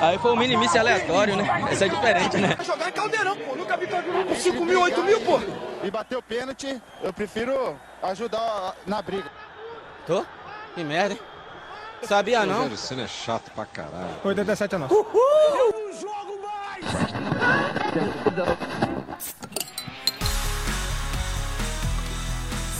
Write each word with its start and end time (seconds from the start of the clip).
Aí 0.00 0.18
foi 0.18 0.32
um 0.32 0.36
mini-míssil 0.36 0.80
aleatório, 0.80 1.36
né? 1.36 1.68
Esse 1.70 1.84
é 1.84 1.88
diferente, 1.88 2.36
né? 2.36 2.56
Jogar 2.62 2.88
em 2.88 2.92
caldeirão, 2.92 3.36
pô. 3.36 3.56
Nunca 3.56 3.76
vi 3.76 3.86
caldeirão 3.86 4.24
com 4.24 4.34
5 4.34 4.64
mil, 4.64 4.80
8 4.80 5.02
mil, 5.02 5.20
pô. 5.20 5.40
E 5.82 5.90
bater 5.90 6.18
o 6.18 6.22
pênalti, 6.22 6.80
eu 7.02 7.12
prefiro 7.12 7.76
ajudar 8.02 8.74
na 8.86 9.00
briga. 9.00 9.30
Tô? 10.06 10.24
Que 10.74 10.82
merda, 10.84 11.14
hein? 11.14 11.20
Sabia 12.02 12.44
não? 12.44 12.56
Rogério 12.56 12.76
Senna 12.76 13.02
é 13.02 13.08
chato 13.08 13.50
pra 13.52 13.64
caralho. 13.64 14.16
87 14.22 14.74
é 14.74 14.78
nosso. 14.78 14.94
Um 14.94 15.92
jogo 15.92 16.40
mais! 16.42 16.84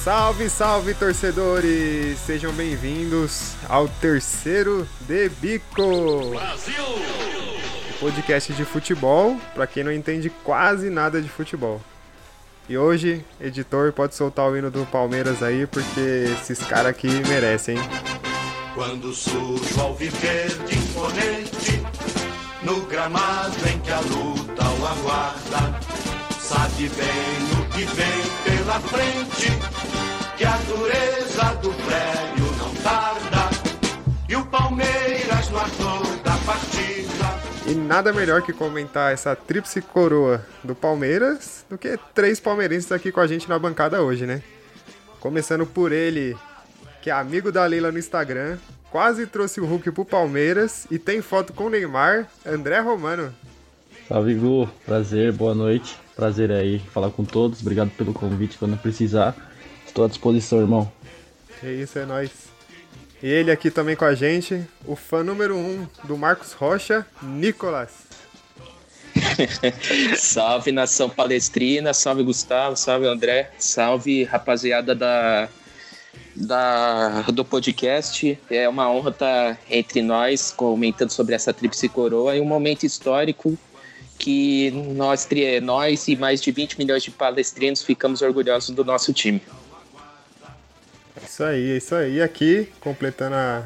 Salve, 0.04 0.50
salve 0.50 0.92
torcedores! 0.92 2.18
Sejam 2.18 2.52
bem-vindos 2.52 3.54
ao 3.66 3.88
terceiro 3.88 4.86
De 5.00 5.30
Bico! 5.30 6.28
Brasil! 6.28 6.84
Podcast 7.98 8.52
de 8.52 8.66
futebol, 8.66 9.40
pra 9.54 9.66
quem 9.66 9.82
não 9.82 9.90
entende 9.90 10.28
quase 10.28 10.90
nada 10.90 11.22
de 11.22 11.28
futebol. 11.30 11.80
E 12.68 12.76
hoje, 12.76 13.24
editor, 13.40 13.94
pode 13.94 14.14
soltar 14.14 14.46
o 14.46 14.54
hino 14.54 14.70
do 14.70 14.84
Palmeiras 14.84 15.42
aí, 15.42 15.66
porque 15.66 16.28
esses 16.38 16.58
caras 16.58 16.88
aqui 16.88 17.08
merecem, 17.26 17.78
hein? 17.78 17.82
Quando 18.74 19.10
surge 19.14 19.72
o 19.72 19.80
alviverde 19.80 20.76
imponente 20.76 21.82
No 22.62 22.82
gramado 22.82 23.56
em 23.72 23.78
que 23.78 23.90
a 23.90 24.00
luta 24.00 24.64
o 24.64 24.86
aguarda 24.86 25.80
Sabe 26.38 26.90
bem 26.90 27.58
o 27.58 27.70
que 27.70 27.84
vem 27.94 28.43
pela 28.64 28.80
frente 28.80 29.50
Que 30.36 30.44
a 30.44 30.56
dureza 30.56 31.54
do 31.60 31.70
prédio 31.70 32.56
não 32.58 32.74
tarda 32.82 33.50
E 34.28 34.34
o 34.34 34.44
Palmeiras 34.46 35.50
no 35.50 35.58
ator 35.58 36.16
da 36.24 36.36
partida 36.38 37.70
E 37.70 37.74
nada 37.74 38.12
melhor 38.12 38.42
que 38.42 38.52
comentar 38.52 39.12
essa 39.12 39.36
tríplice 39.36 39.82
coroa 39.82 40.44
do 40.62 40.74
Palmeiras 40.74 41.64
do 41.68 41.76
que 41.76 41.98
três 42.14 42.40
palmeirenses 42.40 42.90
aqui 42.90 43.12
com 43.12 43.20
a 43.20 43.26
gente 43.26 43.48
na 43.48 43.58
bancada 43.58 44.02
hoje, 44.02 44.26
né? 44.26 44.42
Começando 45.20 45.64
por 45.66 45.92
ele, 45.92 46.36
que 47.00 47.08
é 47.08 47.12
amigo 47.12 47.50
da 47.50 47.64
Leila 47.64 47.90
no 47.90 47.98
Instagram, 47.98 48.58
quase 48.90 49.26
trouxe 49.26 49.60
o 49.60 49.64
Hulk 49.64 49.90
pro 49.92 50.04
Palmeiras 50.04 50.86
e 50.90 50.98
tem 50.98 51.22
foto 51.22 51.54
com 51.54 51.64
o 51.64 51.70
Neymar, 51.70 52.28
André 52.44 52.78
Romano. 52.80 53.34
Salve, 54.06 54.34
Gu. 54.34 54.68
Prazer, 54.84 55.32
boa 55.32 55.54
noite. 55.54 56.03
Prazer 56.16 56.52
aí 56.52 56.78
falar 56.78 57.10
com 57.10 57.24
todos. 57.24 57.60
Obrigado 57.60 57.90
pelo 57.90 58.12
convite. 58.14 58.56
Quando 58.56 58.76
precisar, 58.76 59.34
estou 59.86 60.04
à 60.04 60.08
disposição, 60.08 60.60
irmão. 60.60 60.90
É 61.62 61.72
isso, 61.72 61.98
é 61.98 62.06
nóis. 62.06 62.30
E 63.22 63.26
ele 63.26 63.50
aqui 63.50 63.70
também 63.70 63.96
com 63.96 64.04
a 64.04 64.14
gente, 64.14 64.64
o 64.86 64.94
fã 64.94 65.24
número 65.24 65.56
um 65.56 65.86
do 66.04 66.16
Marcos 66.16 66.52
Rocha, 66.52 67.06
Nicolas. 67.22 67.90
salve 70.18 70.72
nação 70.72 71.08
palestrina, 71.08 71.94
salve 71.94 72.22
Gustavo, 72.22 72.76
salve 72.76 73.06
André, 73.06 73.50
salve 73.58 74.24
rapaziada 74.24 74.94
da, 74.94 75.48
da, 76.36 77.22
do 77.22 77.44
podcast. 77.44 78.38
É 78.50 78.68
uma 78.68 78.90
honra 78.90 79.10
estar 79.10 79.58
entre 79.70 80.02
nós 80.02 80.52
comentando 80.52 81.10
sobre 81.10 81.34
essa 81.34 81.52
tríplice 81.52 81.88
coroa 81.88 82.36
em 82.36 82.40
um 82.40 82.44
momento 82.44 82.84
histórico 82.84 83.56
que 84.18 84.70
nós, 84.70 85.28
nós 85.62 86.08
e 86.08 86.16
mais 86.16 86.40
de 86.40 86.50
20 86.50 86.78
milhões 86.78 87.02
de 87.02 87.10
palestrinos 87.10 87.82
ficamos 87.82 88.22
orgulhosos 88.22 88.70
do 88.70 88.84
nosso 88.84 89.12
time. 89.12 89.42
É 91.20 91.24
Isso 91.24 91.44
aí, 91.44 91.70
é 91.72 91.76
isso 91.76 91.94
aí. 91.94 92.14
E 92.16 92.22
aqui, 92.22 92.68
completando 92.80 93.34
a, 93.36 93.64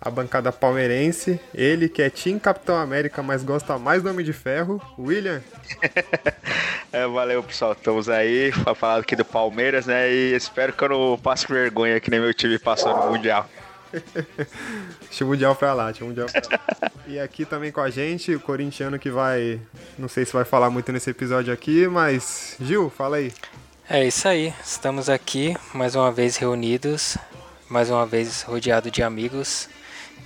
a 0.00 0.10
bancada 0.10 0.52
palmeirense, 0.52 1.40
ele 1.54 1.88
que 1.88 2.02
é 2.02 2.10
Team 2.10 2.38
Capitão 2.38 2.76
América, 2.76 3.22
mas 3.22 3.42
gosta 3.42 3.78
mais 3.78 4.02
do 4.02 4.10
Homem 4.10 4.24
de 4.24 4.32
Ferro, 4.32 4.80
William. 4.98 5.42
É, 6.92 7.06
valeu, 7.06 7.42
pessoal. 7.42 7.72
Estamos 7.72 8.06
aí 8.10 8.52
pra 8.52 8.74
falar 8.74 8.98
aqui 8.98 9.16
do 9.16 9.24
Palmeiras, 9.24 9.86
né? 9.86 10.12
E 10.12 10.34
espero 10.34 10.74
que 10.74 10.84
eu 10.84 10.90
não 10.90 11.18
passe 11.18 11.48
vergonha 11.48 11.98
que 11.98 12.10
nem 12.10 12.20
meu 12.20 12.34
time 12.34 12.58
passou 12.58 12.94
no 12.94 13.10
Mundial. 13.10 13.48
Deixa 15.08 15.24
o 15.24 15.28
Mundial 15.28 15.54
pra 15.54 15.74
lá, 15.74 15.86
deixa 15.86 16.04
o 16.04 16.08
Mundial 16.08 16.26
pra 16.28 16.42
lá. 16.50 16.92
E 17.06 17.18
aqui 17.18 17.44
também 17.44 17.70
com 17.70 17.80
a 17.80 17.90
gente, 17.90 18.34
o 18.34 18.40
corintiano 18.40 18.98
que 18.98 19.10
vai. 19.10 19.60
Não 19.98 20.08
sei 20.08 20.24
se 20.24 20.32
vai 20.32 20.44
falar 20.44 20.70
muito 20.70 20.90
nesse 20.92 21.10
episódio 21.10 21.52
aqui, 21.52 21.86
mas. 21.86 22.56
Gil, 22.60 22.90
fala 22.90 23.16
aí. 23.16 23.32
É 23.88 24.06
isso 24.06 24.26
aí, 24.26 24.54
estamos 24.64 25.10
aqui 25.10 25.56
mais 25.74 25.94
uma 25.94 26.10
vez 26.10 26.36
reunidos, 26.36 27.18
mais 27.68 27.90
uma 27.90 28.06
vez 28.06 28.42
rodeado 28.42 28.90
de 28.90 29.02
amigos. 29.02 29.68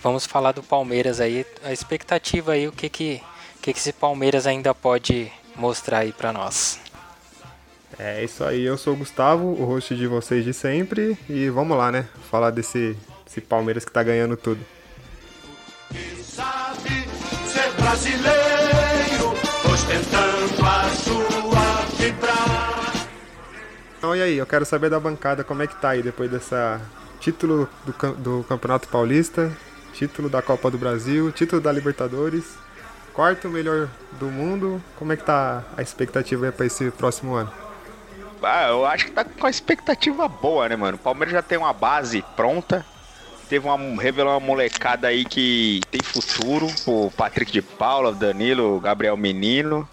Vamos 0.02 0.26
falar 0.26 0.52
do 0.52 0.62
Palmeiras 0.62 1.20
aí, 1.20 1.44
a 1.64 1.72
expectativa 1.72 2.52
aí, 2.52 2.68
o 2.68 2.72
que 2.72 2.88
que, 2.88 3.20
o 3.56 3.62
que, 3.62 3.72
que 3.72 3.78
esse 3.78 3.92
Palmeiras 3.92 4.46
ainda 4.46 4.72
pode 4.74 5.32
mostrar 5.56 6.00
aí 6.00 6.12
pra 6.12 6.32
nós. 6.32 6.78
É 7.98 8.22
isso 8.22 8.44
aí, 8.44 8.62
eu 8.62 8.76
sou 8.76 8.92
o 8.92 8.96
Gustavo, 8.96 9.46
o 9.46 9.64
host 9.64 9.96
de 9.96 10.06
vocês 10.06 10.44
de 10.44 10.52
sempre, 10.52 11.16
e 11.28 11.48
vamos 11.48 11.76
lá, 11.76 11.90
né? 11.90 12.06
Falar 12.30 12.50
desse, 12.50 12.96
desse 13.36 13.40
Palmeiras 13.42 13.84
que 13.84 13.92
tá 13.92 14.02
ganhando 14.02 14.36
tudo. 14.36 14.60
Sabe 16.22 17.06
ser 17.46 17.70
brasileiro 17.72 19.34
Ostentando 19.72 20.66
a 20.66 20.90
sua 20.90 21.26
Então 23.98 24.16
e 24.16 24.22
aí, 24.22 24.36
eu 24.36 24.46
quero 24.46 24.64
saber 24.64 24.90
da 24.90 25.00
bancada 25.00 25.44
como 25.44 25.62
é 25.62 25.66
que 25.66 25.76
tá 25.76 25.90
aí 25.90 26.02
depois 26.02 26.30
dessa 26.30 26.80
título 27.20 27.68
do, 27.84 28.14
do 28.14 28.44
Campeonato 28.44 28.88
Paulista, 28.88 29.50
título 29.92 30.28
da 30.28 30.40
Copa 30.40 30.70
do 30.70 30.78
Brasil, 30.78 31.32
título 31.32 31.60
da 31.60 31.72
Libertadores, 31.72 32.56
quarto 33.12 33.48
melhor 33.48 33.88
do 34.12 34.26
mundo. 34.26 34.82
Como 34.96 35.12
é 35.12 35.16
que 35.16 35.24
tá 35.24 35.64
a 35.76 35.82
expectativa 35.82 36.52
pra 36.52 36.66
esse 36.66 36.90
próximo 36.92 37.34
ano? 37.34 37.52
Ah, 38.42 38.68
eu 38.68 38.86
acho 38.86 39.06
que 39.06 39.12
tá 39.12 39.24
com 39.24 39.46
a 39.46 39.50
expectativa 39.50 40.28
boa, 40.28 40.68
né, 40.68 40.76
mano? 40.76 40.96
O 40.96 41.00
Palmeiras 41.00 41.32
já 41.32 41.42
tem 41.42 41.58
uma 41.58 41.72
base 41.72 42.22
pronta. 42.36 42.84
Teve 43.48 43.66
uma. 43.66 44.02
revelou 44.02 44.32
uma 44.32 44.40
molecada 44.40 45.08
aí 45.08 45.24
que 45.24 45.80
tem 45.90 46.02
futuro. 46.02 46.68
O 46.86 47.10
Patrick 47.10 47.52
de 47.52 47.62
Paula, 47.62 48.12
Danilo, 48.12 48.80
Gabriel 48.80 49.16
Menino. 49.16 49.88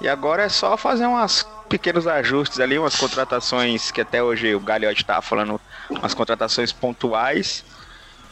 E 0.00 0.08
agora 0.08 0.44
é 0.44 0.48
só 0.48 0.76
fazer 0.76 1.06
umas 1.06 1.46
pequenos 1.68 2.06
ajustes 2.06 2.60
ali, 2.60 2.78
umas 2.78 2.96
contratações 2.96 3.90
que 3.90 4.00
até 4.00 4.22
hoje 4.22 4.54
o 4.54 4.60
Gagliotti 4.60 5.04
tava 5.04 5.22
falando, 5.22 5.60
umas 5.90 6.12
contratações 6.12 6.72
pontuais. 6.72 7.64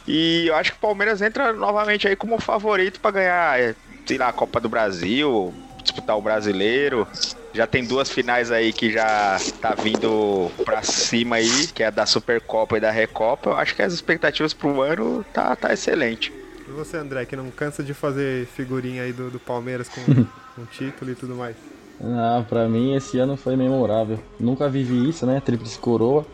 E 0.07 0.47
eu 0.47 0.55
acho 0.55 0.71
que 0.71 0.77
o 0.77 0.81
Palmeiras 0.81 1.21
entra 1.21 1.53
novamente 1.53 2.07
aí 2.07 2.15
como 2.15 2.39
favorito 2.39 2.99
pra 2.99 3.11
ganhar, 3.11 3.59
eh, 3.59 3.75
sei 4.05 4.17
lá, 4.17 4.29
a 4.29 4.33
Copa 4.33 4.59
do 4.59 4.69
Brasil, 4.69 5.53
disputar 5.81 6.17
o 6.17 6.21
brasileiro. 6.21 7.07
Já 7.53 7.67
tem 7.67 7.83
duas 7.83 8.09
finais 8.09 8.49
aí 8.49 8.71
que 8.71 8.91
já 8.91 9.37
tá 9.59 9.75
vindo 9.75 10.49
pra 10.63 10.81
cima 10.81 11.35
aí, 11.35 11.67
que 11.67 11.83
é 11.83 11.87
a 11.87 11.89
da 11.89 12.05
Supercopa 12.05 12.77
e 12.77 12.79
da 12.79 12.89
Recopa. 12.91 13.49
Eu 13.49 13.57
acho 13.57 13.75
que 13.75 13.81
as 13.81 13.93
expectativas 13.93 14.53
pro 14.53 14.81
ano 14.81 15.25
tá, 15.33 15.53
tá 15.55 15.73
excelente. 15.73 16.31
E 16.67 16.71
você, 16.71 16.95
André, 16.97 17.25
que 17.25 17.35
não 17.35 17.51
cansa 17.51 17.83
de 17.83 17.93
fazer 17.93 18.45
figurinha 18.47 19.03
aí 19.03 19.11
do, 19.11 19.29
do 19.29 19.39
Palmeiras 19.39 19.89
com, 19.89 20.01
com 20.55 20.65
título 20.71 21.11
e 21.11 21.15
tudo 21.15 21.35
mais? 21.35 21.55
Ah, 22.01 22.43
pra 22.47 22.67
mim 22.69 22.95
esse 22.95 23.19
ano 23.19 23.35
foi 23.35 23.57
memorável. 23.57 24.17
Nunca 24.39 24.69
vivi 24.69 25.09
isso, 25.09 25.25
né? 25.25 25.41
Tríplice 25.43 25.77
coroa. 25.77 26.25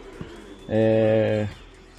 É... 0.69 1.47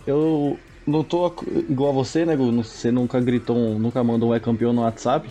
Eu 0.06 0.58
não 0.86 1.02
tô 1.02 1.26
igual 1.68 1.90
a 1.90 1.94
você, 1.94 2.24
né, 2.24 2.34
Gu? 2.36 2.50
Você 2.62 2.90
nunca 2.90 3.20
gritou, 3.20 3.56
um- 3.56 3.78
nunca 3.78 4.02
mandou 4.02 4.30
um 4.30 4.34
é 4.34 4.40
campeão 4.40 4.72
no 4.72 4.82
WhatsApp. 4.82 5.28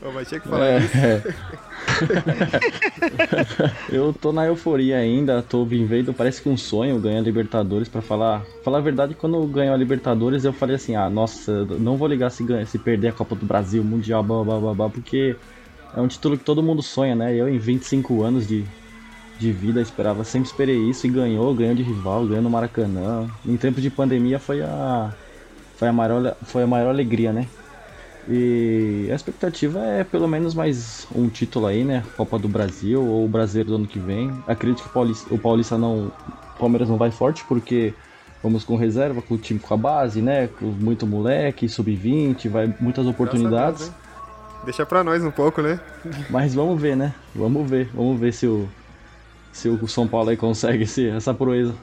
Ô, 0.00 0.12
mas 0.12 0.28
tinha 0.28 0.38
que 0.40 0.48
falar 0.48 0.66
É, 0.66 0.78
isso. 0.78 0.92
eu 3.92 4.12
tô 4.12 4.32
na 4.32 4.46
euforia 4.46 4.98
ainda, 4.98 5.42
tô 5.42 5.64
vivendo, 5.64 6.12
parece 6.14 6.42
que 6.42 6.48
um 6.48 6.56
sonho 6.56 7.00
ganhar 7.00 7.20
Libertadores 7.20 7.88
pra 7.88 8.02
falar. 8.02 8.46
Falar 8.62 8.78
a 8.78 8.80
verdade, 8.80 9.14
quando 9.14 9.46
ganhou 9.48 9.74
a 9.74 9.78
Libertadores, 9.78 10.44
eu 10.44 10.52
falei 10.52 10.76
assim: 10.76 10.94
"Ah, 10.96 11.08
nossa, 11.10 11.64
não 11.78 11.96
vou 11.96 12.08
ligar 12.08 12.30
se 12.30 12.44
se 12.66 12.78
perder 12.78 13.08
a 13.08 13.12
Copa 13.12 13.36
do 13.36 13.46
Brasil, 13.46 13.84
Mundial, 13.84 14.22
blá 14.24 14.44
blá 14.44 14.60
blá, 14.60 14.74
blá 14.74 14.90
porque 14.90 15.40
é 15.92 16.00
um 16.00 16.08
título 16.08 16.38
que 16.38 16.44
todo 16.44 16.62
mundo 16.62 16.82
sonha, 16.82 17.14
né? 17.16 17.34
Eu 17.36 17.48
em 17.48 17.58
25 17.58 18.22
anos 18.22 18.46
de 18.46 18.72
de 19.36 19.52
vida 19.52 19.82
esperava, 19.82 20.24
sempre 20.24 20.46
esperei 20.48 20.88
isso 20.88 21.06
e 21.06 21.10
ganhou, 21.10 21.54
ganhou 21.54 21.74
de 21.74 21.82
rival, 21.82 22.26
ganhou 22.26 22.42
no 22.42 22.50
Maracanã. 22.50 23.30
Em 23.44 23.56
tempo 23.58 23.80
de 23.80 23.90
pandemia 23.90 24.38
foi 24.40 24.62
a 24.62 25.14
foi 25.74 25.88
a 25.88 25.92
maior 25.92 26.36
foi 26.44 26.62
a 26.64 26.66
maior 26.66 26.88
alegria, 26.90 27.32
né? 27.32 27.50
E 28.28 29.08
a 29.10 29.14
expectativa 29.14 29.78
é 29.80 30.02
pelo 30.02 30.26
menos 30.26 30.52
mais 30.52 31.06
um 31.14 31.28
título 31.28 31.66
aí, 31.66 31.84
né? 31.84 32.02
Copa 32.16 32.38
do 32.38 32.48
Brasil 32.48 33.00
ou 33.00 33.24
o 33.24 33.28
Brasileiro 33.28 33.70
do 33.70 33.76
ano 33.76 33.86
que 33.86 34.00
vem. 34.00 34.32
Acredito 34.48 34.82
que 34.82 34.88
o 34.88 34.92
Paulista, 34.92 35.34
o 35.34 35.38
Paulista 35.38 35.78
não. 35.78 36.06
O 36.54 36.58
Palmeiras 36.58 36.88
não 36.88 36.96
vai 36.96 37.10
forte 37.10 37.44
porque 37.44 37.94
vamos 38.42 38.64
com 38.64 38.74
reserva, 38.76 39.22
com 39.22 39.34
o 39.34 39.38
time 39.38 39.60
com 39.60 39.74
a 39.74 39.76
base, 39.76 40.20
né? 40.20 40.48
Com 40.48 40.66
muito 40.66 41.06
moleque, 41.06 41.68
sub-20, 41.68 42.48
vai 42.48 42.74
muitas 42.80 43.06
oportunidades. 43.06 43.88
Deus? 43.88 44.06
Deixa 44.64 44.84
pra 44.84 45.04
nós 45.04 45.22
um 45.22 45.30
pouco, 45.30 45.62
né? 45.62 45.78
Mas 46.28 46.52
vamos 46.52 46.80
ver, 46.80 46.96
né? 46.96 47.14
Vamos 47.32 47.70
ver. 47.70 47.88
Vamos 47.94 48.18
ver 48.18 48.32
se 48.32 48.48
o, 48.48 48.68
se 49.52 49.68
o 49.68 49.86
São 49.86 50.08
Paulo 50.08 50.30
aí 50.30 50.36
consegue 50.36 50.82
esse, 50.82 51.08
essa 51.08 51.32
proeza. 51.32 51.74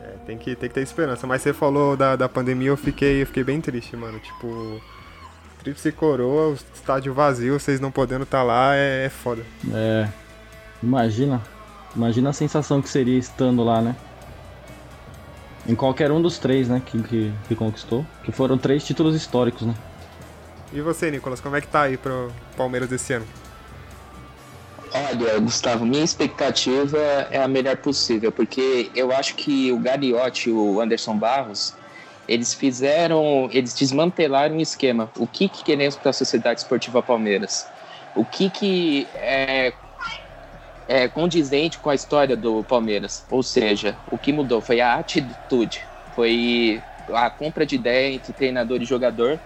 É, 0.00 0.10
tem 0.26 0.38
que, 0.38 0.54
tem 0.54 0.68
que 0.68 0.74
ter 0.76 0.82
esperança. 0.82 1.26
Mas 1.26 1.42
você 1.42 1.52
falou 1.52 1.96
da, 1.96 2.14
da 2.14 2.28
pandemia, 2.28 2.68
eu 2.68 2.76
fiquei, 2.76 3.22
eu 3.22 3.26
fiquei 3.26 3.42
bem 3.42 3.60
triste, 3.60 3.96
mano. 3.96 4.20
Tipo, 4.20 4.80
tríplice 5.62 5.92
coroa, 5.92 6.50
o 6.50 6.58
estádio 6.74 7.14
vazio, 7.14 7.58
vocês 7.58 7.80
não 7.80 7.90
podendo 7.90 8.24
estar 8.24 8.38
tá 8.38 8.44
lá, 8.44 8.74
é, 8.74 9.06
é 9.06 9.08
foda. 9.08 9.42
É. 9.72 10.08
Imagina. 10.82 11.40
Imagina 11.94 12.30
a 12.30 12.32
sensação 12.32 12.82
que 12.82 12.88
seria 12.88 13.18
estando 13.18 13.62
lá, 13.62 13.80
né? 13.80 13.94
Em 15.66 15.74
qualquer 15.74 16.10
um 16.10 16.20
dos 16.20 16.38
três, 16.38 16.68
né, 16.68 16.82
que, 16.84 17.00
que, 17.02 17.32
que 17.46 17.54
conquistou. 17.54 18.04
Que 18.24 18.32
foram 18.32 18.58
três 18.58 18.84
títulos 18.84 19.14
históricos, 19.14 19.62
né? 19.62 19.74
E 20.72 20.80
você, 20.80 21.10
Nicolas, 21.10 21.40
como 21.40 21.54
é 21.54 21.60
que 21.60 21.68
tá 21.68 21.82
aí 21.82 21.96
pro 21.96 22.32
Palmeiras 22.56 22.90
esse 22.90 23.12
ano? 23.12 23.26
Olha, 24.92 25.38
Gustavo, 25.38 25.86
minha 25.86 26.02
expectativa 26.02 26.98
é 27.30 27.42
a 27.42 27.48
melhor 27.48 27.76
possível, 27.76 28.32
porque 28.32 28.90
eu 28.94 29.12
acho 29.12 29.34
que 29.36 29.70
o 29.70 29.78
Gariotti 29.78 30.50
e 30.50 30.52
o 30.52 30.80
Anderson 30.80 31.16
Barros, 31.16 31.74
eles 32.28 32.54
fizeram, 32.54 33.48
eles 33.52 33.74
desmantelaram 33.74 34.56
o 34.56 34.60
esquema. 34.60 35.10
O 35.18 35.26
que, 35.26 35.48
que 35.48 35.64
queremos 35.64 35.96
para 35.96 36.10
a 36.10 36.14
Sociedade 36.14 36.60
Esportiva 36.60 37.02
Palmeiras? 37.02 37.66
O 38.14 38.24
que, 38.24 38.50
que 38.50 39.06
é, 39.14 39.72
é 40.88 41.08
condizente 41.08 41.78
com 41.78 41.90
a 41.90 41.94
história 41.94 42.36
do 42.36 42.62
Palmeiras? 42.64 43.24
Ou 43.30 43.42
seja, 43.42 43.96
o 44.10 44.18
que 44.18 44.32
mudou 44.32 44.60
foi 44.60 44.80
a 44.80 44.94
atitude, 44.94 45.80
foi 46.14 46.82
a 47.12 47.28
compra 47.30 47.66
de 47.66 47.74
ideia 47.74 48.14
entre 48.14 48.32
treinador 48.32 48.80
e 48.80 48.84
jogador 48.84 49.38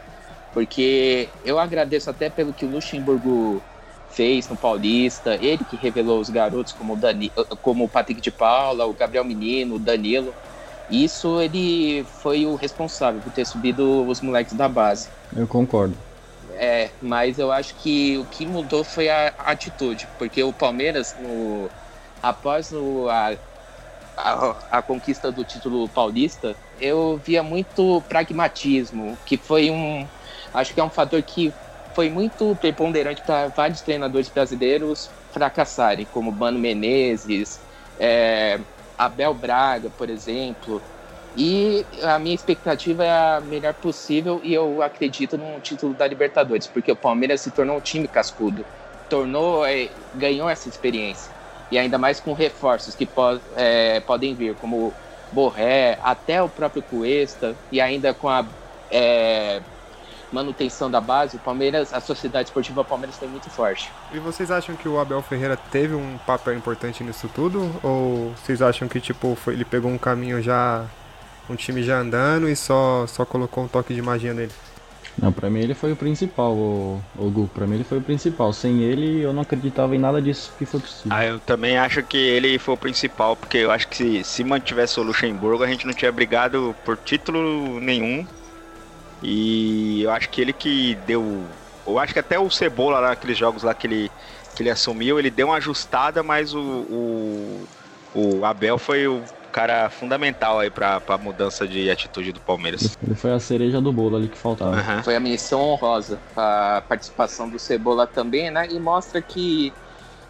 porque 0.57 1.29
eu 1.45 1.59
agradeço 1.59 2.09
até 2.09 2.31
pelo 2.31 2.55
que 2.55 2.65
o 2.65 2.71
Luxemburgo 2.71 3.63
fez 4.09 4.49
no 4.49 4.57
Paulista, 4.57 5.35
ele 5.35 5.63
que 5.63 5.77
revelou 5.77 6.19
os 6.19 6.31
garotos 6.31 6.73
como 6.73 6.95
o, 6.95 6.97
Dani, 6.97 7.31
como 7.61 7.85
o 7.85 7.89
Patrick 7.91 8.23
de 8.23 8.31
Paula, 8.31 8.87
o 8.87 8.95
Gabriel 8.95 9.23
Menino, 9.23 9.75
o 9.75 9.79
Danilo. 9.79 10.35
Isso 10.89 11.41
ele 11.41 12.05
foi 12.23 12.47
o 12.47 12.55
responsável 12.55 13.21
por 13.21 13.33
ter 13.33 13.45
subido 13.45 14.07
os 14.07 14.21
moleques 14.21 14.55
da 14.55 14.69
base. 14.69 15.09
Eu 15.35 15.47
concordo. 15.47 15.97
É, 16.55 16.91
mas 17.03 17.39
eu 17.39 17.53
acho 17.53 17.75
que 17.75 18.17
o 18.19 18.25
que 18.27 18.47
mudou 18.47 18.83
foi 18.83 19.09
a 19.09 19.35
atitude, 19.39 20.09
porque 20.19 20.43
o 20.43 20.53
Palmeiras, 20.53 21.15
no, 21.21 21.69
após 22.23 22.73
o, 22.73 23.09
a, 23.09 23.35
a, 24.17 24.57
a, 24.71 24.83
conquista 24.83 25.31
do 25.31 25.45
título 25.45 25.89
paulista, 25.89 26.57
eu 26.81 27.21
via 27.23 27.43
muito 27.43 28.03
pragmatismo, 28.09 29.19
que 29.27 29.37
foi 29.37 29.71
um, 29.71 30.07
acho 30.55 30.73
que 30.73 30.81
é 30.81 30.85
um 30.85 30.91
fator 30.91 31.21
que 31.23 31.53
foi 31.95 32.09
muito 32.09 32.57
preponderante 32.57 33.23
para 33.23 33.49
vários 33.49 33.81
treinadores 33.81 34.29
brasileiros 34.29 35.11
fracassarem, 35.33 36.07
como 36.11 36.33
Mano 36.33 36.59
Menezes, 36.59 37.61
é, 37.99 38.61
Abel 38.99 39.35
Braga, 39.35 39.91
por 39.91 40.09
exemplo. 40.11 40.83
E 41.37 41.85
a 42.03 42.19
minha 42.19 42.35
expectativa 42.35 43.05
é 43.05 43.11
a 43.11 43.41
melhor 43.41 43.75
possível 43.75 44.41
e 44.43 44.55
eu 44.55 44.81
acredito 44.83 45.37
no 45.37 45.61
título 45.61 45.93
da 45.93 46.07
Libertadores, 46.07 46.67
porque 46.67 46.91
o 46.91 46.97
Palmeiras 46.97 47.43
se 47.43 47.51
tornou 47.51 47.77
um 47.77 47.81
time 47.81 48.09
cascudo, 48.09 48.65
tornou, 49.07 49.67
é, 49.67 49.91
ganhou 50.15 50.49
essa 50.49 50.67
experiência 50.67 51.31
e 51.71 51.79
ainda 51.79 51.99
mais 51.99 52.21
com 52.21 52.33
reforços 52.33 52.95
que 52.95 53.05
po 53.05 53.39
é, 53.55 54.01
podem 54.01 54.35
vir, 54.35 54.55
como 54.55 54.95
Borré, 55.31 55.99
até 56.03 56.43
o 56.43 56.49
próprio 56.49 56.83
Cuesta 56.83 57.55
e 57.71 57.81
ainda 57.81 58.15
com 58.15 58.29
a 58.29 58.47
é, 58.91 59.61
manutenção 60.37 60.91
da 60.91 61.01
base, 61.01 61.37
o 61.37 61.41
Palmeiras, 61.41 61.95
a 61.95 62.01
Sociedade 62.01 62.49
Esportiva 62.49 62.85
Palmeiras 62.85 63.17
tem 63.17 63.29
muito 63.29 63.49
forte. 63.49 63.91
E 64.13 64.19
vocês 64.19 64.51
acham 64.51 64.77
que 64.77 64.89
o 64.89 65.01
Abel 65.01 65.23
Ferreira 65.23 65.57
teve 65.57 65.95
um 65.95 66.19
papel 66.27 66.55
importante 66.55 67.03
nisso 67.03 67.29
tudo? 67.35 67.71
Ou 67.83 68.33
vocês 68.37 68.61
acham 68.61 68.87
que 68.87 69.01
tipo 69.01 69.35
foi, 69.35 69.55
ele 69.55 69.65
pegou 69.65 69.91
um 69.91 69.99
caminho 69.99 70.43
já 70.43 70.85
um 71.49 71.57
time 71.57 71.83
já 71.83 71.99
andando 71.99 72.49
e 72.49 72.57
só 72.57 73.07
só 73.07 73.25
colocou 73.25 73.65
um 73.65 73.69
toque 73.69 73.95
de 73.95 74.03
magia 74.03 74.35
nele? 74.35 74.53
Não, 75.19 75.33
pra 75.33 75.49
mim 75.49 75.61
ele 75.61 75.75
foi 75.75 75.93
o 75.93 75.97
principal, 75.97 76.53
o, 76.53 77.03
o 77.17 77.31
Gu. 77.31 77.49
Pra 77.55 77.67
mim 77.67 77.77
ele 77.77 77.85
foi 77.85 77.99
o 77.99 78.03
principal. 78.03 78.53
Sem 78.53 78.83
ele 78.83 79.23
eu 79.23 79.33
não 79.33 79.43
acreditava 79.43 79.97
em 79.97 79.99
nada 79.99 80.21
disso 80.21 80.53
que 80.59 80.67
foi 80.67 80.81
possível. 80.81 81.17
Ah, 81.17 81.25
eu 81.25 81.41
também 81.41 81.79
acho 81.79 82.03
que 82.03 82.19
ele 82.19 82.59
foi 82.59 82.75
o 82.75 82.77
principal, 82.77 83.35
porque 83.35 83.57
eu 83.57 83.71
acho 83.71 83.89
que 83.89 83.97
se, 83.97 84.25
se 84.25 84.45
mantivesse 84.45 85.01
o 85.01 85.03
Luxemburgo 85.03 85.65
a 85.65 85.67
gente 85.67 85.87
não 85.87 85.95
tinha 85.95 86.13
brigado 86.13 86.77
por 86.85 86.99
título 86.99 87.81
nenhum. 87.81 88.27
E 89.23 90.03
eu 90.03 90.11
acho 90.11 90.29
que 90.29 90.41
ele 90.41 90.53
que 90.53 90.95
deu. 90.95 91.49
Eu 91.87 91.99
acho 91.99 92.13
que 92.13 92.19
até 92.19 92.39
o 92.39 92.51
Cebola 92.51 92.99
lá 92.99 93.09
naqueles 93.11 93.39
jogos 93.39 93.63
lá 93.63 93.75
que 93.75 93.87
ele, 93.87 94.11
que 94.55 94.63
ele 94.63 94.71
assumiu, 94.71 95.19
ele 95.19 95.31
deu 95.31 95.49
uma 95.49 95.57
ajustada, 95.57 96.23
mas 96.23 96.53
o, 96.53 96.61
o, 96.61 97.69
o 98.13 98.45
Abel 98.45 98.77
foi 98.77 99.07
o 99.07 99.25
cara 99.53 99.89
fundamental 99.89 100.59
aí 100.59 100.71
pra, 100.71 101.01
pra 101.01 101.17
mudança 101.17 101.67
de 101.67 101.89
atitude 101.91 102.33
do 102.33 102.41
Palmeiras. 102.41 102.95
Ele 103.03 103.15
foi 103.15 103.33
a 103.33 103.41
cereja 103.41 103.81
do 103.81 103.93
bolo 103.93 104.17
ali 104.17 104.29
que 104.29 104.37
faltava. 104.37 104.77
Uhum. 104.77 105.03
Foi 105.03 105.17
a 105.17 105.21
missão 105.21 105.61
honrosa. 105.61 106.21
A 106.37 106.83
participação 106.87 107.49
do 107.49 107.59
Cebola 107.59 108.07
também, 108.07 108.51
né? 108.51 108.69
E 108.71 108.79
mostra 108.79 109.23
que 109.23 109.73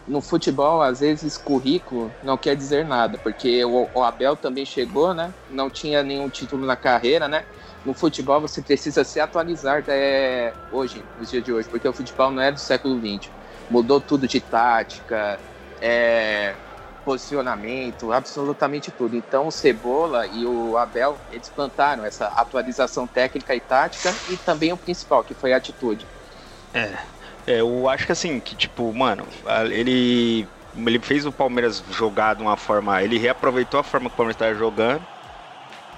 no 0.07 0.21
futebol, 0.21 0.81
às 0.81 1.01
vezes, 1.01 1.37
currículo 1.37 2.15
não 2.23 2.37
quer 2.37 2.55
dizer 2.55 2.85
nada, 2.85 3.17
porque 3.17 3.65
o, 3.65 3.89
o 3.93 4.01
Abel 4.01 4.37
também 4.37 4.65
chegou, 4.65 5.13
né? 5.13 5.33
Não 5.49 5.69
tinha 5.69 6.01
nenhum 6.01 6.29
título 6.29 6.65
na 6.65 6.77
carreira, 6.77 7.27
né? 7.27 7.43
No 7.85 7.93
futebol 7.93 8.41
você 8.41 8.61
precisa 8.61 9.03
se 9.03 9.19
atualizar 9.19 9.79
até 9.79 10.53
hoje, 10.71 11.03
nos 11.17 11.29
dias 11.29 11.43
de 11.43 11.51
hoje, 11.53 11.67
porque 11.69 11.87
o 11.87 11.93
futebol 11.93 12.31
não 12.31 12.41
é 12.41 12.51
do 12.51 12.59
século 12.59 12.99
XX. 12.99 13.29
Mudou 13.69 13.99
tudo 13.99 14.27
de 14.27 14.39
tática, 14.39 15.39
é, 15.81 16.53
posicionamento, 17.07 18.11
absolutamente 18.11 18.91
tudo. 18.91 19.15
Então 19.15 19.47
o 19.47 19.51
Cebola 19.51 20.27
e 20.27 20.45
o 20.45 20.75
Abel, 20.75 21.17
eles 21.31 21.47
plantaram 21.47 22.03
essa 22.03 22.27
atualização 22.27 23.07
técnica 23.07 23.55
e 23.55 23.61
tática 23.61 24.13
e 24.29 24.35
também 24.35 24.73
o 24.73 24.77
principal, 24.77 25.23
que 25.23 25.33
foi 25.33 25.53
a 25.53 25.57
atitude. 25.57 26.05
É, 26.73 26.97
é 27.47 27.61
eu 27.61 27.87
acho 27.87 28.05
que 28.05 28.11
assim, 28.11 28.41
que 28.41 28.57
tipo, 28.57 28.93
mano, 28.93 29.25
ele, 29.71 30.45
ele 30.75 30.99
fez 30.99 31.25
o 31.25 31.31
Palmeiras 31.31 31.81
jogar 31.91 32.35
de 32.35 32.41
uma 32.41 32.57
forma, 32.57 33.01
ele 33.01 33.17
reaproveitou 33.17 33.79
a 33.79 33.83
forma 33.83 34.09
que 34.09 34.15
o 34.15 34.17
Palmeiras 34.17 34.35
estava 34.35 34.53
jogando, 34.53 35.01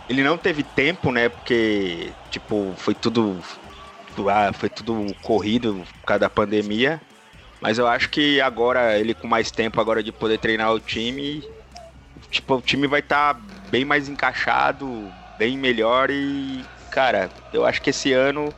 ele 0.10 0.24
não 0.24 0.38
teve 0.38 0.64
tempo, 0.64 1.12
né? 1.12 1.30
Porque, 1.30 2.12
tipo, 2.32 2.74
foi 2.78 2.96
tudo. 2.96 3.40
Ah, 4.28 4.52
foi 4.52 4.68
tudo 4.68 5.16
corrido 5.22 5.86
por 6.02 6.08
causa 6.08 6.20
da 6.20 6.30
pandemia. 6.30 7.00
Mas 7.62 7.78
eu 7.78 7.88
acho 7.88 8.10
que 8.10 8.42
agora, 8.42 8.98
ele 8.98 9.14
com 9.14 9.28
mais 9.28 9.52
tempo 9.52 9.80
agora 9.80 10.02
de 10.02 10.12
poder 10.12 10.40
treinar 10.40 10.74
o 10.74 10.80
time, 10.80 11.44
tipo, 12.32 12.56
o 12.56 12.62
time 12.62 12.88
vai 12.88 13.02
estar 13.02 13.34
tá 13.34 13.42
bem 13.70 13.86
mais 13.86 14.08
encaixado, 14.08 15.12
bem 15.38 15.58
melhor 15.58 16.10
e, 16.10 16.66
cara, 16.90 17.30
eu 17.52 17.66
acho 17.66 17.82
que 17.82 17.90
esse 17.90 18.14
ano 18.14 18.54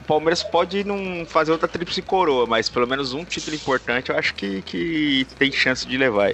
o 0.00 0.04
Palmeiras 0.04 0.42
pode 0.42 0.82
não 0.84 1.24
fazer 1.26 1.52
outra 1.52 1.68
tríplice 1.68 2.02
coroa, 2.02 2.46
mas 2.46 2.68
pelo 2.68 2.88
menos 2.88 3.12
um 3.12 3.24
título 3.24 3.54
importante 3.54 4.10
eu 4.10 4.16
acho 4.16 4.34
que, 4.34 4.62
que 4.62 5.26
tem 5.38 5.52
chance 5.52 5.86
de 5.86 5.96
levar. 5.96 6.32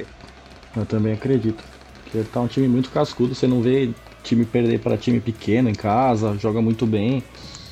Eu 0.77 0.87
também 0.87 1.13
acredito. 1.13 1.63
Porque 2.03 2.23
tá 2.25 2.41
um 2.41 2.47
time 2.47 2.69
muito 2.69 2.91
cascudo, 2.91 3.35
você 3.35 3.47
não 3.47 3.61
vê 3.61 3.93
time 4.25 4.45
perder 4.45 4.81
para 4.81 4.97
time 4.97 5.21
pequeno 5.21 5.69
em 5.69 5.75
casa, 5.75 6.37
joga 6.39 6.61
muito 6.61 6.85
bem. 6.87 7.23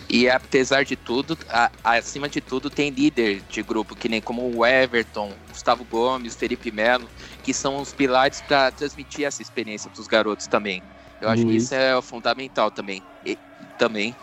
E 0.08 0.28
apesar 0.28 0.84
de 0.84 0.94
tudo, 0.94 1.38
a, 1.48 1.70
acima 1.82 2.28
de 2.28 2.40
tudo, 2.40 2.68
tem 2.68 2.90
líder 2.90 3.42
de 3.48 3.62
grupo, 3.62 3.96
que 3.96 4.10
nem 4.10 4.20
como 4.20 4.42
o 4.54 4.64
Everton, 4.64 5.32
Gustavo 5.48 5.84
Gomes, 5.90 6.36
Felipe 6.36 6.70
Melo, 6.70 7.08
que 7.42 7.54
são 7.54 7.80
os 7.80 7.94
pilares 7.94 8.42
para 8.42 8.70
transmitir 8.70 9.24
essa 9.24 9.40
experiência 9.40 9.90
para 9.90 10.00
os 10.00 10.06
garotos 10.06 10.46
também. 10.46 10.82
Eu 11.18 11.30
acho 11.30 11.42
Luiz. 11.42 11.56
que 11.56 11.62
isso 11.62 11.74
é 11.74 12.02
fundamental 12.02 12.70
também. 12.70 13.02
E, 13.24 13.38
também. 13.78 14.14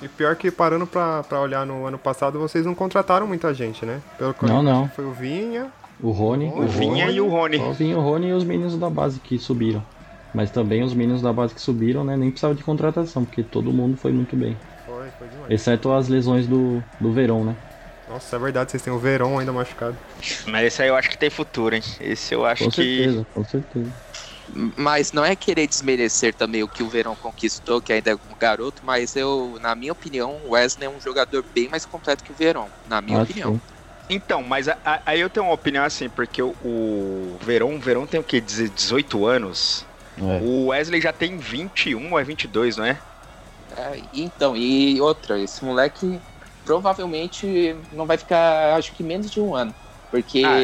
E 0.00 0.06
pior 0.06 0.36
que 0.36 0.50
parando 0.50 0.86
pra, 0.86 1.24
pra 1.24 1.40
olhar 1.40 1.66
no 1.66 1.86
ano 1.86 1.98
passado, 1.98 2.38
vocês 2.38 2.64
não 2.64 2.74
contrataram 2.74 3.26
muita 3.26 3.52
gente, 3.52 3.84
né? 3.84 4.00
Pelo 4.16 4.34
não, 4.42 4.62
não. 4.62 4.88
Foi 4.90 5.06
o 5.06 5.12
Vinha. 5.12 5.72
O 6.00 6.10
Rony. 6.10 6.46
O, 6.46 6.60
o 6.60 6.68
Vinha 6.68 7.10
e 7.10 7.20
o 7.20 7.28
Rony. 7.28 7.56
O 7.56 7.72
Vinha, 7.72 7.98
o 7.98 8.00
Rony 8.00 8.28
e 8.28 8.32
os 8.32 8.44
meninos 8.44 8.78
da 8.78 8.90
base 8.90 9.18
que 9.18 9.38
subiram. 9.38 9.82
Mas 10.36 10.50
também 10.50 10.82
os 10.82 10.92
meninos 10.92 11.22
da 11.22 11.32
base 11.32 11.54
que 11.54 11.60
subiram, 11.62 12.04
né? 12.04 12.14
Nem 12.14 12.30
precisava 12.30 12.54
de 12.54 12.62
contratação, 12.62 13.24
porque 13.24 13.42
todo 13.42 13.72
mundo 13.72 13.96
foi 13.96 14.12
muito 14.12 14.36
bem. 14.36 14.54
Foi, 14.84 15.08
foi 15.18 15.28
demais. 15.28 15.50
Exceto 15.50 15.90
as 15.90 16.08
lesões 16.08 16.46
do, 16.46 16.84
do 17.00 17.10
Verão, 17.10 17.42
né? 17.42 17.56
Nossa, 18.06 18.36
é 18.36 18.38
verdade, 18.38 18.70
vocês 18.70 18.82
têm 18.82 18.92
o 18.92 18.98
Verão 18.98 19.38
ainda 19.38 19.50
machucado. 19.50 19.96
Mas 20.46 20.66
esse 20.66 20.82
aí 20.82 20.88
eu 20.88 20.94
acho 20.94 21.08
que 21.08 21.16
tem 21.16 21.30
futuro, 21.30 21.74
hein? 21.74 21.82
Esse 21.98 22.34
eu 22.34 22.44
acho 22.44 22.64
com 22.64 22.70
que. 22.70 22.98
Com 22.98 23.02
certeza, 23.02 23.26
com 23.32 23.44
certeza. 23.44 23.92
Mas 24.76 25.10
não 25.10 25.24
é 25.24 25.34
querer 25.34 25.66
desmerecer 25.66 26.34
também 26.34 26.62
o 26.62 26.68
que 26.68 26.82
o 26.82 26.88
Verão 26.88 27.16
conquistou, 27.16 27.80
que 27.80 27.90
ainda 27.90 28.10
é 28.10 28.14
um 28.14 28.38
garoto, 28.38 28.82
mas 28.84 29.16
eu, 29.16 29.56
na 29.62 29.74
minha 29.74 29.92
opinião, 29.92 30.36
o 30.44 30.50
Wesley 30.50 30.86
é 30.86 30.90
um 30.90 31.00
jogador 31.00 31.42
bem 31.54 31.66
mais 31.70 31.86
completo 31.86 32.22
que 32.22 32.30
o 32.30 32.34
Verão, 32.34 32.68
na 32.86 33.00
minha 33.00 33.22
acho 33.22 33.30
opinião. 33.30 33.58
Então, 34.10 34.42
mas 34.42 34.68
aí 34.84 35.18
eu 35.18 35.30
tenho 35.30 35.46
uma 35.46 35.54
opinião 35.54 35.82
assim, 35.82 36.10
porque 36.10 36.42
o, 36.42 36.54
o 36.62 37.38
Verão, 37.40 37.74
o 37.74 37.80
Verão 37.80 38.06
tem 38.06 38.20
o 38.20 38.22
quê? 38.22 38.38
18 38.38 39.24
anos? 39.24 39.86
É. 40.18 40.40
O 40.42 40.66
Wesley 40.66 41.00
já 41.00 41.12
tem 41.12 41.36
21 41.36 42.12
ou 42.12 42.18
é 42.18 42.24
22, 42.24 42.76
não 42.76 42.84
é? 42.84 42.98
é? 43.76 44.00
Então, 44.14 44.56
e 44.56 45.00
outra, 45.00 45.38
esse 45.38 45.64
moleque 45.64 46.18
provavelmente 46.64 47.76
não 47.92 48.06
vai 48.06 48.16
ficar, 48.16 48.76
acho 48.76 48.92
que 48.92 49.02
menos 49.02 49.30
de 49.30 49.40
um 49.40 49.54
ano. 49.54 49.74
Porque 50.10 50.42
ah. 50.44 50.60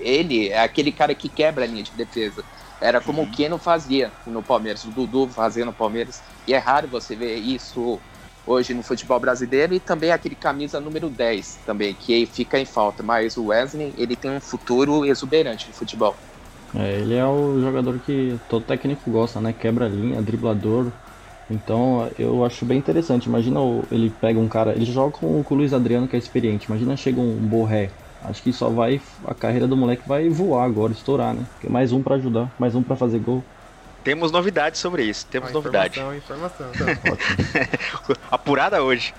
ele 0.00 0.48
é 0.48 0.60
aquele 0.60 0.92
cara 0.92 1.14
que 1.14 1.28
quebra 1.28 1.64
a 1.64 1.66
linha 1.66 1.82
de 1.82 1.92
defesa. 1.92 2.44
Era 2.80 3.00
como 3.00 3.22
o 3.22 3.30
Keno 3.30 3.58
fazia 3.58 4.10
no 4.26 4.42
Palmeiras, 4.42 4.82
o 4.84 4.90
Dudu 4.90 5.28
fazia 5.28 5.64
no 5.64 5.72
Palmeiras. 5.72 6.20
E 6.46 6.52
é 6.52 6.58
raro 6.58 6.88
você 6.88 7.14
ver 7.14 7.36
isso 7.36 8.00
hoje 8.44 8.74
no 8.74 8.82
futebol 8.82 9.20
brasileiro 9.20 9.72
e 9.72 9.78
também 9.78 10.10
aquele 10.10 10.34
camisa 10.34 10.80
número 10.80 11.08
10 11.08 11.60
também, 11.64 11.94
que 11.94 12.26
fica 12.26 12.58
em 12.58 12.64
falta. 12.64 13.02
Mas 13.02 13.36
o 13.36 13.46
Wesley, 13.46 13.94
ele 13.96 14.16
tem 14.16 14.32
um 14.32 14.40
futuro 14.40 15.04
exuberante 15.04 15.68
no 15.68 15.74
futebol. 15.74 16.16
É, 16.74 17.00
ele 17.00 17.14
é 17.14 17.24
o 17.24 17.60
jogador 17.60 17.98
que 17.98 18.38
todo 18.48 18.64
técnico 18.64 19.10
gosta, 19.10 19.40
né? 19.40 19.52
Quebra 19.52 19.88
linha, 19.88 20.22
driblador. 20.22 20.86
Então 21.50 22.10
eu 22.18 22.44
acho 22.44 22.64
bem 22.64 22.78
interessante. 22.78 23.26
Imagina 23.26 23.60
ele 23.90 24.10
pega 24.20 24.38
um 24.38 24.48
cara, 24.48 24.72
ele 24.72 24.84
joga 24.86 25.12
com, 25.12 25.42
com 25.42 25.54
o 25.54 25.58
Luiz 25.58 25.74
Adriano 25.74 26.08
que 26.08 26.16
é 26.16 26.18
experiente. 26.18 26.66
Imagina 26.66 26.96
chega 26.96 27.20
um 27.20 27.36
Borré. 27.36 27.90
Acho 28.24 28.42
que 28.42 28.52
só 28.52 28.68
vai 28.70 29.00
a 29.26 29.34
carreira 29.34 29.66
do 29.66 29.76
moleque 29.76 30.08
vai 30.08 30.28
voar 30.28 30.64
agora, 30.64 30.92
estourar, 30.92 31.34
né? 31.34 31.44
Porque 31.54 31.68
mais 31.68 31.92
um 31.92 32.02
pra 32.02 32.14
ajudar, 32.14 32.50
mais 32.58 32.74
um 32.74 32.82
pra 32.82 32.96
fazer 32.96 33.18
gol. 33.18 33.42
Temos 34.04 34.32
novidades 34.32 34.80
sobre 34.80 35.04
isso, 35.04 35.26
temos 35.26 35.50
Ó, 35.50 35.54
novidade. 35.54 36.00
Informação, 36.00 36.70
informação. 36.70 37.18
Apurada 38.30 38.82
hoje. 38.82 39.14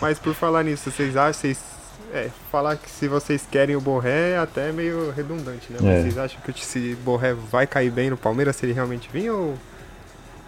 Mas 0.00 0.18
por 0.18 0.34
falar 0.34 0.62
nisso, 0.62 0.90
vocês 0.90 1.16
acham, 1.16 1.32
vocês, 1.32 1.58
é, 2.12 2.30
falar 2.50 2.76
que 2.76 2.90
se 2.90 3.08
vocês 3.08 3.46
querem 3.50 3.76
o 3.76 3.80
Borré 3.80 4.32
é 4.32 4.38
até 4.38 4.72
meio 4.72 5.10
redundante, 5.10 5.72
né? 5.72 5.78
Mas 5.80 5.90
É. 5.90 6.02
Vocês 6.02 6.18
acham 6.18 6.40
que 6.40 6.50
esse 6.50 6.94
Borré 6.96 7.34
vai 7.34 7.66
cair 7.66 7.90
bem 7.90 8.10
no 8.10 8.16
Palmeiras 8.16 8.56
se 8.56 8.66
ele 8.66 8.72
realmente 8.72 9.08
vir 9.12 9.30
ou, 9.30 9.56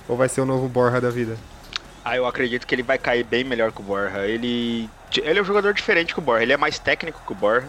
ou 0.08 0.16
vai 0.16 0.28
ser 0.28 0.40
o 0.40 0.46
novo 0.46 0.68
Borra 0.68 1.00
da 1.00 1.10
vida? 1.10 1.36
Ah, 2.04 2.16
eu 2.16 2.26
acredito 2.26 2.66
que 2.66 2.74
ele 2.74 2.82
vai 2.82 2.98
cair 2.98 3.22
bem 3.22 3.44
melhor 3.44 3.70
que 3.70 3.80
o 3.80 3.84
Borja. 3.84 4.26
Ele, 4.26 4.90
ele 5.16 5.38
é 5.38 5.42
um 5.42 5.44
jogador 5.44 5.72
diferente 5.72 6.12
que 6.12 6.18
o 6.18 6.22
Borja. 6.22 6.42
Ele 6.42 6.52
é 6.52 6.56
mais 6.56 6.78
técnico 6.78 7.22
que 7.24 7.32
o 7.32 7.34
Borja. 7.34 7.68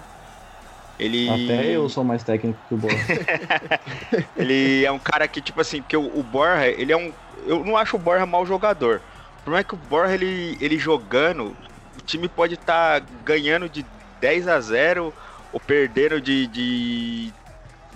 Ele, 1.00 1.30
Até 1.30 1.68
eu 1.68 1.88
sou 1.88 2.04
mais 2.04 2.24
técnico 2.24 2.60
que 2.68 2.74
o 2.74 2.78
Borja. 2.78 2.98
ele 4.36 4.86
é 4.86 4.92
um 4.92 5.00
cara 5.00 5.28
que, 5.28 5.40
tipo 5.40 5.62
assim, 5.62 5.82
porque 5.82 5.98
o, 5.98 6.06
o 6.18 6.24
Borja, 6.24 6.68
ele 6.68 6.92
é 6.92 6.98
um. 6.98 7.12
Eu 7.46 7.64
não 7.64 7.78
acho 7.78 7.96
o 7.96 8.00
Borja 8.00 8.26
mau 8.26 8.46
jogador. 8.46 9.02
O 9.42 9.44
problema 9.44 9.62
é 9.62 9.64
que 9.64 9.76
o 9.76 9.78
Borja, 9.78 10.14
ele, 10.16 10.58
ele 10.60 10.80
jogando, 10.80 11.56
o 11.98 12.02
time 12.02 12.28
pode 12.28 12.56
estar 12.56 13.02
ganhando 13.24 13.70
de 13.70 13.86
10 14.20 14.48
a 14.48 14.60
0 14.60 15.14
ou 15.52 15.60
perdendo 15.60 16.20
de, 16.20 16.48
de, 16.48 17.34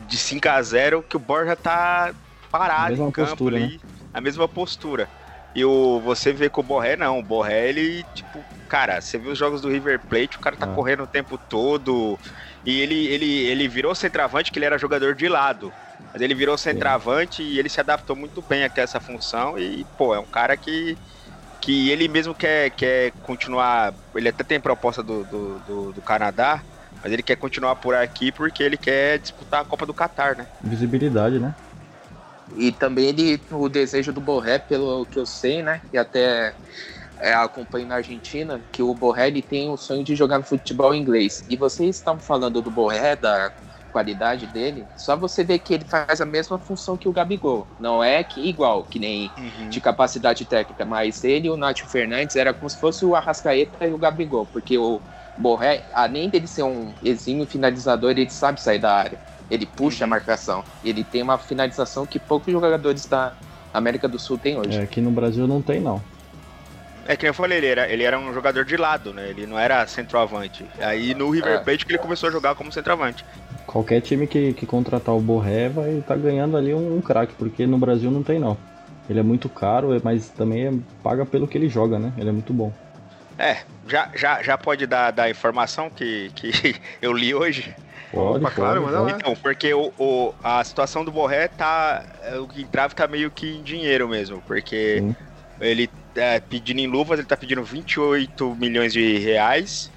de 0.07 0.17
5 0.17 0.47
a 0.49 0.61
0 0.61 1.03
que 1.03 1.15
o 1.15 1.19
Borja 1.19 1.55
tá 1.55 2.13
parado 2.51 2.91
Mesma 2.91 3.07
em 3.07 3.11
campo 3.11 3.29
postura, 3.29 3.55
ali. 3.57 3.81
A 4.13 4.21
mesma 4.21 4.47
postura. 4.47 5.09
E 5.55 5.65
o, 5.65 5.99
você 6.01 6.31
vê 6.31 6.49
que 6.49 6.59
o 6.59 6.63
Borré 6.63 6.95
não, 6.95 7.17
o 7.19 7.23
Borré 7.23 7.69
ele, 7.69 8.05
tipo, 8.13 8.43
cara, 8.69 9.01
você 9.01 9.17
viu 9.17 9.31
os 9.31 9.37
jogos 9.37 9.59
do 9.59 9.69
River 9.69 9.99
Plate, 9.99 10.37
o 10.37 10.39
cara 10.39 10.55
tá 10.55 10.67
Ah. 10.67 10.75
correndo 10.75 11.03
o 11.03 11.07
tempo 11.07 11.37
todo. 11.49 12.19
E 12.63 12.79
ele, 12.79 13.07
ele, 13.07 13.45
ele 13.47 13.67
virou 13.67 13.95
centroavante, 13.95 14.51
que 14.51 14.59
ele 14.59 14.65
era 14.65 14.77
jogador 14.77 15.15
de 15.15 15.27
lado. 15.27 15.73
Mas 16.13 16.21
ele 16.21 16.35
virou 16.35 16.57
centroavante 16.57 17.41
e 17.41 17.57
ele 17.57 17.69
se 17.69 17.79
adaptou 17.79 18.15
muito 18.15 18.41
bem 18.41 18.65
a 18.65 18.71
essa 18.75 18.99
função. 18.99 19.57
E, 19.57 19.83
pô, 19.97 20.13
é 20.13 20.19
um 20.19 20.25
cara 20.25 20.55
que, 20.55 20.95
que 21.61 21.89
ele 21.89 22.07
mesmo 22.07 22.33
quer, 22.33 22.71
quer 22.71 23.11
continuar. 23.23 23.93
Ele 24.15 24.29
até 24.29 24.43
tem 24.43 24.59
proposta 24.59 25.03
do, 25.03 25.23
do, 25.23 25.59
do, 25.59 25.93
do 25.93 26.01
Canadá, 26.01 26.61
mas 27.03 27.11
ele 27.11 27.23
quer 27.23 27.35
continuar 27.35 27.75
por 27.75 27.95
aqui 27.95 28.31
porque 28.31 28.63
ele 28.63 28.77
quer 28.77 29.19
disputar 29.19 29.61
a 29.61 29.65
Copa 29.65 29.85
do 29.85 29.93
Catar, 29.93 30.35
né? 30.35 30.47
Visibilidade, 30.61 31.39
né? 31.39 31.53
E 32.55 32.71
também 32.71 33.05
ele, 33.05 33.41
o 33.51 33.67
desejo 33.67 34.13
do 34.13 34.21
Borré, 34.21 34.57
pelo 34.57 35.05
que 35.05 35.19
eu 35.19 35.25
sei, 35.25 35.61
né? 35.61 35.81
E 35.91 35.97
até 35.97 36.53
é, 37.19 37.33
acompanho 37.33 37.87
na 37.87 37.95
Argentina, 37.95 38.61
que 38.71 38.81
o 38.81 38.93
Borré 38.93 39.27
ele 39.27 39.41
tem 39.41 39.69
o 39.69 39.77
sonho 39.77 40.03
de 40.03 40.15
jogar 40.15 40.37
no 40.37 40.43
futebol 40.43 40.93
inglês. 40.93 41.43
E 41.49 41.57
vocês 41.57 41.97
estão 41.97 42.17
falando 42.17 42.61
do 42.61 42.71
Borré, 42.71 43.15
da 43.15 43.51
qualidade 43.91 44.45
dele, 44.45 44.87
só 44.95 45.15
você 45.15 45.43
vê 45.43 45.57
que 45.57 45.73
ele 45.73 45.85
faz 45.85 46.21
a 46.21 46.25
mesma 46.25 46.57
função 46.57 46.97
que 46.97 47.07
o 47.07 47.11
Gabigol. 47.11 47.67
Não 47.79 48.03
é 48.03 48.23
que 48.23 48.47
igual, 48.47 48.83
que 48.83 48.99
nem 48.99 49.31
de 49.69 49.81
capacidade 49.81 50.45
técnica, 50.45 50.85
mas 50.85 51.23
ele 51.23 51.47
e 51.47 51.49
o 51.49 51.57
Nacho 51.57 51.87
Fernandes 51.87 52.35
era 52.35 52.53
como 52.53 52.69
se 52.69 52.77
fosse 52.77 53.05
o 53.05 53.15
Arrascaeta 53.15 53.85
e 53.85 53.93
o 53.93 53.97
Gabigol, 53.97 54.45
porque 54.45 54.77
o 54.77 55.01
Borré, 55.37 55.83
além 55.93 56.29
dele 56.29 56.47
ser 56.47 56.63
um 56.63 56.93
exímio 57.03 57.45
finalizador, 57.45 58.11
ele 58.11 58.29
sabe 58.29 58.61
sair 58.61 58.79
da 58.79 58.93
área. 58.93 59.19
Ele 59.49 59.65
puxa 59.65 60.03
a 60.03 60.07
marcação. 60.07 60.63
Ele 60.83 61.03
tem 61.03 61.21
uma 61.21 61.37
finalização 61.37 62.05
que 62.05 62.19
poucos 62.19 62.51
jogadores 62.51 63.05
da 63.05 63.33
América 63.73 64.07
do 64.07 64.19
Sul 64.19 64.37
têm 64.37 64.57
hoje. 64.57 64.77
É, 64.77 64.81
aqui 64.81 64.99
no 64.99 65.11
Brasil 65.11 65.47
não 65.47 65.61
tem 65.61 65.79
não. 65.79 66.01
É 67.07 67.15
que 67.15 67.23
nem 67.23 67.29
eu 67.29 67.33
falei, 67.33 67.59
ele 67.59 67.67
era, 67.67 67.89
ele 67.89 68.03
era 68.03 68.19
um 68.19 68.33
jogador 68.33 68.65
de 68.65 68.75
lado, 68.75 69.13
né? 69.13 69.29
Ele 69.29 69.47
não 69.47 69.57
era 69.57 69.87
centroavante. 69.87 70.65
Aí 70.79 71.13
no 71.13 71.29
River 71.29 71.53
É. 71.53 71.57
Plate 71.59 71.85
que 71.85 71.93
ele 71.93 71.99
começou 71.99 72.27
a 72.27 72.31
jogar 72.31 72.53
como 72.55 72.69
centroavante. 72.71 73.23
Qualquer 73.67 74.01
time 74.01 74.25
que, 74.27 74.53
que 74.53 74.65
contratar 74.65 75.13
o 75.15 75.21
Borré 75.21 75.69
vai 75.69 75.99
estar 75.99 76.17
ganhando 76.17 76.57
ali 76.57 76.73
um, 76.73 76.97
um 76.97 77.01
craque, 77.01 77.35
porque 77.35 77.67
no 77.67 77.77
Brasil 77.77 78.09
não 78.09 78.23
tem 78.23 78.39
não. 78.39 78.57
Ele 79.09 79.19
é 79.19 79.23
muito 79.23 79.49
caro, 79.49 79.93
é- 79.93 80.01
mas 80.03 80.29
também 80.29 80.67
é- 80.67 80.73
paga 81.03 81.25
pelo 81.25 81.47
que 81.47 81.57
ele 81.57 81.69
joga, 81.69 81.99
né? 81.99 82.11
Ele 82.17 82.29
é 82.29 82.31
muito 82.31 82.53
bom. 82.53 82.71
É, 83.37 83.57
já, 83.87 84.09
já, 84.15 84.41
já 84.41 84.57
pode 84.57 84.87
dar, 84.87 85.11
dar 85.11 85.23
a 85.23 85.29
informação 85.29 85.89
que, 85.89 86.29
que 86.35 86.49
eu 87.01 87.13
li 87.13 87.33
hoje? 87.35 87.75
Pode, 88.11 88.39
Opa, 88.39 88.51
claro, 88.51 88.81
pode, 88.81 88.97
pode. 88.97 89.11
Então, 89.11 89.35
porque 89.35 89.73
o, 89.73 89.93
o- 89.97 90.33
a 90.43 90.63
situação 90.63 91.03
do 91.05 91.11
Borré 91.11 91.47
tá. 91.47 92.03
é, 92.23 92.39
O 92.39 92.47
entrave 92.57 92.95
tá 92.95 93.07
meio 93.07 93.29
que 93.29 93.47
em 93.47 93.63
dinheiro 93.63 94.07
mesmo, 94.07 94.41
porque 94.41 94.99
Sim. 94.99 95.15
ele 95.59 95.89
é, 96.15 96.39
pedindo 96.39 96.79
em 96.79 96.87
luvas, 96.87 97.19
ele 97.19 97.27
tá 97.27 97.37
pedindo 97.37 97.63
28 97.63 98.55
milhões 98.55 98.91
de 98.93 99.17
reais. 99.19 99.91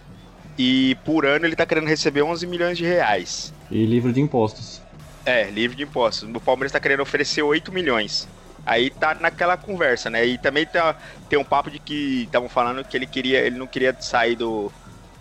E 0.62 0.94
por 1.06 1.24
ano 1.24 1.46
ele 1.46 1.56
tá 1.56 1.64
querendo 1.64 1.86
receber 1.86 2.20
11 2.20 2.46
milhões 2.46 2.76
de 2.76 2.84
reais. 2.84 3.50
E 3.70 3.86
livre 3.86 4.12
de 4.12 4.20
impostos. 4.20 4.82
É, 5.24 5.48
livre 5.48 5.74
de 5.74 5.84
impostos. 5.84 6.28
O 6.28 6.38
Palmeiras 6.38 6.70
tá 6.70 6.78
querendo 6.78 7.00
oferecer 7.00 7.40
8 7.40 7.72
milhões. 7.72 8.28
Aí 8.66 8.90
tá 8.90 9.16
naquela 9.18 9.56
conversa, 9.56 10.10
né? 10.10 10.26
E 10.26 10.36
também 10.36 10.66
tá, 10.66 10.94
tem 11.30 11.38
um 11.38 11.44
papo 11.44 11.70
de 11.70 11.78
que 11.78 12.24
estavam 12.24 12.46
falando 12.46 12.84
que 12.84 12.94
ele 12.94 13.06
queria, 13.06 13.38
ele 13.38 13.56
não 13.56 13.66
queria 13.66 13.96
sair 14.00 14.36
do, 14.36 14.70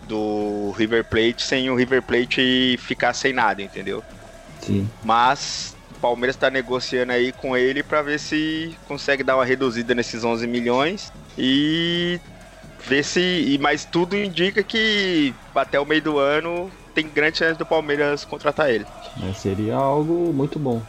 do 0.06 0.72
River 0.76 1.06
Plate 1.06 1.42
sem 1.42 1.70
o 1.70 1.74
River 1.74 2.02
Plate 2.02 2.76
ficar 2.78 3.14
sem 3.14 3.32
nada, 3.32 3.62
entendeu? 3.62 4.04
Sim. 4.60 4.90
Mas 5.02 5.74
o 5.90 6.00
Palmeiras 6.00 6.36
tá 6.36 6.50
negociando 6.50 7.12
aí 7.12 7.32
com 7.32 7.56
ele 7.56 7.82
pra 7.82 8.02
ver 8.02 8.20
se 8.20 8.76
consegue 8.86 9.24
dar 9.24 9.36
uma 9.36 9.46
reduzida 9.46 9.94
nesses 9.94 10.22
11 10.22 10.46
milhões 10.46 11.10
e 11.38 12.20
ver 12.86 13.04
se. 13.04 13.20
E 13.20 13.58
mas 13.58 13.84
tudo 13.84 14.16
indica 14.16 14.62
que 14.62 15.34
até 15.54 15.78
o 15.78 15.86
meio 15.86 16.02
do 16.02 16.18
ano 16.18 16.70
tem 16.94 17.08
grande 17.08 17.38
chance 17.38 17.58
do 17.58 17.66
Palmeiras 17.66 18.24
contratar 18.24 18.70
ele. 18.70 18.86
É, 19.28 19.32
seria 19.32 19.76
algo 19.76 20.32
muito 20.32 20.58
bom. 20.58 20.82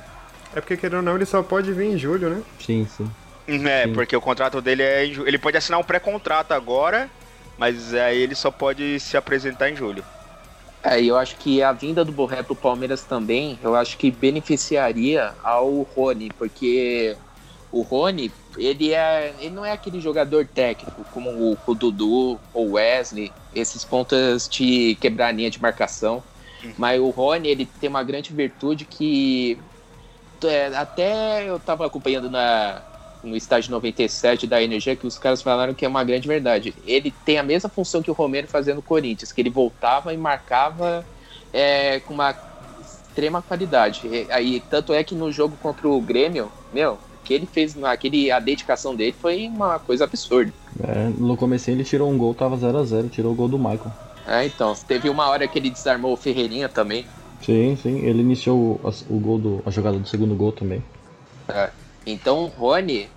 É 0.53 0.59
porque, 0.59 0.75
querendo 0.75 0.97
ou 0.97 1.01
não, 1.01 1.15
ele 1.15 1.25
só 1.25 1.41
pode 1.41 1.71
vir 1.71 1.85
em 1.93 1.97
julho, 1.97 2.29
né? 2.29 2.41
Sim, 2.59 2.85
sim. 2.97 3.09
É, 3.47 3.85
Sim. 3.85 3.93
porque 3.93 4.15
o 4.15 4.21
contrato 4.21 4.61
dele 4.61 4.83
é. 4.83 5.05
Ele 5.05 5.37
pode 5.37 5.57
assinar 5.57 5.79
um 5.79 5.83
pré-contrato 5.83 6.53
agora, 6.53 7.09
mas 7.57 7.93
aí 7.93 8.21
ele 8.21 8.35
só 8.35 8.51
pode 8.51 8.99
se 8.99 9.17
apresentar 9.17 9.69
em 9.69 9.75
julho. 9.75 10.03
É, 10.83 10.99
e 10.99 11.07
eu 11.07 11.17
acho 11.17 11.35
que 11.35 11.61
a 11.61 11.71
vinda 11.71 12.03
do 12.03 12.11
Borré 12.11 12.41
pro 12.41 12.55
Palmeiras 12.55 13.03
também, 13.03 13.59
eu 13.61 13.75
acho 13.75 13.97
que 13.97 14.09
beneficiaria 14.09 15.33
ao 15.43 15.81
Rony, 15.81 16.31
porque 16.37 17.15
o 17.71 17.81
Rony, 17.81 18.31
ele 18.57 18.93
é, 18.93 19.33
ele 19.39 19.55
não 19.55 19.65
é 19.65 19.71
aquele 19.71 20.01
jogador 20.01 20.45
técnico 20.45 21.05
como 21.13 21.29
o, 21.29 21.57
o 21.65 21.73
Dudu 21.73 22.39
ou 22.53 22.71
Wesley, 22.71 23.31
esses 23.55 23.85
pontas 23.85 24.47
de 24.49 24.95
quebrar 24.99 25.27
a 25.27 25.31
linha 25.31 25.49
de 25.49 25.61
marcação. 25.61 26.23
Mas 26.77 26.99
o 26.99 27.09
Rony, 27.09 27.47
ele 27.47 27.65
tem 27.65 27.89
uma 27.89 28.03
grande 28.03 28.31
virtude 28.33 28.85
que 28.85 29.57
é, 30.43 30.67
até 30.75 31.49
eu 31.49 31.59
tava 31.59 31.85
acompanhando 31.85 32.29
na, 32.29 32.81
no 33.23 33.35
estágio 33.35 33.71
97 33.71 34.47
da 34.47 34.61
Energia 34.61 34.95
que 34.95 35.07
os 35.07 35.17
caras 35.17 35.41
falaram 35.41 35.73
que 35.73 35.85
é 35.85 35.87
uma 35.87 36.03
grande 36.03 36.27
verdade. 36.27 36.73
Ele 36.85 37.11
tem 37.25 37.37
a 37.37 37.43
mesma 37.43 37.69
função 37.69 38.01
que 38.01 38.11
o 38.11 38.13
Romero 38.13 38.47
fazia 38.47 38.75
no 38.75 38.81
Corinthians, 38.81 39.31
que 39.31 39.41
ele 39.41 39.49
voltava 39.49 40.13
e 40.13 40.17
marcava 40.17 41.05
é, 41.53 41.99
com 42.01 42.13
uma 42.13 42.35
extrema 42.81 43.41
qualidade. 43.41 44.07
E, 44.07 44.27
aí, 44.31 44.59
tanto 44.69 44.93
é 44.93 45.03
que 45.03 45.15
no 45.15 45.31
jogo 45.31 45.57
contra 45.61 45.87
o 45.87 46.01
Grêmio, 46.01 46.51
meu, 46.73 46.99
que 47.23 47.33
ele 47.33 47.45
fez, 47.45 47.81
aquele, 47.83 48.31
a 48.31 48.39
dedicação 48.39 48.95
dele 48.95 49.13
foi 49.13 49.47
uma 49.47 49.79
coisa 49.79 50.03
absurda. 50.05 50.53
É, 50.83 51.09
no 51.09 51.35
começo 51.37 51.69
ele 51.69 51.83
tirou 51.83 52.09
um 52.09 52.17
gol, 52.17 52.33
tava 52.33 52.57
0 52.57 52.77
a 52.77 52.83
0 52.83 53.09
tirou 53.09 53.33
o 53.33 53.35
gol 53.35 53.47
do 53.47 53.57
Michael. 53.57 53.91
É, 54.25 54.45
então, 54.45 54.73
teve 54.75 55.09
uma 55.09 55.27
hora 55.29 55.47
que 55.47 55.57
ele 55.57 55.69
desarmou 55.69 56.13
o 56.13 56.17
Ferreirinha 56.17 56.69
também. 56.69 57.05
Sim, 57.41 57.75
sim. 57.75 57.99
Ele 58.05 58.21
iniciou 58.21 58.79
o, 58.83 58.87
a- 58.87 58.91
o 59.09 59.19
gol 59.19 59.39
do, 59.39 59.63
a 59.65 59.71
jogada 59.71 59.97
do 59.99 60.07
segundo 60.07 60.35
gol 60.35 60.51
também. 60.51 60.83
É. 61.49 61.71
Então, 62.05 62.43
o 62.43 62.47
Rony, 62.47 63.09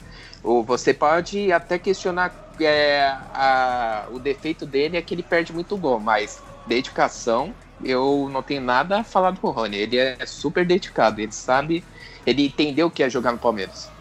você 0.42 0.92
pode 0.92 1.50
até 1.52 1.78
questionar 1.78 2.34
é, 2.60 3.02
a- 3.32 4.06
o 4.10 4.18
defeito 4.18 4.66
dele 4.66 4.96
é 4.96 5.02
que 5.02 5.14
ele 5.14 5.22
perde 5.22 5.52
muito 5.52 5.76
gol, 5.78 5.98
mas 6.00 6.44
dedicação, 6.64 7.54
eu 7.82 8.28
não 8.30 8.42
tenho 8.42 8.60
nada 8.62 9.00
a 9.00 9.04
falar 9.04 9.32
do 9.32 9.40
Rony. 9.50 9.76
Ele 9.76 9.96
é 9.98 10.18
super 10.26 10.66
dedicado, 10.66 11.20
ele 11.20 11.32
sabe, 11.32 11.88
ele 12.24 12.46
entendeu 12.46 12.86
o 12.88 12.90
que 12.90 13.02
é 13.02 13.10
jogar 13.10 13.32
no 13.32 13.38
Palmeiras. 13.38 13.93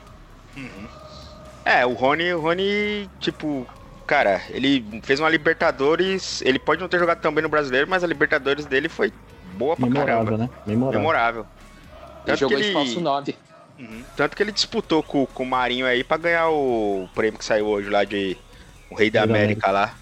É, 1.66 1.86
o 1.86 1.94
Rony, 1.94 2.34
o 2.34 2.42
Rony, 2.42 3.10
tipo, 3.20 3.66
cara, 4.06 4.42
ele 4.50 5.02
fez 5.04 5.20
uma 5.20 5.30
Libertadores. 5.30 6.42
Ele 6.42 6.60
pode 6.60 6.82
não 6.82 6.88
ter 6.88 7.00
jogado 7.00 7.20
tão 7.22 7.34
bem 7.34 7.42
no 7.42 7.50
brasileiro, 7.50 7.90
mas 7.90 8.04
a 8.04 8.08
Libertadores 8.08 8.66
dele 8.66 8.90
foi 8.90 9.12
boa 9.54 9.76
pra 9.76 9.86
Memorável, 9.86 10.26
caramba. 10.26 10.38
né? 10.44 10.50
Memorável. 10.66 11.00
Memorável. 11.00 11.46
Ele 12.26 12.38
jogou 12.38 12.58
que 12.58 12.64
de 12.64 12.74
falso 12.74 13.02
9. 13.02 13.36
Uhum. 13.80 14.04
Tanto 14.16 14.36
que 14.36 14.44
ele 14.44 14.52
disputou 14.52 15.02
com, 15.02 15.26
com 15.26 15.44
o 15.44 15.48
Marinho 15.48 15.86
aí 15.86 16.04
pra 16.04 16.18
ganhar 16.18 16.50
o 16.50 17.10
prêmio 17.16 17.40
que 17.40 17.46
saiu 17.46 17.66
hoje 17.66 17.90
lá 17.90 18.04
de 18.04 18.38
o 18.90 18.96
Rei 18.96 19.10
da 19.10 19.22
Rei 19.22 19.28
da 19.28 19.34
América 19.34 19.72
lá. 19.72 19.94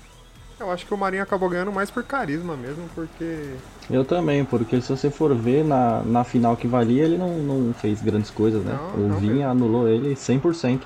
Eu 0.59 0.71
acho 0.71 0.85
que 0.85 0.93
o 0.93 0.97
Marinho 0.97 1.23
acabou 1.23 1.49
ganhando 1.49 1.71
mais 1.71 1.89
por 1.89 2.03
carisma 2.03 2.55
mesmo, 2.55 2.87
porque. 2.93 3.55
Eu 3.91 4.05
também, 4.05 4.45
porque 4.45 4.79
se 4.81 4.89
você 4.89 5.09
for 5.11 5.35
ver 5.35 5.63
na, 5.65 6.01
na 6.03 6.23
final 6.23 6.55
que 6.55 6.67
valia, 6.67 7.03
ele 7.03 7.17
não, 7.17 7.37
não 7.37 7.73
fez 7.73 8.01
grandes 8.01 8.29
coisas, 8.29 8.63
né? 8.63 8.77
Não, 8.95 9.03
o 9.03 9.07
não 9.09 9.17
Vinha 9.17 9.49
anulou 9.49 9.87
ele 9.87 10.15
100%. 10.15 10.81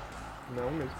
Não 0.56 0.70
mesmo. 0.72 0.90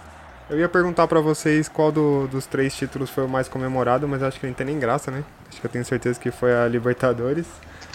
Eu 0.49 0.57
ia 0.59 0.69
perguntar 0.69 1.07
pra 1.07 1.19
vocês 1.19 1.67
qual 1.67 1.91
do- 1.91 2.25
dos 2.27 2.45
três 2.45 2.73
títulos 2.73 3.09
foi 3.09 3.25
o 3.25 3.27
mais 3.27 3.49
comemorado, 3.49 4.07
mas 4.07 4.23
acho 4.23 4.39
que 4.39 4.47
não 4.47 4.53
tem 4.53 4.65
nem 4.67 4.79
graça, 4.79 5.11
né? 5.11 5.23
Acho 5.49 5.59
que 5.59 5.67
eu 5.67 5.71
tenho 5.71 5.83
certeza 5.83 6.17
que 6.19 6.31
foi 6.31 6.55
a 6.55 6.65
Libertadores. 6.67 7.45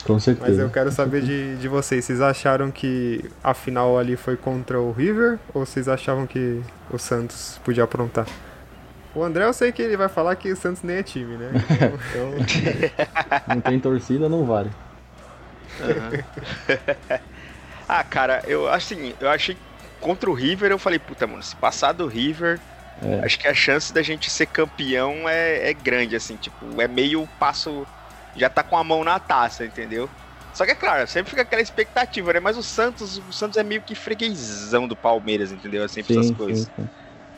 Com 0.05 0.15
Mas 0.15 0.25
certeza. 0.25 0.61
eu 0.63 0.69
quero 0.69 0.91
saber 0.91 1.23
de, 1.23 1.57
de 1.57 1.69
vocês. 1.69 2.05
Vocês 2.05 2.21
acharam 2.21 2.71
que 2.71 3.25
a 3.43 3.55
final 3.55 3.97
ali 3.99 4.17
foi 4.17 4.37
contra 4.37 4.79
o 4.81 4.93
River? 4.93 5.39
Ou 5.55 5.65
vocês 5.65 5.89
achavam 5.89 6.27
que 6.27 6.61
o 6.91 6.99
Santos 6.99 7.59
podia 7.65 7.85
aprontar? 7.85 8.27
O 9.15 9.23
André, 9.23 9.45
eu 9.45 9.53
sei 9.53 9.73
que 9.73 9.83
ele 9.83 9.97
vai 9.97 10.09
falar 10.09 10.37
que 10.37 10.51
o 10.51 10.57
Santos 10.57 10.83
nem 10.83 10.97
é 10.97 11.03
time, 11.03 11.37
né? 11.37 11.51
Então, 12.11 12.33
então- 12.41 13.55
Não 13.55 13.61
tem 13.61 13.79
torcida, 13.79 14.29
não 14.29 14.45
vale. 14.47 14.71
Ah, 17.89 18.03
cara, 18.05 18.43
eu 18.47 18.69
assim, 18.73 19.13
eu 19.21 19.29
achei 19.29 19.57
contra 20.01 20.31
o 20.31 20.33
River, 20.33 20.71
eu 20.71 20.79
falei, 20.79 20.99
puta, 20.99 21.27
mano, 21.27 21.43
se 21.43 21.55
passar 21.57 21.93
do 21.93 22.07
River, 22.07 22.59
É. 23.03 23.21
acho 23.25 23.39
que 23.39 23.47
a 23.47 23.53
chance 23.53 23.93
da 23.93 24.01
gente 24.01 24.31
ser 24.31 24.47
campeão 24.47 25.29
é, 25.29 25.69
é 25.71 25.75
grande, 25.75 26.17
assim, 26.17 26.37
tipo, 26.37 26.81
é 26.81 26.89
meio 26.89 27.29
passo. 27.39 27.87
Já 28.35 28.49
tá 28.49 28.63
com 28.63 28.79
a 28.79 28.85
mão 28.85 29.05
na 29.05 29.19
taça, 29.19 29.67
entendeu? 29.67 30.09
Só 30.55 30.65
que 30.65 30.71
é 30.71 30.75
claro, 30.75 31.07
sempre 31.07 31.29
fica 31.31 31.43
aquela 31.43 31.61
expectativa, 31.61 32.33
né? 32.33 32.41
Mas 32.41 32.57
o 32.57 32.63
Santos, 32.63 33.19
o 33.19 33.33
Santos 33.33 33.59
é 33.59 33.63
meio 33.63 33.83
que 33.83 33.95
freguesão 33.95 34.89
do 34.89 34.97
Palmeiras, 34.97 35.53
entendeu? 35.53 35.85
Assim, 35.85 36.01
essas 36.01 36.29
Sim, 36.29 36.35
coisas. 36.35 36.65
sim, 36.65 36.73
sim. 36.77 36.91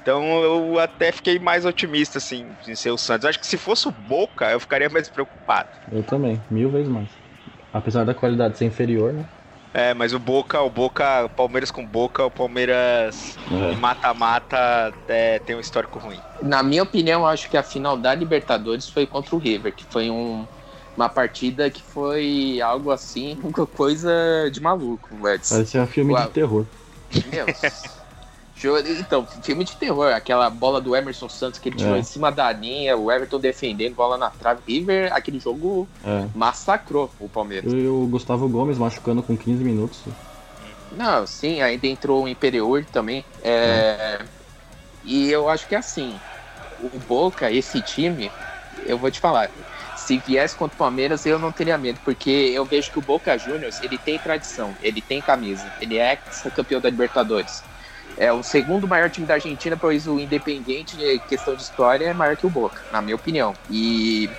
Então 0.05 0.43
eu 0.45 0.79
até 0.79 1.11
fiquei 1.11 1.39
mais 1.39 1.65
otimista, 1.65 2.19
assim, 2.19 2.55
em 2.69 2.77
ser 2.77 2.91
o 2.91 2.99
Santos. 2.99 3.25
Acho 3.25 3.41
que 3.41 3.47
se 3.47 3.57
fosse 3.57 3.89
o 3.89 3.91
Boca, 3.91 4.51
eu 4.51 4.61
ficaria 4.61 4.91
mais 4.91 5.09
preocupado. 5.09 5.71
Eu 5.91 6.05
também, 6.05 6.45
mil 6.51 6.71
vezes 6.71 6.91
mais. 6.93 7.11
Apesar 7.73 8.05
da 8.05 8.15
qualidade 8.15 8.59
ser 8.59 8.67
inferior, 8.67 9.15
né? 9.15 9.31
É, 9.73 9.93
mas 9.95 10.13
o 10.13 10.19
Boca, 10.21 10.61
o 10.61 10.71
Boca, 10.71 11.25
o 11.25 11.31
Palmeiras 11.31 11.71
com 11.71 11.85
Boca, 11.85 12.25
o 12.25 12.31
Palmeiras 12.31 13.37
É. 13.51 13.75
mata-mata 13.75 14.95
é, 15.09 15.41
tem 15.41 15.57
um 15.57 15.61
histórico 15.61 15.99
ruim. 15.99 16.23
Na 16.43 16.63
minha 16.63 16.83
opinião, 16.83 17.23
eu 17.23 17.27
acho 17.27 17.49
que 17.49 17.57
a 17.57 17.63
final 17.63 17.97
da 17.97 18.15
Libertadores 18.15 18.89
foi 18.89 19.07
contra 19.07 19.35
o 19.35 19.39
River, 19.39 19.75
que 19.75 19.85
foi 19.91 20.11
um- 20.11 20.47
uma 20.97 21.09
partida 21.09 21.69
que 21.71 21.83
foi 21.83 22.61
algo 22.61 22.91
assim, 22.93 23.37
uma 23.43 23.51
coisa 23.67 24.49
de 24.53 24.61
maluco, 24.61 25.27
Edson. 25.29 25.55
Parecia 25.57 25.83
um 25.83 25.87
filme 25.87 26.13
Uau. 26.13 26.27
de 26.29 26.33
terror. 26.35 26.67
Meu. 27.33 27.47
Então, 29.01 29.27
filme 29.43 29.65
de 29.65 29.73
terror, 29.77 30.13
aquela 30.13 30.49
bola 30.49 30.81
do 30.81 30.95
Emerson 30.95 31.29
Santos 31.29 31.59
que 31.59 31.69
ele 31.69 31.77
tirou 31.77 31.97
É. 31.97 31.99
em 31.99 32.05
cima 32.05 32.31
da 32.31 32.51
linha, 32.53 32.97
o 32.97 33.11
Everton 33.11 33.41
defendendo, 33.41 33.95
bola 33.95 34.17
na 34.17 34.31
trave. 34.31 34.61
River, 34.67 35.13
aquele 35.13 35.39
jogo 35.39 35.89
É. 36.05 36.27
massacrou 36.35 37.11
o 37.19 37.29
Palmeiras. 37.29 37.73
E 37.73 37.87
o 37.87 38.07
Gustavo 38.07 38.49
Gomes 38.49 38.79
machucando 38.79 39.23
com 39.23 39.37
15 39.37 39.63
minutos. 39.63 39.99
Não, 40.93 41.27
sim, 41.27 41.61
ainda 41.61 41.87
entrou 41.87 42.25
o 42.25 42.29
Imperior 42.29 42.85
também. 42.87 43.25
É, 43.43 44.21
E 45.03 45.31
eu 45.31 45.49
acho 45.51 45.69
que 45.69 45.75
assim, 45.75 46.19
o 46.81 46.99
Boca, 47.01 47.51
esse 47.53 47.83
time, 47.83 48.33
eu 48.87 48.97
vou 48.97 49.11
te 49.11 49.21
falar, 49.21 49.51
se 49.95 50.17
viesse 50.17 50.57
contra 50.57 50.75
o 50.75 50.79
Palmeiras, 50.79 51.27
eu 51.27 51.39
não 51.39 51.53
teria 51.53 51.77
medo, 51.77 52.01
porque 52.03 52.31
eu 52.31 52.65
vejo 52.65 52.91
que 52.91 52.99
o 52.99 53.03
Boca 53.03 53.37
Juniors, 53.37 53.83
ele 53.83 53.99
tem 53.99 54.19
tradição, 54.19 54.75
ele 54.81 55.03
tem 55.03 55.21
camisa, 55.21 55.67
ele 55.79 55.99
é 55.99 56.19
campeão 56.55 56.81
da 56.81 56.89
Libertadores. 56.89 57.63
É 58.17 58.33
o 58.33 58.43
segundo 58.43 58.87
maior 58.89 59.11
time 59.11 59.27
da 59.27 59.35
Argentina, 59.35 59.77
pois 59.77 60.07
o 60.07 60.21
Independiente, 60.21 61.01
em 61.03 61.21
questão 61.21 61.55
de 61.57 61.63
história, 61.63 62.07
é 62.07 62.15
maior 62.15 62.37
que 62.37 62.47
o 62.47 62.51
Boca, 62.51 62.83
na 62.91 63.03
minha 63.03 63.17
opinião. 63.17 63.59
E 63.69 64.39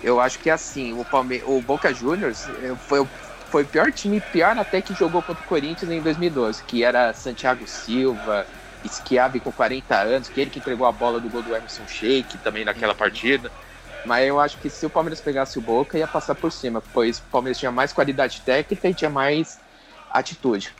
eu 0.00 0.20
acho 0.20 0.38
que 0.40 0.50
assim, 0.50 0.92
o, 0.94 1.04
Palme... 1.04 1.42
o 1.44 1.62
Boca 1.62 1.92
Juniors 1.94 2.48
eh, 2.48 2.76
foi, 2.78 3.00
o- 3.00 3.10
foi 3.50 3.64
o 3.64 3.68
pior 3.68 3.92
time, 3.92 4.20
pior 4.20 4.58
até 4.58 4.82
que 4.82 4.94
jogou 4.94 5.22
contra 5.22 5.42
o 5.42 5.46
Corinthians 5.46 5.90
em 5.90 6.02
2012, 6.02 6.64
que 6.64 6.84
era 6.84 7.12
Santiago 7.14 7.66
Silva, 7.66 8.48
Schiavi 8.86 9.40
com 9.40 9.52
40 9.52 10.00
anos, 10.02 10.28
que 10.28 10.40
ele 10.40 10.50
que 10.50 10.58
entregou 10.60 10.86
a 10.86 10.92
bola 10.92 11.20
do 11.20 11.30
gol 11.30 11.42
do 11.42 11.54
Emerson 11.54 11.86
Sheik 11.86 12.38
também 12.38 12.64
naquela 12.64 12.94
partida. 12.94 13.52
Mas 14.02 14.26
eu 14.28 14.38
acho 14.40 14.58
que 14.60 14.70
se 14.70 14.86
o 14.86 14.90
Palmeiras 14.90 15.20
pegasse 15.20 15.58
o 15.58 15.62
Boca, 15.62 15.98
ia 15.98 16.08
passar 16.08 16.34
por 16.36 16.52
cima, 16.52 16.80
pois 16.82 17.18
o 17.18 17.28
Palmeiras 17.28 17.58
tinha 17.58 17.72
mais 17.72 17.92
qualidade 17.92 18.42
técnica 18.44 18.88
e 18.88 18.94
tinha 18.94 19.10
mais 19.10 19.60
atitude. 20.08 20.77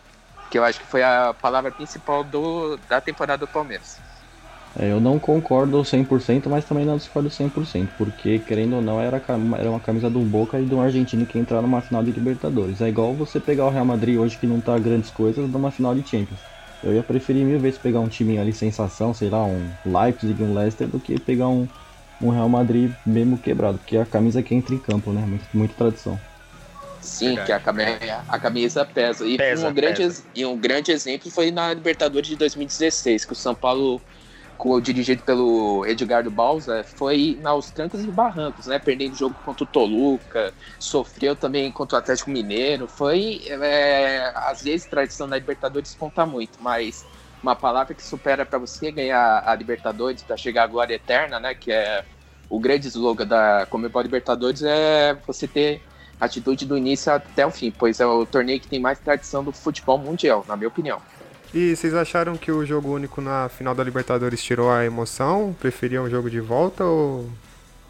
Que 0.51 0.59
eu 0.59 0.65
acho 0.65 0.81
que 0.81 0.87
foi 0.87 1.03
a 1.03 1.35
palavra 1.35 1.71
principal 1.71 2.25
do, 2.25 2.77
da 2.89 3.01
temporada 3.01 3.47
do 3.47 3.49
Palmeiras. 3.49 4.01
É, 4.79 4.93
eu 4.93 5.01
não 5.01 5.19
concordo 5.19 5.83
100%, 5.85 6.49
mas 6.49 6.65
também 6.65 6.85
não 6.85 6.97
discordo 6.97 7.29
100%, 7.31 7.95
porque, 7.97 8.39
querendo 8.39 8.77
ou 8.77 8.83
não, 8.83 9.01
era, 9.01 9.17
era 9.59 9.71
uma 9.71 9.81
camisa 9.81 10.09
do 10.09 10.21
Boca 10.21 10.61
e 10.61 10.73
um 10.73 10.81
argentino 10.81 11.27
que 11.27 11.39
entrar 11.39 11.63
numa 11.63 11.81
final 11.81 12.03
de 12.03 12.13
Libertadores. 12.13 12.81
É 12.81 12.89
igual 12.89 13.15
você 13.17 13.41
pegar 13.41 13.67
o 13.67 13.71
Real 13.71 13.85
Madrid 13.85 14.17
hoje, 14.19 14.39
que 14.39 14.47
não 14.47 14.61
tá 14.61 14.79
grandes 14.79 15.11
coisas, 15.11 15.49
numa 15.51 15.71
final 15.71 15.95
de 15.95 16.09
Champions. 16.09 16.41
Eu 16.83 16.95
ia 16.95 17.03
preferir 17.03 17.45
mil 17.45 17.59
vezes 17.59 17.79
pegar 17.79 18.01
um 18.01 18.09
timinho 18.09 18.41
ali 18.41 18.53
sensação, 18.53 19.13
sei 19.13 19.29
lá, 19.29 19.45
um 19.45 19.69
Leipzig, 19.85 20.41
um 20.43 20.55
Leicester, 20.55 20.87
do 20.89 21.01
que 21.01 21.19
pegar 21.19 21.49
um, 21.49 21.67
um 22.21 22.31
Real 22.31 22.49
Madrid 22.49 22.93
mesmo 23.05 23.37
quebrado, 23.39 23.79
porque 23.79 23.97
é 23.97 24.03
a 24.03 24.07
camisa 24.07 24.43
que 24.43 24.55
entra 24.55 24.75
em 24.75 24.79
campo, 24.79 25.13
né? 25.13 25.27
Muito, 25.27 25.45
muita 25.53 25.75
tradição. 25.75 26.21
Sim, 27.09 27.37
que 27.45 27.53
a 27.53 27.59
camisa, 27.59 28.25
a 28.29 28.39
camisa 28.39 28.85
pesa. 28.85 29.27
E, 29.27 29.37
Pesa, 29.37 29.69
um 29.69 29.75
grande, 29.75 30.03
pesa. 30.03 30.25
e 30.35 30.47
um 30.47 30.57
grande 30.57 30.93
exemplo 30.93 31.31
foi 31.31 31.51
na 31.51 31.73
Libertadores 31.73 32.29
de 32.29 32.37
2016, 32.37 33.25
que 33.25 33.33
o 33.33 33.37
São 33.37 33.55
Paulo, 33.55 34.01
dirigido 34.83 35.23
pelo 35.23 35.87
Edgardo 35.87 36.31
Balsa, 36.31 36.85
foi 36.85 37.41
aos 37.45 37.71
trancos 37.71 38.05
e 38.05 38.09
barrancos, 38.09 38.67
né? 38.67 38.79
Perdendo 38.79 39.13
o 39.13 39.17
jogo 39.17 39.35
contra 39.45 39.65
o 39.65 39.67
Toluca, 39.67 40.53
sofreu 40.79 41.35
também 41.35 41.71
contra 41.73 41.97
o 41.97 41.99
Atlético 41.99 42.31
Mineiro. 42.31 42.87
Foi, 42.89 43.43
é, 43.49 44.33
às 44.35 44.63
vezes, 44.63 44.87
tradição 44.87 45.29
da 45.29 45.37
Libertadores 45.39 45.95
conta 45.95 46.27
muito, 46.27 46.59
mas 46.61 47.05
uma 47.43 47.55
palavra 47.55 47.95
que 47.95 48.03
supera 48.03 48.45
para 48.45 48.59
você 48.59 48.91
ganhar 48.91 49.43
a 49.47 49.55
Libertadores, 49.55 50.23
para 50.23 50.37
chegar 50.37 50.65
à 50.65 50.67
glória 50.67 50.95
eterna, 50.95 51.39
né? 51.39 51.55
Que 51.55 51.73
é 51.73 52.05
o 52.49 52.59
grande 52.59 52.89
slogan 52.89 53.27
da 53.27 53.67
Comebol 53.67 54.03
Libertadores, 54.03 54.63
é 54.63 55.17
você 55.27 55.47
ter 55.47 55.83
atitude 56.21 56.67
do 56.67 56.77
início 56.77 57.13
até 57.13 57.47
o 57.47 57.51
fim, 57.51 57.71
pois 57.71 58.01
é 58.01 58.07
o 58.07 58.27
torneio 58.27 58.61
que 58.61 58.69
tem 58.69 58.81
mais 58.81 58.99
tradição 58.99 59.43
do 59.45 59.53
futebol 59.53 59.99
mundial, 59.99 60.45
na 60.49 60.57
minha 60.57 60.69
opinião. 60.69 61.01
E 61.53 61.75
vocês 61.75 61.95
acharam 61.95 62.37
que 62.37 62.53
o 62.53 62.65
jogo 62.65 62.93
único 62.93 63.21
na 63.21 63.49
final 63.49 63.75
da 63.75 63.83
Libertadores 63.83 64.43
tirou 64.43 64.71
a 64.71 64.85
emoção? 64.85 65.57
Preferiam 65.59 66.05
o 66.05 66.11
jogo 66.11 66.29
de 66.29 66.41
volta 66.41 66.85
ou, 66.85 67.31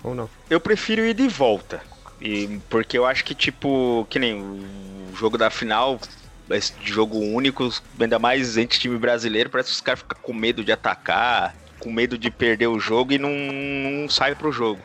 ou 0.02 0.14
não? 0.14 0.30
Eu 0.48 0.60
prefiro 0.60 1.04
ir 1.04 1.14
de 1.14 1.26
volta. 1.26 1.80
E, 2.20 2.60
porque 2.68 2.96
eu 2.96 3.04
acho 3.04 3.24
que, 3.24 3.34
tipo, 3.34 4.06
que 4.08 4.18
nem 4.18 4.40
o 4.40 5.16
jogo 5.16 5.36
da 5.36 5.50
final, 5.50 6.00
esse 6.50 6.72
jogo 6.84 7.18
único, 7.18 7.68
ainda 7.98 8.18
mais 8.18 8.56
entre 8.56 8.78
time 8.78 8.96
brasileiro, 8.96 9.50
parece 9.50 9.70
que 9.70 9.74
os 9.74 9.80
caras 9.80 10.00
ficam 10.00 10.18
com 10.22 10.32
medo 10.32 10.64
de 10.64 10.70
atacar, 10.70 11.54
com 11.80 11.90
medo 11.90 12.16
de 12.16 12.30
perder 12.30 12.68
o 12.68 12.78
jogo 12.78 13.12
e 13.12 13.18
não, 13.18 13.30
não 13.30 14.08
sai 14.08 14.34
pro 14.34 14.52
jogo. 14.52 14.80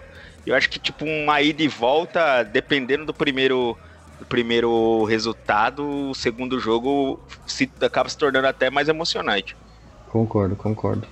Eu 0.45 0.55
acho 0.55 0.69
que, 0.69 0.79
tipo, 0.79 1.05
uma 1.05 1.41
ida 1.41 1.63
e 1.63 1.67
volta, 1.67 2.43
dependendo 2.43 3.05
do 3.05 3.13
primeiro, 3.13 3.77
do 4.19 4.25
primeiro 4.25 5.03
resultado, 5.05 6.09
o 6.09 6.13
segundo 6.13 6.59
jogo 6.59 7.19
se, 7.45 7.69
acaba 7.81 8.09
se 8.09 8.17
tornando 8.17 8.47
até 8.47 8.69
mais 8.69 8.89
emocionante. 8.89 9.55
Concordo, 10.09 10.55
concordo. 10.55 11.07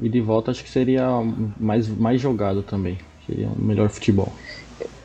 E 0.00 0.08
de 0.08 0.20
volta 0.20 0.50
acho 0.50 0.62
que 0.62 0.70
seria 0.70 1.08
mais, 1.58 1.88
mais 1.88 2.20
jogado 2.20 2.62
também. 2.62 2.98
Seria 3.26 3.48
um 3.48 3.64
melhor 3.64 3.88
futebol. 3.88 4.32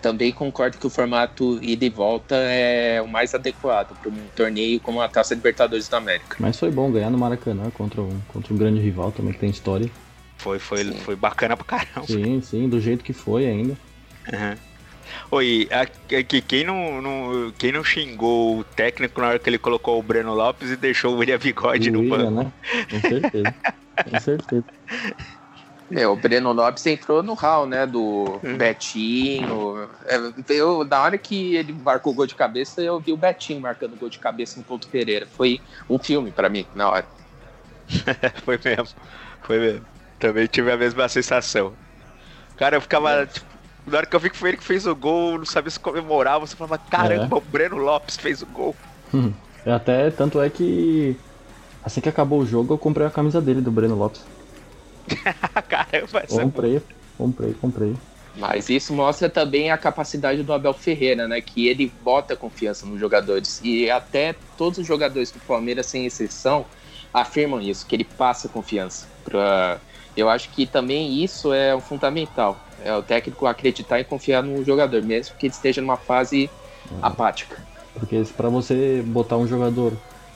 Também 0.02 0.32
concordo 0.32 0.78
que 0.78 0.86
o 0.86 0.90
formato 0.90 1.60
ida 1.64 1.86
e 1.86 1.90
volta 1.90 2.36
é 2.36 3.02
o 3.02 3.08
mais 3.08 3.34
adequado 3.34 3.98
para 3.98 4.12
um 4.12 4.28
torneio 4.36 4.80
como 4.80 5.02
a 5.02 5.08
Taça 5.08 5.34
Libertadores 5.34 5.88
da 5.90 5.98
América. 5.98 6.36
Mas 6.40 6.60
foi 6.60 6.70
bom 6.70 6.92
ganhar 6.92 7.10
no 7.10 7.18
Maracanã 7.18 7.72
contra 7.72 8.02
um, 8.02 8.20
contra 8.28 8.54
um 8.54 8.58
grande 8.58 8.82
rival 8.82 9.12
também 9.12 9.34
que 9.34 9.40
tem 9.40 9.50
história. 9.50 9.90
Foi, 10.44 10.60
foi, 10.60 10.84
foi 10.92 11.16
bacana 11.16 11.56
pra 11.56 11.66
caramba. 11.66 12.06
Sim, 12.06 12.42
sim, 12.42 12.68
do 12.68 12.82
jeito 12.82 13.02
que 13.02 13.14
foi 13.14 13.46
ainda. 13.46 13.78
Uhum. 14.32 14.58
Oi, 15.32 15.70
aqui, 15.72 16.42
quem 16.42 16.66
não, 16.66 17.02
não, 17.02 17.54
quem 17.58 17.72
não 17.72 17.82
xingou 17.82 18.60
o 18.60 18.64
técnico 18.64 19.22
na 19.22 19.30
hora 19.30 19.40
que 19.40 19.50
ele 19.50 19.58
colocou 19.58 19.98
o 19.98 20.04
Breno 20.04 20.34
Lopes 20.34 20.70
e 20.70 20.76
deixou 20.76 21.14
o 21.14 21.18
William 21.20 21.38
Bigode 21.38 21.90
O 21.90 21.94
no 21.94 22.00
William, 22.02 22.30
banco? 22.30 22.44
né? 22.44 22.52
Com 22.92 23.00
certeza. 23.00 23.56
Com 24.10 24.20
certeza. 24.20 24.66
É, 25.92 26.08
o 26.08 26.16
Breno 26.18 26.52
Lopes 26.52 26.86
entrou 26.88 27.24
no 27.24 27.36
hall, 27.36 27.66
né? 27.66 27.86
Do 27.86 28.40
Betinho. 28.58 29.88
É, 30.06 30.18
eu, 30.50 30.84
na 30.84 31.04
hora 31.04 31.18
que 31.18 31.56
ele 31.56 31.72
marcou 31.72 32.12
o 32.12 32.16
gol 32.16 32.28
de 32.28 32.36
cabeça, 32.36 32.82
eu 32.82 33.00
vi 33.00 33.14
o 33.14 33.18
Betinho 33.18 33.62
marcando 33.62 33.96
gol 33.96 34.10
de 34.10 34.20
cabeça 34.20 34.60
no 34.60 34.66
Couto 34.66 34.88
Pereira. 34.90 35.26
Foi 35.26 35.62
um 35.90 35.98
filme 35.98 36.32
para 36.32 36.50
mim, 36.50 36.66
na 36.76 36.90
hora. 36.90 37.06
foi 38.44 38.60
mesmo, 38.64 38.88
foi 39.44 39.60
mesmo. 39.60 39.93
Também 40.24 40.48
tive 40.48 40.72
a 40.72 40.78
mesma 40.78 41.06
sensação. 41.10 41.74
Cara, 42.56 42.78
eu 42.78 42.82
ficava. 42.82 43.26
Tipo, 43.26 43.46
Na 43.86 43.98
hora 43.98 44.06
que 44.06 44.16
eu 44.16 44.20
vi 44.22 44.30
que 44.30 44.38
foi 44.38 44.52
ele 44.52 44.58
que 44.58 44.64
fez 44.64 44.88
o 44.88 44.96
gol, 44.96 45.38
não 45.38 45.46
sabia 45.46 45.70
se 45.70 45.78
comemorava, 45.78 46.48
você 46.48 46.56
falava, 46.56 46.78
caramba, 46.78 47.36
É. 47.36 47.38
o 47.38 47.42
Breno 47.42 47.76
Lopes 47.76 48.16
fez 48.16 48.42
o 48.42 48.46
gol. 48.46 48.74
Hum. 49.14 49.34
Até 49.66 50.10
tanto 50.12 50.42
é 50.42 50.50
que 50.50 51.18
assim 51.84 52.00
que 52.00 52.08
acabou 52.08 52.40
o 52.40 52.46
jogo 52.46 52.74
eu 52.74 52.78
comprei 52.78 53.06
a 53.06 53.10
camisa 53.10 53.42
dele 53.42 53.60
do 53.60 53.70
Breno 53.70 53.96
Lopes. 53.96 54.22
caramba, 55.68 56.22
essa 56.24 56.42
Comprei, 56.42 56.82
comprei, 57.18 57.54
comprei. 57.60 57.94
Mas 58.38 58.70
isso 58.70 58.94
mostra 58.94 59.30
também 59.30 59.72
a 59.72 59.78
capacidade 59.78 60.42
do 60.42 60.54
Abel 60.54 60.74
Ferreira, 60.74 61.28
né? 61.28 61.42
Que 61.42 61.68
ele 61.68 61.92
bota 62.02 62.34
confiança 62.34 62.86
nos 62.86 62.98
jogadores. 62.98 63.60
E 63.62 63.92
até 63.92 64.34
todos 64.58 64.80
os 64.80 64.88
jogadores 64.88 65.32
do 65.32 65.40
Palmeiras, 65.42 65.88
sem 65.88 66.06
exceção, 66.06 66.66
afirmam 67.14 67.60
isso, 67.60 67.86
que 67.86 67.94
ele 67.94 68.06
passa 68.06 68.48
confiança. 68.48 69.06
Pra... 69.26 69.82
Eu 70.15 70.30
acho 70.30 70.49
que 70.49 70.65
também 70.65 71.23
isso 71.23 71.54
é 71.54 71.73
o 71.73 71.82
fundamental. 71.82 72.58
É 72.84 72.93
o 72.95 73.02
técnico 73.02 73.45
acreditar 73.45 73.99
e 73.99 74.04
confiar 74.04 74.43
no 74.43 74.63
jogador, 74.63 75.02
mesmo 75.02 75.36
que 75.38 75.47
ele 75.47 75.54
esteja 75.54 75.82
numa 75.82 75.97
fase 75.97 76.49
apática. 77.02 77.65
Porque 77.93 78.21
pra 78.36 78.49
você 78.49 79.02
botar 79.06 79.38
um 79.38 79.47
jogador 79.47 79.93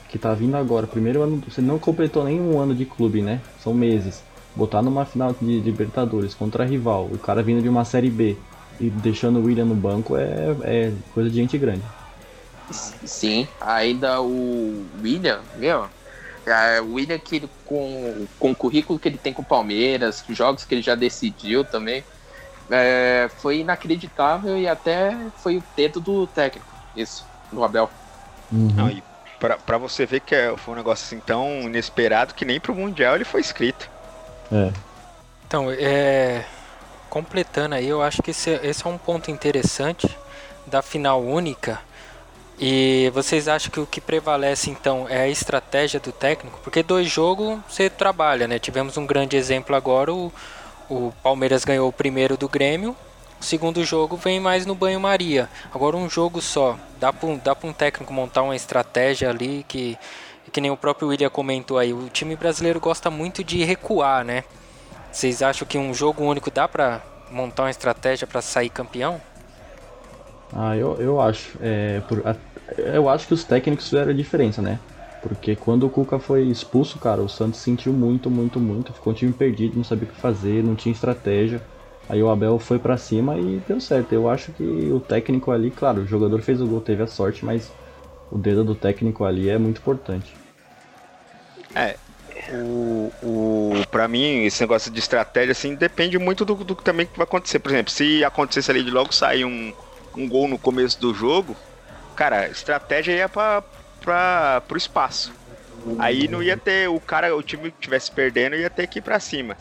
que 0.08 0.18
tá 0.18 0.32
vindo 0.34 0.56
agora, 0.56 0.86
primeiro 0.86 1.22
ano, 1.22 1.42
você 1.48 1.60
não 1.60 1.78
completou 1.78 2.24
nem 2.24 2.40
um 2.40 2.58
ano 2.58 2.74
de 2.74 2.84
clube, 2.84 3.20
né? 3.22 3.40
São 3.58 3.74
meses. 3.74 4.22
Botar 4.56 4.82
numa 4.82 5.04
final 5.04 5.34
de 5.40 5.60
Libertadores 5.60 6.34
contra 6.34 6.64
rival, 6.64 7.04
o 7.04 7.18
cara 7.18 7.42
vindo 7.42 7.62
de 7.62 7.68
uma 7.68 7.84
série 7.84 8.10
B 8.10 8.36
e 8.80 8.88
deixando 8.88 9.38
o 9.38 9.44
William 9.44 9.66
no 9.66 9.74
banco 9.74 10.16
é, 10.16 10.56
é 10.62 10.92
coisa 11.12 11.28
de 11.28 11.36
gente 11.36 11.58
grande. 11.58 11.82
Sim, 12.70 13.46
ainda 13.60 14.20
o 14.20 14.84
William, 15.02 15.40
meu, 15.56 15.88
o 16.82 16.94
William 16.94 17.18
que 17.18 17.36
ele- 17.36 17.50
com, 17.66 18.26
com 18.38 18.50
o 18.50 18.54
currículo 18.54 18.98
que 18.98 19.08
ele 19.08 19.18
tem 19.18 19.32
com 19.32 19.42
o 19.42 19.44
Palmeiras, 19.44 20.24
os 20.28 20.36
jogos 20.36 20.64
que 20.64 20.74
ele 20.74 20.82
já 20.82 20.94
decidiu 20.94 21.64
também, 21.64 22.04
é, 22.70 23.30
foi 23.38 23.60
inacreditável 23.60 24.56
e 24.58 24.68
até 24.68 25.16
foi 25.38 25.56
o 25.56 25.62
dedo 25.76 26.00
do 26.00 26.26
técnico, 26.26 26.66
isso, 26.94 27.24
do 27.52 27.64
Abel. 27.64 27.90
Não, 28.50 28.88
e 28.90 29.02
pra, 29.38 29.56
pra 29.56 29.78
você 29.78 30.06
ver 30.06 30.20
que 30.20 30.34
é- 30.34 30.56
foi 30.56 30.74
um 30.74 30.76
negócio 30.76 31.04
assim 31.04 31.20
tão 31.20 31.62
inesperado 31.62 32.34
que 32.34 32.44
nem 32.44 32.58
pro 32.60 32.74
Mundial 32.74 33.14
ele 33.14 33.24
foi 33.24 33.40
escrito. 33.40 33.88
É. 34.52 34.70
Então, 35.46 35.70
é, 35.70 36.44
completando 37.08 37.74
aí, 37.74 37.88
eu 37.88 38.02
acho 38.02 38.22
que 38.22 38.30
esse, 38.32 38.50
esse 38.62 38.86
é 38.86 38.88
um 38.90 38.98
ponto 38.98 39.30
interessante 39.30 40.08
da 40.66 40.82
final 40.82 41.22
única. 41.22 41.80
E 42.60 43.08
vocês 43.14 43.46
acham 43.46 43.70
que 43.70 43.78
o 43.78 43.86
que 43.86 44.00
prevalece 44.00 44.68
então 44.68 45.06
é 45.08 45.20
a 45.20 45.28
estratégia 45.28 46.00
do 46.00 46.10
técnico? 46.10 46.58
Porque 46.64 46.82
dois 46.82 47.08
jogos 47.08 47.60
você 47.68 47.88
trabalha, 47.88 48.48
né? 48.48 48.58
Tivemos 48.58 48.96
um 48.96 49.06
grande 49.06 49.36
exemplo 49.36 49.76
agora, 49.76 50.12
o, 50.12 50.32
o 50.90 51.12
Palmeiras 51.22 51.64
ganhou 51.64 51.88
o 51.88 51.92
primeiro 51.92 52.36
do 52.36 52.48
Grêmio, 52.48 52.96
o 53.40 53.44
segundo 53.44 53.84
jogo 53.84 54.16
vem 54.16 54.40
mais 54.40 54.66
no 54.66 54.74
banho-maria. 54.74 55.48
Agora 55.72 55.96
um 55.96 56.10
jogo 56.10 56.42
só, 56.42 56.76
dá 56.98 57.12
para 57.12 57.28
um, 57.28 57.40
um 57.62 57.72
técnico 57.72 58.12
montar 58.12 58.42
uma 58.42 58.56
estratégia 58.56 59.30
ali 59.30 59.64
que, 59.68 59.96
que 60.50 60.60
nem 60.60 60.72
o 60.72 60.76
próprio 60.76 61.08
William 61.08 61.30
comentou 61.30 61.78
aí, 61.78 61.92
o 61.92 62.08
time 62.08 62.34
brasileiro 62.34 62.80
gosta 62.80 63.08
muito 63.08 63.44
de 63.44 63.62
recuar, 63.62 64.24
né? 64.24 64.42
Vocês 65.12 65.42
acham 65.42 65.66
que 65.66 65.78
um 65.78 65.94
jogo 65.94 66.24
único 66.24 66.50
dá 66.50 66.66
pra 66.66 67.02
montar 67.30 67.62
uma 67.62 67.70
estratégia 67.70 68.26
pra 68.26 68.42
sair 68.42 68.68
campeão? 68.68 69.20
Ah, 70.50 70.76
eu, 70.76 70.98
eu 71.00 71.20
acho. 71.20 71.58
É, 71.60 72.00
por- 72.02 72.26
a- 72.26 72.40
eu 72.76 73.08
acho 73.08 73.26
que 73.26 73.34
os 73.34 73.44
técnicos 73.44 73.84
fizeram 73.88 74.10
a 74.12 74.14
diferença, 74.14 74.62
né? 74.62 74.80
Porque 75.20 75.56
quando 75.56 75.84
o 75.84 75.90
Cuca 75.90 76.18
foi 76.18 76.48
expulso, 76.48 76.98
cara, 76.98 77.22
o 77.22 77.28
Santos 77.28 77.60
sentiu 77.60 77.92
muito, 77.92 78.30
muito, 78.30 78.60
muito. 78.60 78.92
Ficou 78.94 79.12
um 79.12 79.16
time 79.16 79.32
perdido, 79.32 79.76
não 79.76 79.84
sabia 79.84 80.06
o 80.06 80.08
que 80.12 80.16
fazer, 80.16 80.62
não 80.62 80.76
tinha 80.76 80.92
estratégia. 80.92 81.66
Aí 82.08 82.22
o 82.22 82.30
Abel 82.30 82.58
foi 82.58 82.78
pra 82.78 82.96
cima 82.96 83.38
e 83.38 83.60
deu 83.60 83.80
certo. 83.80 84.12
Eu 84.12 84.28
acho 84.28 84.52
que 84.52 84.90
o 84.92 85.00
técnico 85.00 85.50
ali, 85.50 85.70
claro, 85.70 86.02
o 86.02 86.06
jogador 86.06 86.40
fez 86.42 86.60
o 86.60 86.68
gol, 86.68 86.80
teve 86.80 87.02
a 87.02 87.06
sorte, 87.06 87.44
mas 87.44 87.76
o 88.30 88.38
dedo 88.38 88.64
do 88.64 88.74
técnico 88.76 89.24
ali 89.24 89.48
é 89.48 89.58
muito 89.58 89.80
importante. 89.80 90.40
É. 91.74 91.98
O, 92.62 93.12
o, 93.20 93.86
pra 93.90 94.06
mim, 94.06 94.44
esse 94.44 94.60
negócio 94.60 94.90
de 94.90 94.98
estratégia, 94.98 95.52
assim, 95.52 95.74
depende 95.74 96.18
muito 96.18 96.44
do, 96.44 96.54
do 96.56 96.74
também 96.76 97.06
que 97.06 97.16
vai 97.16 97.24
acontecer. 97.24 97.58
Por 97.58 97.70
exemplo, 97.72 97.90
se 97.92 98.24
acontecesse 98.24 98.70
ali 98.70 98.82
de 98.84 98.90
logo 98.90 99.12
sair 99.12 99.44
um, 99.44 99.72
um 100.18 100.28
gol 100.28 100.48
no 100.48 100.58
começo 100.58 101.00
do 101.00 101.14
jogo, 101.14 101.56
cara, 102.16 102.40
a 102.40 102.48
estratégia 102.48 103.12
ia 103.12 103.28
pra, 103.28 103.62
pra, 104.00 104.60
pro 104.66 104.76
espaço. 104.76 105.32
Aí 105.98 106.26
não 106.28 106.42
ia 106.42 106.56
ter 106.56 106.88
o 106.88 106.98
cara, 106.98 107.34
o 107.34 107.42
time 107.42 107.70
que 107.70 107.76
estivesse 107.78 108.10
perdendo 108.10 108.56
ia 108.56 108.68
ter 108.68 108.86
que 108.88 108.98
ir 108.98 109.02
pra 109.02 109.20
cima. 109.20 109.56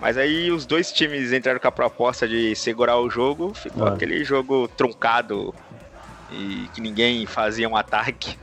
Mas 0.00 0.18
aí 0.18 0.50
os 0.50 0.66
dois 0.66 0.90
times 0.90 1.32
entraram 1.32 1.60
com 1.60 1.68
a 1.68 1.72
proposta 1.72 2.26
de 2.26 2.56
segurar 2.56 2.98
o 2.98 3.08
jogo, 3.08 3.54
ficou 3.54 3.86
Ah. 3.86 3.94
aquele 3.94 4.24
jogo 4.24 4.66
truncado 4.66 5.54
e 6.30 6.68
que 6.74 6.80
ninguém 6.80 7.24
fazia 7.24 7.68
um 7.68 7.76
ataque. 7.76 8.36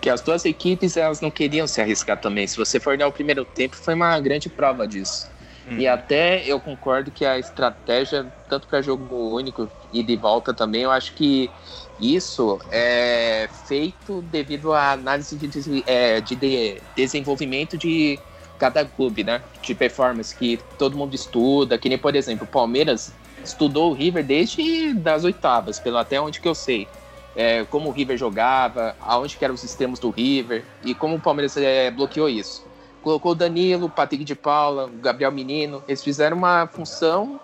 Que 0.00 0.10
as 0.10 0.20
duas 0.20 0.44
equipes 0.44 0.96
elas 0.96 1.20
não 1.20 1.30
queriam 1.30 1.66
se 1.66 1.80
arriscar 1.80 2.20
também. 2.20 2.46
Se 2.46 2.56
você 2.56 2.78
for 2.80 2.90
olhar 2.90 3.06
o 3.06 3.12
primeiro 3.12 3.44
tempo, 3.44 3.76
foi 3.76 3.94
uma 3.94 4.18
grande 4.20 4.48
prova 4.48 4.86
disso. 4.86 5.30
E 5.76 5.86
até 5.88 6.44
eu 6.46 6.60
concordo 6.60 7.10
que 7.10 7.24
a 7.24 7.38
estratégia, 7.38 8.32
tanto 8.48 8.68
para 8.68 8.80
jogo 8.82 9.34
único 9.34 9.70
e 9.90 10.02
de 10.04 10.16
volta 10.16 10.54
também, 10.54 10.82
eu 10.82 10.90
acho 10.90 11.14
que 11.14 11.54
isso 11.98 12.58
é 12.70 13.48
feito 13.52 14.22
devido 14.22 14.72
à 14.72 14.92
análise 14.92 15.36
de, 15.36 15.82
é, 15.86 16.20
de 16.20 16.36
de- 16.36 16.82
desenvolvimento 16.94 17.76
de 17.78 18.24
cada 18.56 18.84
clube, 18.88 19.24
né? 19.24 19.44
De 19.60 19.74
performance, 19.74 20.34
que 20.34 20.58
todo 20.76 20.96
mundo 20.96 21.14
estuda, 21.14 21.78
que 21.78 21.88
nem, 21.88 21.98
por 21.98 22.14
exemplo, 22.14 22.44
o 22.46 22.48
Palmeiras 22.48 23.18
estudou 23.42 23.90
o 23.90 23.94
River 23.94 24.24
desde 24.26 24.94
das 24.94 25.24
oitavas, 25.24 25.78
pelo 25.80 25.98
até 25.98 26.20
onde 26.20 26.40
que 26.40 26.48
eu 26.48 26.54
sei. 26.54 26.92
É, 27.34 27.64
como 27.66 27.88
o 27.88 27.92
River 27.92 28.16
jogava, 28.16 28.96
aonde 29.00 29.36
que 29.36 29.44
eram 29.44 29.54
os 29.54 29.64
extremos 29.64 29.98
do 29.98 30.10
River 30.10 30.70
e 30.80 30.94
como 30.94 31.16
o 31.16 31.20
Palmeiras 31.20 31.56
é, 31.56 31.90
bloqueou 31.90 32.28
isso. 32.28 32.64
Colocou 33.04 33.32
o 33.32 33.34
Danilo, 33.34 33.86
o 33.86 33.90
Patrick 33.90 34.24
de 34.24 34.34
Paula, 34.34 34.86
o 34.86 34.98
Gabriel 34.98 35.30
Menino, 35.30 35.84
eles 35.86 36.02
fizeram 36.02 36.38
uma 36.38 36.66
função 36.66 37.38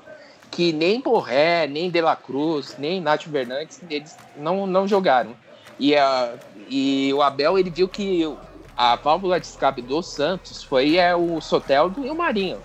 que 0.51 0.73
nem 0.73 1.01
Borré, 1.01 1.66
nem 1.66 1.90
De 1.90 2.01
La 2.01 2.16
Cruz, 2.16 2.77
nem 2.79 2.99
Nath 3.01 3.25
Fernandes, 3.25 3.81
eles 3.88 4.16
não, 4.37 4.66
não 4.66 4.88
jogaram. 4.88 5.33
E, 5.79 5.94
a, 5.94 6.33
e 6.68 7.12
o 7.14 7.23
Abel, 7.23 7.59
ele 7.59 7.68
viu 7.68 7.87
que 7.87 8.25
a 8.75 8.96
válvula 8.96 9.38
de 9.38 9.46
escape 9.46 9.83
do 9.83 10.03
Santos 10.03 10.62
foi 10.62 10.96
é, 10.96 11.14
o 11.14 11.40
Soteldo 11.42 12.07
e 12.07 12.11
o 12.11 12.14
Marinho. 12.14 12.59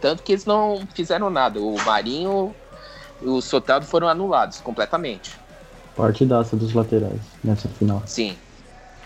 Tanto 0.00 0.22
que 0.22 0.32
eles 0.32 0.44
não 0.44 0.86
fizeram 0.94 1.30
nada. 1.30 1.58
O 1.58 1.76
Marinho 1.84 2.54
e 3.22 3.26
o 3.26 3.40
Soteldo 3.40 3.86
foram 3.86 4.08
anulados 4.08 4.60
completamente. 4.60 5.38
Partidaça 5.96 6.54
dos 6.54 6.74
laterais 6.74 7.20
nessa 7.42 7.68
final. 7.70 8.02
Sim. 8.04 8.36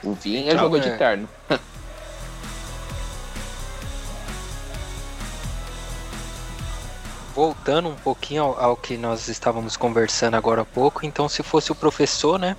O 0.02 0.14
Vinha 0.14 0.58
jogou 0.58 0.78
é. 0.78 0.80
de 0.80 0.98
terno. 0.98 1.28
Voltando 7.36 7.90
um 7.90 7.94
pouquinho 7.94 8.42
ao, 8.44 8.58
ao 8.58 8.76
que 8.78 8.96
nós 8.96 9.28
estávamos 9.28 9.76
conversando 9.76 10.36
agora 10.38 10.62
há 10.62 10.64
pouco, 10.64 11.04
então 11.04 11.28
se 11.28 11.42
fosse 11.42 11.70
o 11.70 11.74
professor, 11.74 12.38
né? 12.38 12.56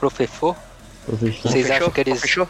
Professor, 0.00 0.56
vocês 1.40 1.70
acham 1.70 1.88
que 1.88 2.00
eles. 2.00 2.20
Fechou? 2.20 2.48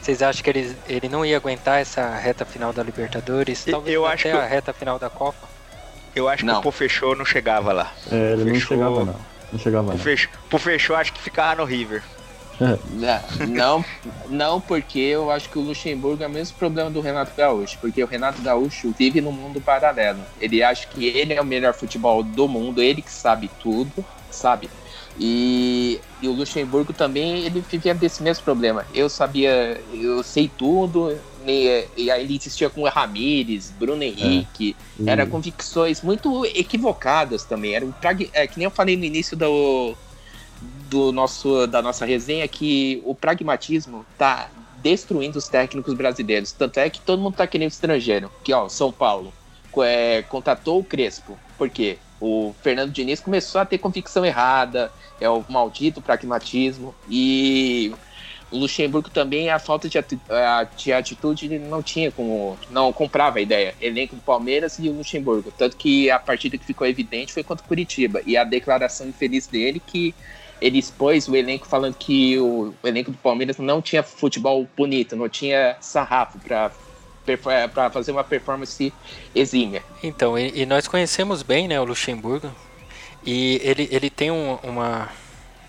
Vocês 0.00 0.22
acham 0.22 0.42
que 0.42 0.48
ele, 0.48 0.74
ele 0.88 1.06
não 1.10 1.22
ia 1.22 1.36
aguentar 1.36 1.80
essa 1.82 2.14
reta 2.16 2.46
final 2.46 2.72
da 2.72 2.82
Libertadores? 2.82 3.66
Eu- 3.66 3.72
Talvez 3.72 3.94
eu 3.94 4.06
até 4.06 4.14
acho 4.14 4.22
que 4.22 4.28
a 4.30 4.32
eu- 4.44 4.48
reta 4.48 4.72
final 4.72 4.98
da 4.98 5.10
Copa? 5.10 5.46
Eu 6.16 6.26
acho 6.30 6.46
Não. 6.46 6.54
que 6.54 6.60
o 6.60 6.62
Pô 6.62 6.72
fechou 6.72 7.14
não 7.14 7.26
chegava 7.26 7.74
lá. 7.74 7.92
É, 8.10 8.32
ele 8.32 8.44
não 8.44 8.54
Fechou. 8.54 8.68
chegava 8.68 9.04
não. 9.04 9.16
Não 9.52 9.58
chegava 9.58 9.92
não. 9.92 9.98
fechou, 9.98 10.30
Pô 10.48 10.58
fechou, 10.58 10.96
acho 10.96 11.12
que 11.12 11.20
ficava 11.20 11.56
no 11.56 11.64
River. 11.66 12.02
Não, 13.48 13.84
não, 14.28 14.60
porque 14.60 14.98
eu 14.98 15.30
acho 15.30 15.48
que 15.48 15.58
o 15.58 15.62
Luxemburgo 15.62 16.22
é 16.22 16.26
o 16.26 16.30
mesmo 16.30 16.58
problema 16.58 16.90
do 16.90 17.00
Renato 17.00 17.32
Gaúcho, 17.36 17.78
porque 17.80 18.02
o 18.02 18.06
Renato 18.06 18.42
Gaúcho 18.42 18.94
vive 18.96 19.20
num 19.20 19.32
mundo 19.32 19.60
paralelo. 19.60 20.20
Ele 20.40 20.62
acha 20.62 20.86
que 20.86 21.06
ele 21.06 21.32
é 21.32 21.40
o 21.40 21.44
melhor 21.44 21.72
futebol 21.72 22.22
do 22.22 22.46
mundo, 22.46 22.82
ele 22.82 23.00
que 23.00 23.10
sabe 23.10 23.50
tudo, 23.62 24.04
sabe? 24.30 24.68
E, 25.18 26.00
e 26.22 26.28
o 26.28 26.32
Luxemburgo 26.32 26.92
também, 26.92 27.44
ele 27.44 27.64
vivia 27.68 27.94
desse 27.94 28.22
mesmo 28.22 28.44
problema. 28.44 28.86
Eu 28.94 29.08
sabia, 29.08 29.80
eu 29.92 30.22
sei 30.22 30.48
tudo, 30.48 31.18
e, 31.46 31.86
e 31.96 32.10
aí 32.10 32.22
ele 32.22 32.36
insistia 32.36 32.68
com 32.68 32.82
o 32.82 32.88
Ramires, 32.88 33.70
Bruno 33.70 34.02
Henrique, 34.02 34.76
eram 35.06 35.26
convicções 35.26 36.02
muito 36.02 36.44
equivocadas 36.46 37.44
também. 37.44 37.74
Era 37.74 37.84
um 37.84 37.92
é, 38.32 38.46
que 38.46 38.58
nem 38.58 38.64
eu 38.64 38.70
falei 38.70 38.96
no 38.96 39.04
início 39.04 39.36
do, 39.36 39.96
do 40.90 41.12
nosso, 41.12 41.66
da 41.68 41.80
nossa 41.80 42.04
resenha, 42.04 42.46
que 42.48 43.00
o 43.04 43.14
pragmatismo 43.14 44.04
tá 44.18 44.50
destruindo 44.82 45.38
os 45.38 45.48
técnicos 45.48 45.94
brasileiros. 45.94 46.52
Tanto 46.52 46.78
é 46.78 46.90
que 46.90 47.00
todo 47.00 47.22
mundo 47.22 47.36
tá 47.36 47.46
querendo 47.46 47.70
estrangeiro. 47.70 48.30
Que, 48.42 48.52
ó, 48.52 48.68
São 48.68 48.90
Paulo 48.90 49.32
é, 49.78 50.22
contratou 50.22 50.80
o 50.80 50.84
Crespo. 50.84 51.38
Por 51.56 51.70
quê? 51.70 51.98
O 52.20 52.54
Fernando 52.62 52.90
Diniz 52.90 53.20
começou 53.20 53.60
a 53.60 53.64
ter 53.64 53.78
convicção 53.78 54.26
errada, 54.26 54.92
é 55.20 55.30
o 55.30 55.44
maldito 55.48 56.02
pragmatismo. 56.02 56.94
E 57.08 57.94
o 58.50 58.58
Luxemburgo 58.58 59.08
também, 59.08 59.48
a 59.48 59.58
falta 59.58 59.88
de, 59.88 59.98
de 60.76 60.92
atitude, 60.92 61.46
ele 61.46 61.58
não 61.60 61.82
tinha 61.82 62.10
como. 62.10 62.58
Não 62.70 62.92
comprava 62.92 63.38
a 63.38 63.42
ideia. 63.42 63.74
Elenco 63.80 64.16
do 64.16 64.22
Palmeiras 64.22 64.78
e 64.78 64.88
o 64.88 64.92
Luxemburgo. 64.92 65.52
Tanto 65.56 65.76
que 65.76 66.10
a 66.10 66.18
partida 66.18 66.58
que 66.58 66.64
ficou 66.64 66.86
evidente 66.86 67.32
foi 67.32 67.44
contra 67.44 67.64
o 67.64 67.68
Curitiba. 67.68 68.20
E 68.26 68.36
a 68.36 68.44
declaração 68.44 69.08
infeliz 69.08 69.46
dele 69.46 69.80
que 69.80 70.14
ele 70.60 70.78
expôs 70.78 71.28
o 71.28 71.36
elenco 71.36 71.66
falando 71.66 71.94
que 71.94 72.38
o, 72.38 72.74
elenco 72.84 73.10
do 73.10 73.18
Palmeiras 73.18 73.58
não 73.58 73.80
tinha 73.80 74.02
futebol 74.02 74.66
bonito, 74.76 75.16
não 75.16 75.28
tinha 75.28 75.76
sarrafo 75.80 76.38
para 76.38 76.70
para 77.36 77.90
fazer 77.90 78.10
uma 78.10 78.24
performance 78.24 78.92
exímia. 79.34 79.84
Então, 80.02 80.36
e, 80.36 80.62
e, 80.62 80.66
nós 80.66 80.88
conhecemos 80.88 81.44
bem 81.44 81.68
né, 81.68 81.78
o 81.78 81.84
Luxemburgo, 81.84 82.50
e 83.24 83.60
ele, 83.62 83.88
ele 83.90 84.10
tem 84.10 84.30
um, 84.30 84.58
uma. 84.62 85.08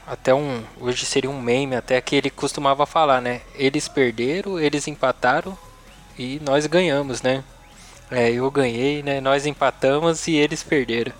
Até 0.07 0.33
um. 0.33 0.63
Hoje 0.79 1.05
seria 1.05 1.29
um 1.29 1.41
meme, 1.41 1.75
até 1.75 1.99
que 2.01 2.15
ele 2.15 2.29
costumava 2.29 2.85
falar, 2.85 3.21
né? 3.21 3.41
Eles 3.55 3.87
perderam, 3.87 4.59
eles 4.59 4.87
empataram 4.87 5.57
e 6.17 6.39
nós 6.43 6.65
ganhamos, 6.65 7.21
né? 7.21 7.43
É, 8.09 8.31
eu 8.31 8.49
ganhei, 8.49 9.03
né? 9.03 9.21
Nós 9.21 9.45
empatamos 9.45 10.27
e 10.27 10.35
eles 10.35 10.63
perderam. 10.63 11.13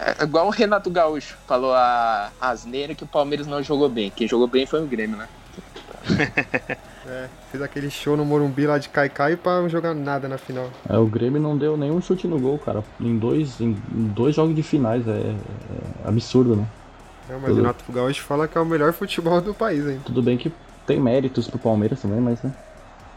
É, 0.00 0.24
igual 0.24 0.46
o 0.46 0.50
Renato 0.50 0.90
Gaúcho 0.90 1.36
falou 1.46 1.72
a 1.72 2.30
asneira 2.40 2.94
que 2.94 3.04
o 3.04 3.06
Palmeiras 3.06 3.46
não 3.46 3.62
jogou 3.62 3.88
bem. 3.88 4.10
Quem 4.10 4.28
jogou 4.28 4.46
bem 4.46 4.66
foi 4.66 4.82
o 4.82 4.86
Grêmio, 4.86 5.16
né? 5.16 5.28
é, 7.06 7.28
fez 7.50 7.62
aquele 7.62 7.90
show 7.90 8.16
no 8.16 8.24
Morumbi 8.24 8.66
lá 8.66 8.78
de 8.78 8.88
Caicai 8.88 9.36
pra 9.36 9.60
não 9.60 9.68
jogar 9.68 9.94
nada 9.94 10.28
na 10.28 10.38
final. 10.38 10.70
É, 10.88 10.96
o 10.96 11.06
Grêmio 11.06 11.40
não 11.40 11.56
deu 11.56 11.76
nenhum 11.76 12.00
chute 12.00 12.26
no 12.26 12.38
gol, 12.38 12.58
cara. 12.58 12.84
Em 13.00 13.18
dois, 13.18 13.60
em 13.60 13.76
dois 13.90 14.34
jogos 14.34 14.54
de 14.54 14.62
finais. 14.62 15.06
É, 15.06 15.10
é 15.10 16.08
absurdo, 16.08 16.56
né? 16.56 16.66
É, 17.28 17.36
mas 17.40 17.52
o 17.52 17.56
Renato 17.56 17.84
Gaúcho 17.90 18.22
fala 18.22 18.46
que 18.46 18.56
é 18.56 18.60
o 18.60 18.66
melhor 18.66 18.92
futebol 18.92 19.40
do 19.40 19.52
país, 19.52 19.86
hein? 19.86 20.00
Tudo 20.04 20.22
bem 20.22 20.36
que 20.36 20.52
tem 20.86 21.00
méritos 21.00 21.48
pro 21.48 21.58
Palmeiras 21.58 22.00
também, 22.00 22.20
mas 22.20 22.40
né? 22.42 22.52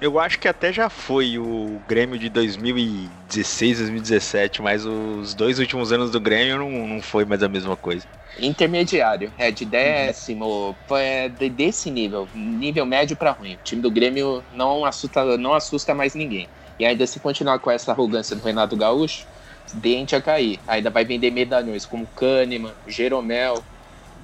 Eu 0.02 0.18
acho 0.18 0.40
que 0.40 0.48
até 0.48 0.72
já 0.72 0.90
foi 0.90 1.38
o 1.38 1.82
Grêmio 1.86 2.18
de 2.18 2.30
2016, 2.30 3.80
2017, 3.80 4.62
mas 4.62 4.86
os 4.86 5.34
dois 5.34 5.60
últimos 5.60 5.92
anos 5.92 6.10
do 6.10 6.22
Grêmio 6.22 6.58
não, 6.58 6.88
não 6.88 7.02
foi 7.02 7.26
mais 7.26 7.44
a 7.44 7.50
mesma 7.50 7.76
coisa. 7.76 8.06
Intermediário, 8.40 9.34
é 9.38 9.52
de 9.52 9.66
décimo, 9.66 10.74
é 10.92 11.28
desse 11.28 11.92
nível, 11.92 12.30
nível 12.34 12.86
médio 12.86 13.18
para 13.18 13.32
ruim. 13.32 13.56
O 13.56 13.60
time 13.62 13.82
do 13.82 13.92
Grêmio 13.92 14.42
não 14.54 14.86
assusta, 14.86 15.38
não 15.38 15.54
assusta 15.54 15.94
mais 15.94 16.16
ninguém. 16.16 16.48
E 16.80 16.86
ainda 16.86 17.06
se 17.06 17.20
continuar 17.20 17.60
com 17.60 17.70
essa 17.70 17.92
arrogância 17.92 18.38
do 18.38 18.42
Renato 18.42 18.78
Gaúcho, 18.78 19.28
dente 19.74 20.16
a 20.16 20.22
cair. 20.22 20.62
Ainda 20.66 20.90
vai 20.90 21.04
vender 21.04 21.30
medalhões 21.30 21.86
como 21.86 22.08
Kahneman, 22.08 22.72
Jeromel, 22.88 23.62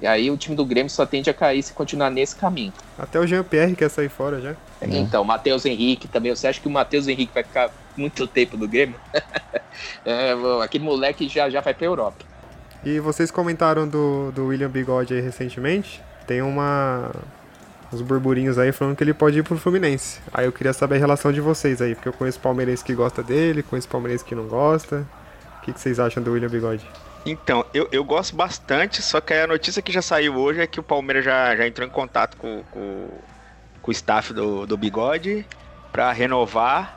e 0.00 0.06
aí 0.06 0.30
o 0.30 0.36
time 0.36 0.54
do 0.54 0.64
Grêmio 0.64 0.90
só 0.90 1.06
tende 1.06 1.30
a 1.30 1.34
cair 1.34 1.62
se 1.62 1.72
continuar 1.72 2.10
nesse 2.10 2.36
caminho. 2.36 2.72
Até 2.98 3.18
o 3.18 3.26
Jean-Pierre 3.26 3.74
quer 3.74 3.88
sair 3.88 4.08
fora 4.08 4.40
já. 4.40 4.50
É. 4.80 4.86
Então, 4.98 5.24
Matheus 5.24 5.64
Henrique 5.64 6.06
também. 6.06 6.34
Você 6.34 6.46
acha 6.46 6.60
que 6.60 6.68
o 6.68 6.70
Matheus 6.70 7.08
Henrique 7.08 7.32
vai 7.32 7.42
ficar 7.42 7.70
muito 7.96 8.26
tempo 8.26 8.56
no 8.56 8.68
Grêmio? 8.68 8.96
é, 10.04 10.34
aquele 10.62 10.84
moleque 10.84 11.28
já, 11.28 11.48
já 11.48 11.60
vai 11.60 11.72
pra 11.72 11.86
Europa. 11.86 12.24
E 12.84 13.00
vocês 13.00 13.30
comentaram 13.30 13.88
do, 13.88 14.30
do 14.32 14.46
William 14.46 14.68
Bigode 14.68 15.14
aí 15.14 15.20
recentemente. 15.20 16.02
Tem 16.26 16.42
uma. 16.42 17.10
uns 17.90 18.02
burburinhos 18.02 18.58
aí 18.58 18.72
falando 18.72 18.96
que 18.96 19.02
ele 19.02 19.14
pode 19.14 19.38
ir 19.38 19.42
pro 19.42 19.56
Fluminense. 19.56 20.20
Aí 20.32 20.44
eu 20.44 20.52
queria 20.52 20.74
saber 20.74 20.96
a 20.96 20.98
relação 20.98 21.32
de 21.32 21.40
vocês 21.40 21.80
aí, 21.80 21.94
porque 21.94 22.08
eu 22.08 22.12
conheço 22.12 22.38
palmeirense 22.38 22.84
que 22.84 22.94
gosta 22.94 23.22
dele, 23.22 23.62
conheço 23.62 23.88
palmeirense 23.88 24.24
que 24.24 24.34
não 24.34 24.46
gosta. 24.46 25.06
O 25.58 25.62
que, 25.62 25.72
que 25.72 25.80
vocês 25.80 25.98
acham 25.98 26.22
do 26.22 26.32
William 26.32 26.50
Bigode? 26.50 26.86
Então, 27.26 27.66
eu, 27.74 27.88
eu 27.90 28.04
gosto 28.04 28.36
bastante, 28.36 29.02
só 29.02 29.20
que 29.20 29.34
a 29.34 29.48
notícia 29.48 29.82
que 29.82 29.90
já 29.90 30.00
saiu 30.00 30.36
hoje 30.36 30.60
é 30.60 30.66
que 30.66 30.78
o 30.78 30.82
Palmeiras 30.82 31.24
já, 31.24 31.56
já 31.56 31.66
entrou 31.66 31.84
em 31.84 31.90
contato 31.90 32.36
com, 32.36 32.62
com, 32.70 33.08
com 33.82 33.90
o 33.90 33.92
staff 33.92 34.32
do, 34.32 34.64
do 34.64 34.76
Bigode 34.76 35.44
para 35.90 36.12
renovar. 36.12 36.96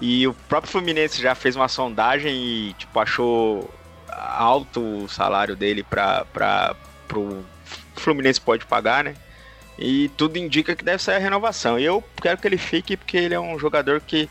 E 0.00 0.28
o 0.28 0.34
próprio 0.48 0.70
Fluminense 0.70 1.20
já 1.20 1.34
fez 1.34 1.56
uma 1.56 1.66
sondagem 1.66 2.32
e 2.32 2.72
tipo, 2.74 3.00
achou 3.00 3.68
alto 4.08 4.80
o 5.04 5.08
salário 5.08 5.56
dele 5.56 5.82
para 5.82 6.76
o 7.12 7.44
Fluminense 7.96 8.40
pode 8.40 8.64
pagar, 8.66 9.02
né? 9.02 9.14
E 9.76 10.08
tudo 10.16 10.36
indica 10.36 10.76
que 10.76 10.84
deve 10.84 11.02
sair 11.02 11.16
a 11.16 11.20
renovação. 11.20 11.80
E 11.80 11.84
eu 11.84 12.02
quero 12.22 12.38
que 12.38 12.46
ele 12.46 12.58
fique 12.58 12.96
porque 12.96 13.16
ele 13.16 13.34
é 13.34 13.40
um 13.40 13.58
jogador 13.58 14.00
que, 14.00 14.30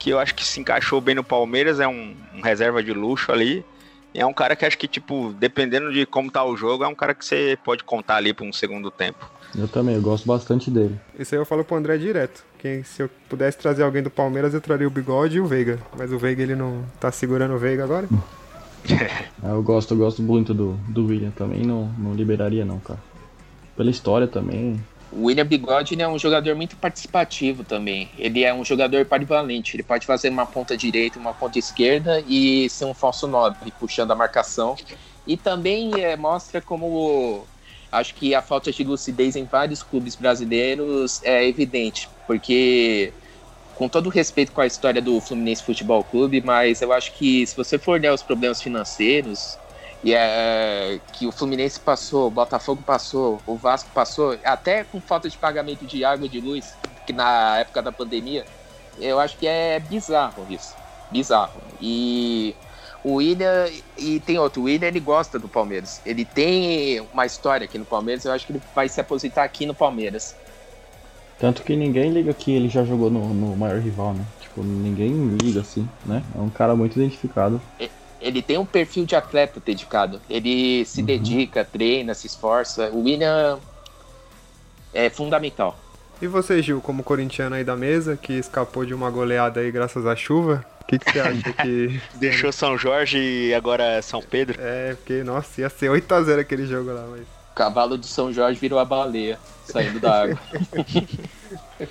que 0.00 0.10
eu 0.10 0.18
acho 0.18 0.34
que 0.34 0.44
se 0.44 0.58
encaixou 0.58 1.00
bem 1.00 1.14
no 1.14 1.22
Palmeiras, 1.22 1.78
é 1.78 1.86
um, 1.86 2.16
um 2.34 2.40
reserva 2.40 2.82
de 2.82 2.92
luxo 2.92 3.30
ali. 3.30 3.64
E 4.14 4.20
é 4.20 4.26
um 4.26 4.32
cara 4.32 4.56
que 4.56 4.64
acho 4.64 4.76
que, 4.76 4.88
tipo, 4.88 5.32
dependendo 5.38 5.92
de 5.92 6.04
como 6.04 6.30
tá 6.30 6.44
o 6.44 6.56
jogo, 6.56 6.84
é 6.84 6.88
um 6.88 6.94
cara 6.94 7.14
que 7.14 7.24
você 7.24 7.56
pode 7.64 7.84
contar 7.84 8.16
ali 8.16 8.32
para 8.32 8.44
um 8.44 8.52
segundo 8.52 8.90
tempo. 8.90 9.30
Eu 9.56 9.68
também, 9.68 9.94
eu 9.94 10.02
gosto 10.02 10.26
bastante 10.26 10.70
dele. 10.70 10.98
Isso 11.18 11.34
aí 11.34 11.40
eu 11.40 11.46
falo 11.46 11.64
pro 11.64 11.76
André 11.76 11.96
direto. 11.98 12.44
Que 12.58 12.82
se 12.84 13.02
eu 13.02 13.10
pudesse 13.28 13.58
trazer 13.58 13.82
alguém 13.82 14.02
do 14.02 14.10
Palmeiras, 14.10 14.54
eu 14.54 14.60
traria 14.60 14.86
o 14.86 14.90
Bigode 14.90 15.38
e 15.38 15.40
o 15.40 15.46
Veiga. 15.46 15.78
Mas 15.96 16.12
o 16.12 16.18
Veiga, 16.18 16.42
ele 16.42 16.54
não 16.54 16.84
tá 16.98 17.10
segurando 17.10 17.54
o 17.54 17.58
Veiga 17.58 17.84
agora? 17.84 18.08
É, 19.42 19.50
eu 19.50 19.62
gosto, 19.62 19.92
eu 19.92 19.98
gosto 19.98 20.22
muito 20.22 20.54
do, 20.54 20.72
do 20.88 21.06
William 21.06 21.30
também, 21.30 21.66
não, 21.66 21.92
não 21.98 22.14
liberaria 22.14 22.64
não, 22.64 22.78
cara. 22.78 22.98
Pela 23.76 23.90
história 23.90 24.26
também, 24.26 24.82
o 25.12 25.24
William 25.26 25.44
Bigode 25.44 26.00
é 26.00 26.08
um 26.08 26.18
jogador 26.18 26.54
muito 26.54 26.76
participativo 26.76 27.64
também. 27.64 28.08
Ele 28.16 28.44
é 28.44 28.54
um 28.54 28.64
jogador 28.64 29.04
polivalente. 29.04 29.76
Ele 29.76 29.82
pode 29.82 30.06
fazer 30.06 30.28
uma 30.28 30.46
ponta 30.46 30.76
direita, 30.76 31.18
uma 31.18 31.34
ponta 31.34 31.58
esquerda 31.58 32.22
e 32.28 32.68
ser 32.70 32.84
um 32.84 32.94
falso 32.94 33.26
9, 33.26 33.72
puxando 33.78 34.12
a 34.12 34.14
marcação. 34.14 34.76
E 35.26 35.36
também 35.36 36.00
é, 36.00 36.16
mostra 36.16 36.60
como 36.60 37.44
acho 37.90 38.14
que 38.14 38.34
a 38.34 38.42
falta 38.42 38.70
de 38.70 38.84
lucidez 38.84 39.34
em 39.34 39.44
vários 39.44 39.82
clubes 39.82 40.14
brasileiros 40.14 41.20
é 41.24 41.44
evidente, 41.44 42.08
porque 42.26 43.12
com 43.74 43.88
todo 43.88 44.08
respeito 44.10 44.52
com 44.52 44.60
a 44.60 44.66
história 44.66 45.00
do 45.02 45.20
Fluminense 45.20 45.62
Futebol 45.62 46.04
Clube, 46.04 46.40
mas 46.44 46.82
eu 46.82 46.92
acho 46.92 47.12
que 47.14 47.46
se 47.46 47.56
você 47.56 47.78
for 47.78 47.92
olhar 47.92 48.12
os 48.12 48.22
problemas 48.22 48.62
financeiros, 48.62 49.58
e 50.02 50.14
é 50.14 50.98
que 51.12 51.26
o 51.26 51.32
Fluminense 51.32 51.78
passou, 51.78 52.28
o 52.28 52.30
Botafogo 52.30 52.82
passou, 52.82 53.40
o 53.46 53.56
Vasco 53.56 53.90
passou, 53.92 54.38
até 54.44 54.82
com 54.84 55.00
falta 55.00 55.28
de 55.28 55.36
pagamento 55.36 55.84
de 55.84 56.04
água 56.04 56.26
e 56.26 56.28
de 56.28 56.40
luz, 56.40 56.74
que 57.06 57.12
na 57.12 57.58
época 57.58 57.82
da 57.82 57.92
pandemia, 57.92 58.44
eu 58.98 59.20
acho 59.20 59.36
que 59.36 59.46
é 59.46 59.78
bizarro 59.78 60.46
isso. 60.48 60.74
Bizarro. 61.10 61.60
E 61.80 62.54
o 63.04 63.14
William, 63.14 63.66
e 63.98 64.20
tem 64.20 64.38
outro, 64.38 64.62
o 64.62 64.64
William 64.64 64.88
ele 64.88 65.00
gosta 65.00 65.38
do 65.38 65.48
Palmeiras. 65.48 66.00
Ele 66.06 66.24
tem 66.24 67.00
uma 67.12 67.26
história 67.26 67.66
aqui 67.66 67.76
no 67.76 67.84
Palmeiras, 67.84 68.24
eu 68.24 68.32
acho 68.32 68.46
que 68.46 68.52
ele 68.52 68.62
vai 68.74 68.88
se 68.88 69.00
aposentar 69.00 69.44
aqui 69.44 69.66
no 69.66 69.74
Palmeiras. 69.74 70.34
Tanto 71.38 71.62
que 71.62 71.74
ninguém 71.74 72.10
liga 72.10 72.32
que 72.34 72.52
ele 72.52 72.68
já 72.68 72.84
jogou 72.84 73.10
no, 73.10 73.34
no 73.34 73.56
maior 73.56 73.80
rival, 73.80 74.14
né? 74.14 74.24
Tipo, 74.40 74.62
ninguém 74.62 75.36
liga 75.42 75.60
assim, 75.60 75.88
né? 76.04 76.22
É 76.34 76.38
um 76.38 76.50
cara 76.50 76.76
muito 76.76 76.98
identificado. 76.98 77.60
É 77.78 77.88
ele 78.20 78.42
tem 78.42 78.58
um 78.58 78.66
perfil 78.66 79.04
de 79.04 79.16
atleta 79.16 79.60
dedicado. 79.64 80.20
Ele 80.28 80.84
se 80.84 81.00
uhum. 81.00 81.06
dedica, 81.06 81.64
treina, 81.64 82.14
se 82.14 82.26
esforça. 82.26 82.90
O 82.90 83.04
William 83.04 83.58
é 84.92 85.08
fundamental. 85.08 85.78
E 86.20 86.26
você, 86.26 86.60
Gil, 86.60 86.80
como 86.80 87.02
corintiano 87.02 87.56
aí 87.56 87.64
da 87.64 87.74
mesa, 87.74 88.16
que 88.16 88.34
escapou 88.34 88.84
de 88.84 88.92
uma 88.92 89.10
goleada 89.10 89.60
aí 89.60 89.70
graças 89.70 90.04
à 90.04 90.14
chuva, 90.14 90.64
o 90.82 90.84
que, 90.84 90.98
que, 90.98 91.10
você 91.10 91.20
acha 91.20 91.52
que. 91.54 92.00
Deixou 92.16 92.52
São 92.52 92.76
Jorge 92.76 93.18
e 93.18 93.54
agora 93.54 94.02
São 94.02 94.20
Pedro? 94.20 94.58
É, 94.60 94.94
porque, 94.94 95.22
nossa, 95.22 95.62
ia 95.62 95.70
ser 95.70 95.90
8x0 95.90 96.40
aquele 96.40 96.66
jogo 96.66 96.92
lá, 96.92 97.06
mas. 97.10 97.22
O 97.22 97.54
cavalo 97.54 97.96
do 97.96 98.06
São 98.06 98.32
Jorge 98.32 98.60
virou 98.60 98.78
a 98.78 98.84
baleia 98.84 99.38
saindo 99.64 99.98
da 99.98 100.22
água. 100.22 100.38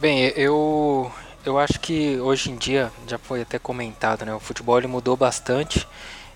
Bem, 0.00 0.32
eu 0.36 1.12
eu 1.44 1.58
acho 1.58 1.80
que 1.80 2.18
hoje 2.20 2.50
em 2.50 2.56
dia, 2.56 2.92
já 3.06 3.18
foi 3.18 3.42
até 3.42 3.58
comentado, 3.58 4.24
né? 4.24 4.34
O 4.34 4.40
futebol 4.40 4.78
ele 4.78 4.86
mudou 4.86 5.16
bastante 5.16 5.86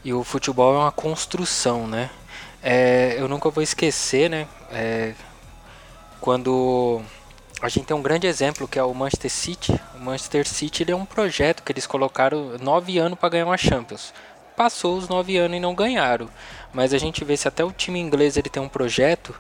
e 0.04 0.12
o 0.12 0.24
futebol 0.24 0.74
é 0.74 0.78
uma 0.78 0.92
construção, 0.92 1.86
né? 1.86 2.10
É, 2.62 3.16
eu 3.18 3.28
nunca 3.28 3.50
vou 3.50 3.62
esquecer, 3.62 4.30
né? 4.30 4.48
É, 4.70 5.12
quando 6.20 7.02
a 7.60 7.68
gente 7.68 7.86
tem 7.86 7.96
um 7.96 8.02
grande 8.02 8.26
exemplo 8.26 8.66
que 8.66 8.78
é 8.78 8.82
o 8.82 8.94
Manchester 8.94 9.30
City. 9.30 9.80
O 9.94 9.98
Manchester 9.98 10.46
City 10.48 10.82
ele 10.82 10.92
é 10.92 10.96
um 10.96 11.04
projeto 11.04 11.62
que 11.62 11.72
eles 11.72 11.86
colocaram 11.86 12.56
nove 12.60 12.98
anos 12.98 13.18
para 13.18 13.28
ganhar 13.28 13.46
uma 13.46 13.56
Champions. 13.58 14.12
Passou 14.56 14.96
os 14.96 15.08
nove 15.08 15.36
anos 15.36 15.56
e 15.56 15.60
não 15.60 15.74
ganharam. 15.74 16.28
Mas 16.72 16.94
a 16.94 16.98
gente 16.98 17.24
vê 17.24 17.36
se 17.36 17.46
até 17.46 17.64
o 17.64 17.72
time 17.72 18.00
inglês 18.00 18.36
ele 18.36 18.48
tem 18.48 18.62
um 18.62 18.68
projeto 18.68 19.34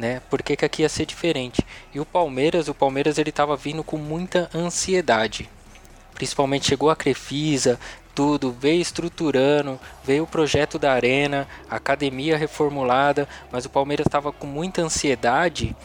né? 0.00 0.22
Por 0.30 0.42
que, 0.42 0.56
que 0.56 0.64
aqui 0.64 0.82
ia 0.82 0.88
ser 0.88 1.04
diferente? 1.04 1.64
E 1.94 2.00
o 2.00 2.06
Palmeiras, 2.06 2.68
o 2.68 2.74
Palmeiras 2.74 3.18
ele 3.18 3.28
estava 3.28 3.54
vindo 3.54 3.84
com 3.84 3.98
muita 3.98 4.48
ansiedade. 4.54 5.48
Principalmente 6.14 6.66
chegou 6.66 6.88
a 6.88 6.96
Crefisa, 6.96 7.78
tudo, 8.14 8.50
veio 8.50 8.80
estruturando, 8.80 9.78
veio 10.02 10.24
o 10.24 10.26
projeto 10.26 10.78
da 10.78 10.92
arena, 10.92 11.46
academia 11.68 12.38
reformulada, 12.38 13.28
mas 13.52 13.66
o 13.66 13.70
Palmeiras 13.70 14.06
estava 14.06 14.32
com 14.32 14.46
muita 14.46 14.80
ansiedade 14.82 15.76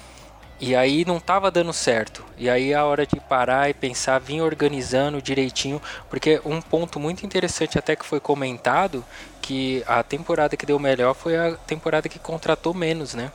e 0.59 0.73
aí 0.73 1.03
não 1.03 1.17
estava 1.17 1.51
dando 1.51 1.73
certo. 1.73 2.23
E 2.37 2.49
aí 2.49 2.73
a 2.73 2.85
hora 2.85 3.05
de 3.05 3.19
parar 3.19 3.69
e 3.69 3.73
pensar, 3.73 4.19
vir 4.19 4.41
organizando 4.41 5.21
direitinho, 5.21 5.81
porque 6.09 6.41
um 6.45 6.61
ponto 6.61 6.99
muito 7.01 7.25
interessante 7.25 7.77
até 7.77 7.97
que 7.97 8.05
foi 8.05 8.21
comentado, 8.21 9.03
que 9.41 9.83
a 9.85 10.01
temporada 10.01 10.55
que 10.55 10.65
deu 10.65 10.79
melhor 10.79 11.13
foi 11.13 11.35
a 11.35 11.55
temporada 11.55 12.07
que 12.07 12.17
contratou 12.17 12.73
menos, 12.73 13.13
né? 13.13 13.29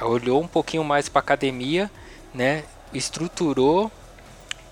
Olhou 0.00 0.42
um 0.42 0.46
pouquinho 0.46 0.84
mais 0.84 1.08
para 1.08 1.20
academia 1.20 1.90
né? 2.34 2.64
Estruturou 2.92 3.90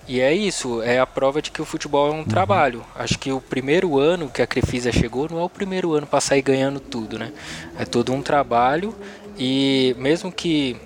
e 0.07 0.21
é 0.21 0.33
isso, 0.33 0.81
é 0.81 0.99
a 0.99 1.05
prova 1.05 1.41
de 1.41 1.51
que 1.51 1.61
o 1.61 1.65
futebol 1.65 2.07
é 2.07 2.11
um 2.11 2.23
trabalho. 2.23 2.83
Acho 2.95 3.19
que 3.19 3.29
o 3.31 3.41
primeiro 3.41 3.99
ano 3.99 4.29
que 4.29 4.41
a 4.41 4.47
Crefisa 4.47 4.89
chegou 4.91 5.27
não 5.29 5.39
é 5.39 5.43
o 5.43 5.49
primeiro 5.49 5.93
ano 5.93 6.07
para 6.07 6.21
sair 6.21 6.41
ganhando 6.41 6.79
tudo, 6.79 7.19
né? 7.19 7.33
É 7.77 7.83
todo 7.83 8.13
um 8.13 8.21
trabalho 8.21 8.95
e 9.37 9.93
mesmo 9.99 10.31
que 10.31 10.77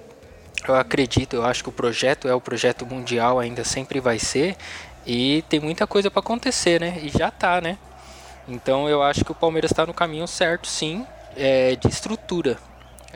eu 0.68 0.76
acredito, 0.76 1.36
eu 1.36 1.46
acho 1.46 1.64
que 1.64 1.70
o 1.70 1.72
projeto 1.72 2.28
é 2.28 2.34
o 2.34 2.42
projeto 2.42 2.86
mundial, 2.86 3.40
ainda 3.40 3.64
sempre 3.64 4.00
vai 4.00 4.18
ser 4.18 4.58
e 5.06 5.44
tem 5.50 5.60
muita 5.60 5.86
coisa 5.86 6.10
para 6.10 6.20
acontecer, 6.20 6.82
né? 6.82 7.00
E 7.04 7.10
já 7.10 7.30
tá, 7.30 7.62
né? 7.62 7.78
Então 8.48 8.90
eu 8.90 9.04
acho 9.04 9.24
que 9.24 9.32
o 9.32 9.36
Palmeiras 9.36 9.72
está 9.72 9.86
no 9.86 9.94
caminho 9.94 10.28
certo, 10.28 10.68
sim, 10.68 11.06
é, 11.38 11.76
de 11.76 11.88
estrutura. 11.88 12.58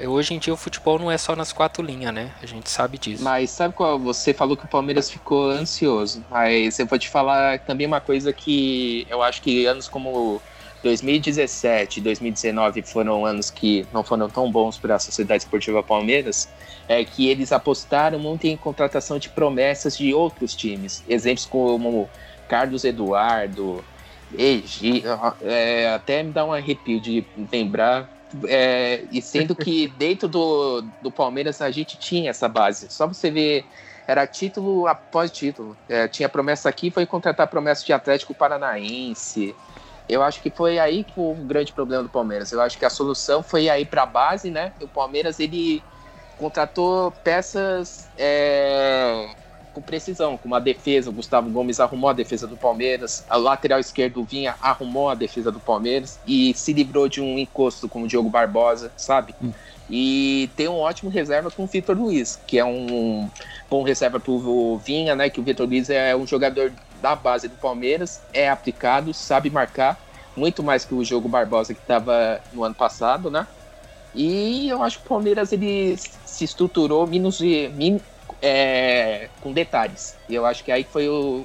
Hoje 0.03 0.33
em 0.33 0.39
dia 0.39 0.53
o 0.53 0.57
futebol 0.57 0.99
não 0.99 1.09
é 1.09 1.17
só 1.17 1.35
nas 1.35 1.53
quatro 1.53 1.81
linhas, 1.81 2.13
né? 2.13 2.31
A 2.41 2.45
gente 2.45 2.69
sabe 2.69 2.97
disso. 2.97 3.23
Mas 3.23 3.49
sabe 3.49 3.73
qual? 3.73 3.97
Você 3.99 4.33
falou 4.33 4.57
que 4.57 4.65
o 4.65 4.67
Palmeiras 4.67 5.09
ficou 5.09 5.49
ansioso. 5.49 6.23
Mas 6.29 6.77
eu 6.79 6.85
vou 6.85 6.99
te 6.99 7.07
falar 7.07 7.59
também 7.59 7.87
uma 7.87 8.01
coisa 8.01 8.33
que 8.33 9.07
eu 9.09 9.23
acho 9.23 9.41
que 9.41 9.65
anos 9.65 9.87
como 9.87 10.41
2017 10.83 11.99
e 11.99 12.03
2019 12.03 12.81
foram 12.81 13.25
anos 13.25 13.49
que 13.49 13.87
não 13.93 14.03
foram 14.03 14.29
tão 14.29 14.51
bons 14.51 14.77
para 14.77 14.95
a 14.95 14.99
Sociedade 14.99 15.43
Esportiva 15.43 15.81
Palmeiras. 15.81 16.49
É 16.89 17.03
que 17.05 17.29
eles 17.29 17.53
apostaram 17.53 18.19
muito 18.19 18.45
em 18.45 18.57
contratação 18.57 19.17
de 19.17 19.29
promessas 19.29 19.97
de 19.97 20.13
outros 20.13 20.53
times. 20.53 21.03
Exemplos 21.07 21.45
como 21.45 22.09
Carlos 22.49 22.83
Eduardo, 22.83 23.83
Egi, 24.37 25.03
é, 25.41 25.89
até 25.93 26.21
me 26.21 26.31
dá 26.31 26.45
um 26.45 26.51
arrepio 26.51 26.99
de 26.99 27.25
lembrar 27.51 28.14
é, 28.47 29.03
e 29.11 29.21
sendo 29.21 29.55
que 29.55 29.87
dentro 29.87 30.27
do, 30.27 30.81
do 31.01 31.11
Palmeiras 31.11 31.61
a 31.61 31.71
gente 31.71 31.97
tinha 31.97 32.29
essa 32.29 32.47
base. 32.47 32.87
Só 32.89 33.07
você 33.07 33.31
ver, 33.31 33.65
era 34.07 34.27
título 34.27 34.87
após 34.87 35.31
título. 35.31 35.75
É, 35.87 36.07
tinha 36.07 36.29
promessa 36.29 36.69
aqui, 36.69 36.91
foi 36.91 37.05
contratar 37.05 37.47
promessa 37.47 37.85
de 37.85 37.93
Atlético 37.93 38.33
Paranaense. 38.33 39.55
Eu 40.07 40.21
acho 40.21 40.41
que 40.41 40.49
foi 40.51 40.77
aí 40.77 41.03
que 41.03 41.19
o 41.19 41.33
grande 41.33 41.73
problema 41.73 42.03
do 42.03 42.09
Palmeiras. 42.09 42.51
Eu 42.51 42.61
acho 42.61 42.77
que 42.77 42.85
a 42.85 42.89
solução 42.89 43.41
foi 43.41 43.69
aí 43.69 43.85
para 43.85 44.03
a 44.03 44.05
base, 44.05 44.51
né? 44.51 44.71
O 44.79 44.87
Palmeiras 44.87 45.39
ele 45.39 45.81
contratou 46.37 47.11
peças 47.23 48.07
é, 48.17 49.29
com 49.75 49.81
precisão, 49.81 50.37
como 50.37 50.55
a 50.55 50.59
defesa. 50.59 51.09
O 51.09 51.13
Gustavo 51.13 51.49
Gomes 51.49 51.81
arrumou 51.81 52.09
a 52.09 52.13
defesa 52.13 52.47
do 52.47 52.55
Palmeiras, 52.55 53.25
a 53.29 53.35
lateral 53.35 53.79
esquerdo 53.79 54.23
Vinha 54.23 54.55
arrumou 54.61 55.09
a 55.09 55.15
defesa 55.15 55.51
do 55.51 55.59
Palmeiras 55.59 56.17
e 56.25 56.53
se 56.53 56.71
livrou 56.71 57.09
de 57.09 57.21
um 57.21 57.37
encosto 57.37 57.89
como 57.89 58.05
o 58.05 58.07
Diogo 58.07 58.29
Barbosa, 58.29 58.91
sabe? 58.95 59.35
Hum. 59.43 59.51
E 59.89 60.49
tem 60.55 60.67
um 60.67 60.77
ótimo 60.77 61.11
reserva 61.11 61.51
com 61.51 61.65
o 61.65 61.67
Vitor 61.67 61.95
Luiz, 61.95 62.39
que 62.47 62.57
é 62.57 62.65
um 62.65 63.29
bom 63.69 63.83
reserva 63.83 64.19
para 64.19 64.31
o 64.31 64.77
Vinha, 64.77 65.15
né? 65.15 65.29
Que 65.29 65.39
o 65.39 65.43
Vitor 65.43 65.67
Luiz 65.67 65.89
é 65.89 66.15
um 66.15 66.25
jogador 66.25 66.71
da 67.01 67.15
base 67.15 67.47
do 67.47 67.55
Palmeiras, 67.57 68.21
é 68.33 68.49
aplicado, 68.49 69.13
sabe 69.13 69.49
marcar, 69.49 69.99
muito 70.35 70.63
mais 70.63 70.85
que 70.85 70.95
o 70.95 71.03
Diogo 71.03 71.29
Barbosa 71.29 71.73
que 71.73 71.81
estava 71.81 72.41
no 72.51 72.63
ano 72.63 72.73
passado, 72.73 73.29
né? 73.29 73.45
E 74.15 74.69
eu 74.69 74.81
acho 74.81 74.99
que 74.99 75.05
o 75.05 75.09
Palmeiras 75.09 75.51
ele 75.51 75.97
se 76.25 76.45
estruturou 76.45 77.05
menos, 77.05 77.39
é, 78.45 79.29
com 79.41 79.51
detalhes. 79.51 80.15
E 80.29 80.35
eu 80.35 80.45
acho 80.45 80.63
que 80.63 80.71
aí 80.71 80.83
foi 80.83 81.09
o 81.09 81.43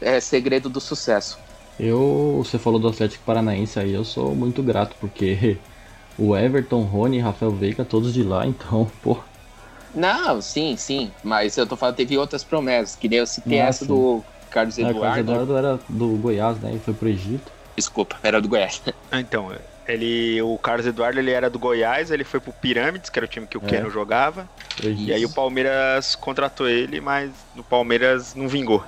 é, 0.00 0.18
segredo 0.18 0.68
do 0.68 0.80
sucesso. 0.80 1.38
Eu, 1.78 2.42
você 2.44 2.58
falou 2.58 2.80
do 2.80 2.88
Atlético 2.88 3.24
Paranaense 3.24 3.78
aí, 3.78 3.92
eu 3.92 4.04
sou 4.04 4.34
muito 4.34 4.62
grato, 4.62 4.96
porque 5.00 5.56
o 6.18 6.36
Everton, 6.36 6.82
Rony 6.82 7.18
e 7.18 7.20
Rafael 7.20 7.52
Veiga, 7.52 7.84
todos 7.84 8.12
de 8.12 8.24
lá, 8.24 8.44
então, 8.44 8.90
pô. 9.02 9.18
Não, 9.94 10.40
sim, 10.40 10.76
sim, 10.76 11.10
mas 11.22 11.56
eu 11.56 11.66
tô 11.66 11.76
falando, 11.76 11.96
teve 11.96 12.18
outras 12.18 12.42
promessas, 12.42 12.96
que 12.96 13.08
nem 13.08 13.20
eu 13.20 13.26
citei 13.26 13.60
ah, 13.60 13.66
essa 13.66 13.84
sim. 13.84 13.88
do 13.88 14.24
Carlos 14.50 14.78
Eduardo. 14.78 14.98
Ah, 14.98 15.02
Carlos 15.02 15.18
Eduardo 15.18 15.56
era 15.56 15.78
do 15.88 16.08
Goiás, 16.16 16.58
né? 16.58 16.72
E 16.74 16.78
foi 16.78 16.94
pro 16.94 17.08
Egito. 17.08 17.52
Desculpa, 17.76 18.16
era 18.22 18.40
do 18.40 18.48
Goiás. 18.48 18.82
Ah, 19.10 19.20
então, 19.20 19.52
ele, 19.92 20.40
o 20.42 20.56
Carlos 20.58 20.86
Eduardo 20.86 21.18
ele 21.18 21.30
era 21.30 21.50
do 21.50 21.58
Goiás, 21.58 22.10
ele 22.10 22.24
foi 22.24 22.40
pro 22.40 22.52
Pirâmides, 22.52 23.10
que 23.10 23.18
era 23.18 23.26
o 23.26 23.28
time 23.28 23.46
que 23.46 23.58
o 23.58 23.62
é. 23.64 23.68
Keno 23.68 23.90
jogava. 23.90 24.48
É 24.82 24.88
e 24.88 25.12
aí 25.12 25.24
o 25.24 25.30
Palmeiras 25.30 26.14
contratou 26.14 26.68
ele, 26.68 27.00
mas 27.00 27.30
o 27.56 27.62
Palmeiras 27.62 28.34
não 28.34 28.48
vingou. 28.48 28.82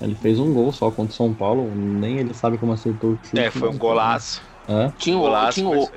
Ele 0.00 0.14
fez 0.14 0.38
um 0.38 0.52
gol 0.52 0.72
só 0.72 0.90
contra 0.90 1.12
o 1.12 1.16
São 1.16 1.34
Paulo, 1.34 1.72
nem 1.74 2.18
ele 2.18 2.32
sabe 2.32 2.56
como 2.56 2.72
acertou 2.72 3.12
o 3.12 3.16
time. 3.16 3.42
É, 3.42 3.50
foi 3.50 3.68
um 3.68 3.76
golaço. 3.76 4.40
É? 4.68 4.92
Tinha, 4.96 5.16
um 5.16 5.20
golaço, 5.20 5.54
tinha, 5.54 5.68
o, 5.68 5.90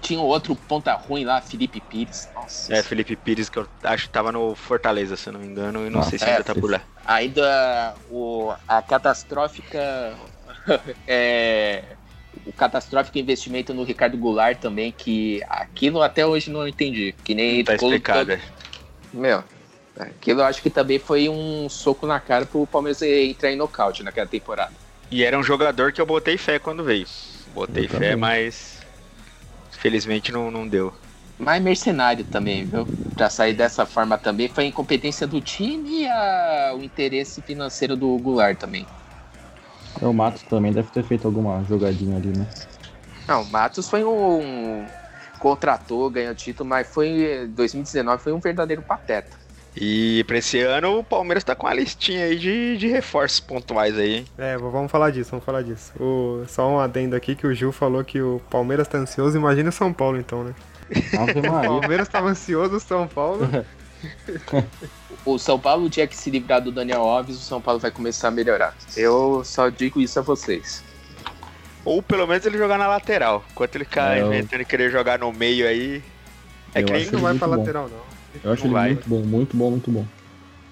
tinha 0.00 0.20
outro 0.20 0.56
ponta 0.56 0.94
ruim 0.94 1.24
lá, 1.24 1.40
Felipe 1.40 1.80
Pires. 1.80 2.28
Nossa. 2.34 2.74
É, 2.74 2.82
Felipe 2.82 3.14
Pires, 3.14 3.48
que 3.48 3.58
eu 3.58 3.68
acho 3.84 4.06
que 4.06 4.10
tava 4.10 4.32
no 4.32 4.54
Fortaleza, 4.56 5.16
se 5.16 5.28
eu 5.28 5.34
não 5.34 5.40
me 5.40 5.46
engano, 5.46 5.86
e 5.86 5.90
não 5.90 5.98
Nossa, 5.98 6.10
sei 6.10 6.18
se 6.18 6.24
é, 6.24 6.32
ainda 6.32 6.44
tá 6.44 6.54
por 6.54 6.70
lá. 6.70 6.80
Ainda 7.06 7.94
o, 8.10 8.52
a 8.66 8.82
catastrófica 8.82 10.16
é, 11.06 11.84
o 12.46 12.52
catastrófico 12.52 13.18
investimento 13.18 13.72
no 13.72 13.84
Ricardo 13.84 14.16
Goulart 14.16 14.58
também, 14.58 14.92
que 14.92 15.42
aquilo 15.48 16.02
até 16.02 16.26
hoje 16.26 16.50
não 16.50 16.66
entendi. 16.66 17.14
Que 17.24 17.34
nem. 17.34 17.64
Tá 17.64 17.74
explicado. 17.74 18.20
Todo... 18.20 18.32
É. 18.32 18.40
Meu, 19.12 19.44
aquilo 19.98 20.40
eu 20.40 20.44
acho 20.44 20.60
que 20.60 20.70
também 20.70 20.98
foi 20.98 21.28
um 21.28 21.68
soco 21.68 22.06
na 22.06 22.18
cara 22.18 22.46
pro 22.46 22.66
Palmeiras 22.66 23.00
entrar 23.02 23.50
em 23.50 23.56
nocaute 23.56 24.02
naquela 24.02 24.26
temporada. 24.26 24.72
E 25.10 25.22
era 25.22 25.38
um 25.38 25.42
jogador 25.42 25.92
que 25.92 26.00
eu 26.00 26.06
botei 26.06 26.36
fé 26.36 26.58
quando 26.58 26.82
veio. 26.82 27.06
Botei 27.54 27.86
fé, 27.86 28.16
mas. 28.16 28.82
Felizmente 29.70 30.32
não, 30.32 30.50
não 30.50 30.66
deu. 30.66 30.92
Mas 31.38 31.62
mercenário 31.62 32.24
também, 32.24 32.64
viu? 32.64 32.86
Pra 33.14 33.28
sair 33.28 33.54
dessa 33.54 33.84
forma 33.84 34.16
também 34.16 34.48
foi 34.48 34.64
a 34.64 34.66
incompetência 34.68 35.26
do 35.26 35.40
time 35.40 36.02
e 36.02 36.06
a... 36.06 36.74
o 36.76 36.82
interesse 36.82 37.42
financeiro 37.42 37.96
do 37.96 38.16
Goulart 38.18 38.56
também. 38.56 38.86
É, 40.00 40.06
o 40.06 40.12
Matos 40.12 40.42
também 40.42 40.72
deve 40.72 40.90
ter 40.90 41.02
feito 41.04 41.26
alguma 41.26 41.62
jogadinha 41.64 42.16
ali, 42.16 42.36
né? 42.36 42.46
Não, 43.26 43.42
o 43.42 43.50
Matos 43.50 43.88
foi 43.88 44.04
um. 44.04 44.86
Contratou, 45.38 46.08
ganhou 46.10 46.34
título, 46.34 46.68
mas 46.68 46.86
foi 46.86 47.48
2019 47.54 48.22
foi 48.22 48.32
um 48.32 48.40
verdadeiro 48.40 48.82
pateta. 48.82 49.44
E 49.76 50.22
pra 50.24 50.38
esse 50.38 50.60
ano 50.60 51.00
o 51.00 51.04
Palmeiras 51.04 51.42
tá 51.42 51.54
com 51.54 51.66
uma 51.66 51.74
listinha 51.74 52.26
aí 52.26 52.38
de, 52.38 52.76
de 52.76 52.86
reforços 52.86 53.40
pontuais 53.40 53.98
aí. 53.98 54.24
É, 54.38 54.56
vamos 54.56 54.90
falar 54.90 55.10
disso, 55.10 55.32
vamos 55.32 55.44
falar 55.44 55.62
disso. 55.62 55.92
O, 56.00 56.44
só 56.46 56.68
um 56.68 56.78
adendo 56.78 57.16
aqui 57.16 57.34
que 57.34 57.46
o 57.46 57.52
Gil 57.52 57.72
falou 57.72 58.04
que 58.04 58.20
o 58.20 58.40
Palmeiras 58.48 58.86
tá 58.86 58.98
ansioso, 58.98 59.36
imagina 59.36 59.70
o 59.70 59.72
São 59.72 59.92
Paulo 59.92 60.16
então, 60.16 60.44
né? 60.44 60.54
o 61.36 61.80
Palmeiras 61.80 62.08
tava 62.08 62.28
ansioso, 62.28 62.76
o 62.76 62.80
São 62.80 63.08
Paulo. 63.08 63.48
o 65.24 65.38
São 65.38 65.58
Paulo, 65.58 65.86
o 65.86 65.90
dia 65.90 66.06
que 66.06 66.16
se 66.16 66.30
livrar 66.30 66.60
do 66.60 66.70
Daniel 66.70 67.02
Alves, 67.02 67.36
o 67.36 67.40
São 67.40 67.60
Paulo 67.60 67.80
vai 67.80 67.90
começar 67.90 68.28
a 68.28 68.30
melhorar. 68.30 68.76
Eu 68.96 69.42
só 69.44 69.68
digo 69.68 70.00
isso 70.00 70.18
a 70.18 70.22
vocês. 70.22 70.82
Ou 71.84 72.02
pelo 72.02 72.26
menos 72.26 72.44
ele 72.46 72.56
jogar 72.56 72.78
na 72.78 72.86
lateral. 72.86 73.44
Enquanto 73.50 73.76
ele 73.76 73.84
cai 73.84 74.20
é, 74.20 74.24
inventando 74.24 74.64
querer 74.64 74.90
jogar 74.90 75.18
no 75.18 75.32
meio 75.32 75.66
aí. 75.66 76.02
É 76.74 76.80
eu 76.80 76.86
que 76.86 76.92
nem 76.92 77.10
não 77.10 77.20
vai 77.20 77.34
pra 77.36 77.46
bom. 77.46 77.56
lateral, 77.56 77.88
não. 77.88 78.14
Eu 78.42 78.52
acho 78.52 78.66
ele 78.66 78.74
muito 78.74 79.08
bom, 79.08 79.20
muito 79.20 79.56
bom, 79.56 79.70
muito 79.70 79.90
bom. 79.90 80.06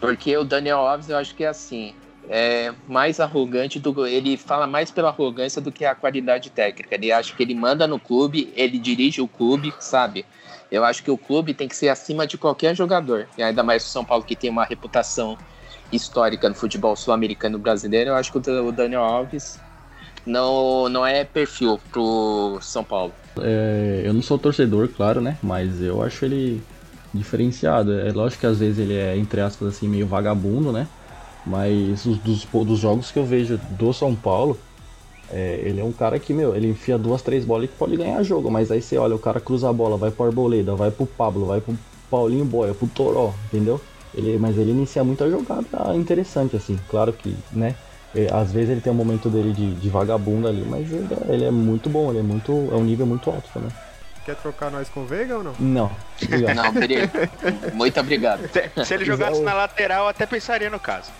Porque 0.01 0.37
o 0.37 0.43
Daniel 0.43 0.79
Alves, 0.79 1.09
eu 1.09 1.17
acho 1.17 1.35
que 1.35 1.45
é 1.45 1.49
assim. 1.49 1.95
É 2.29 2.73
mais 2.87 3.21
arrogante 3.21 3.81
do 3.81 4.07
ele 4.07 4.37
fala 4.37 4.67
mais 4.67 4.91
pela 4.91 5.09
arrogância 5.09 5.61
do 5.61 5.73
que 5.73 5.85
a 5.85 5.95
qualidade 5.95 6.51
técnica. 6.51 6.95
Ele 6.95 7.13
acha 7.13 7.35
que 7.35 7.43
ele 7.43 7.55
manda 7.55 7.87
no 7.87 7.99
clube, 7.99 8.53
ele 8.57 8.79
dirige 8.79 9.21
o 9.21 9.29
clube, 9.29 9.75
sabe? 9.81 10.25
Eu 10.73 10.87
acho 10.87 11.03
que 11.03 11.11
o 11.11 11.19
clube 11.19 11.53
tem 11.53 11.69
que 11.69 11.77
ser 11.77 11.91
acima 11.91 12.27
de 12.27 12.39
qualquer 12.39 12.75
jogador. 12.75 13.29
E 13.37 13.43
ainda 13.43 13.63
mais 13.63 13.85
o 13.85 13.89
São 13.89 14.03
Paulo, 14.03 14.25
que 14.25 14.35
tem 14.35 14.49
uma 14.49 14.65
reputação 14.65 15.37
histórica 15.93 16.49
no 16.49 16.55
futebol 16.55 16.97
sul-americano 16.97 17.59
brasileiro. 17.59 18.09
Eu 18.09 18.15
acho 18.15 18.33
que 18.33 18.39
o 18.39 18.73
Daniel 18.73 19.03
Alves 19.03 19.61
não, 20.25 20.89
não 20.89 21.07
é 21.07 21.25
perfil 21.25 21.79
pro 21.91 22.59
São 22.63 22.83
Paulo. 22.83 23.13
É, 23.39 24.01
eu 24.03 24.15
não 24.15 24.23
sou 24.23 24.39
torcedor, 24.39 24.89
claro, 24.89 25.21
né? 25.21 25.37
Mas 25.43 25.83
eu 25.83 26.03
acho 26.03 26.25
ele 26.25 26.63
diferenciado. 27.13 27.93
É 28.01 28.11
lógico 28.11 28.41
que 28.41 28.47
às 28.47 28.59
vezes 28.59 28.79
ele 28.79 28.95
é, 28.95 29.15
entre 29.15 29.43
aspas, 29.43 29.69
assim, 29.69 29.87
meio 29.87 30.07
vagabundo, 30.07 30.73
né? 30.73 30.89
Mas 31.45 32.07
os, 32.07 32.17
dos, 32.17 32.47
dos 32.47 32.79
jogos 32.79 33.11
que 33.11 33.19
eu 33.19 33.27
vejo 33.27 33.61
do 33.73 33.93
São 33.93 34.15
Paulo, 34.15 34.59
é, 35.33 35.61
ele 35.65 35.81
é 35.81 35.85
um 35.85 35.93
cara 35.93 36.19
que, 36.19 36.35
meu, 36.35 36.55
ele 36.55 36.69
enfia 36.69 36.99
duas, 36.99 37.23
três 37.23 37.45
bolas 37.45 37.65
e 37.65 37.69
pode 37.69 37.97
ganhar 37.97 38.23
jogo, 38.23 38.51
mas 38.51 38.71
aí 38.71 38.83
você 38.83 38.99
olha, 38.99 39.15
o 39.15 39.19
cara 39.19 39.41
cruza 39.41 39.69
a 39.69 39.73
bola, 39.73 39.97
vai 39.97 40.11
pro 40.11 40.27
Arboleda, 40.27 40.75
vai 40.75 40.91
pro 40.91 41.07
Pablo, 41.07 41.47
vai 41.47 41.61
pro 41.61 41.75
Paulinho 42.11 42.45
Boia, 42.45 42.75
pro 42.75 42.87
Toró, 42.87 43.33
entendeu? 43.47 43.81
Ele, 44.15 44.37
mas 44.39 44.59
ele 44.59 44.73
inicia 44.73 45.03
muita 45.03 45.31
jogada 45.31 45.97
interessante, 45.97 46.55
assim. 46.55 46.79
Claro 46.89 47.15
que, 47.15 47.35
né? 47.51 47.75
É, 48.15 48.29
às 48.31 48.53
vezes 48.53 48.69
ele 48.69 48.83
tem 48.83 48.93
um 48.93 48.97
momento 48.97 49.31
dele 49.31 49.55
de, 49.55 49.75
de 49.75 49.89
vagabundo 49.89 50.47
ali, 50.47 50.63
mas 50.69 50.93
ele, 50.93 51.09
é, 51.11 51.33
ele, 51.33 51.45
é 51.47 51.51
muito 51.51 51.89
bom, 51.89 52.11
ele 52.11 52.19
é 52.19 52.23
muito. 52.23 52.53
é 52.71 52.75
um 52.75 52.85
nível 52.85 53.07
muito 53.07 53.31
alto 53.31 53.49
também. 53.55 53.71
Quer 54.27 54.37
trocar 54.37 54.71
nós 54.71 54.91
com 54.91 55.01
o 55.01 55.07
Veiga 55.07 55.39
ou 55.39 55.43
não? 55.43 55.55
Não. 55.59 55.91
Não, 56.55 57.73
muito 57.75 57.99
obrigado. 57.99 58.43
Se, 58.53 58.85
se 58.85 58.95
ele 58.95 59.05
jogasse 59.05 59.41
na 59.41 59.55
lateral, 59.55 60.07
até 60.07 60.27
pensaria 60.27 60.71
no 60.71 60.79
caso. 60.79 61.11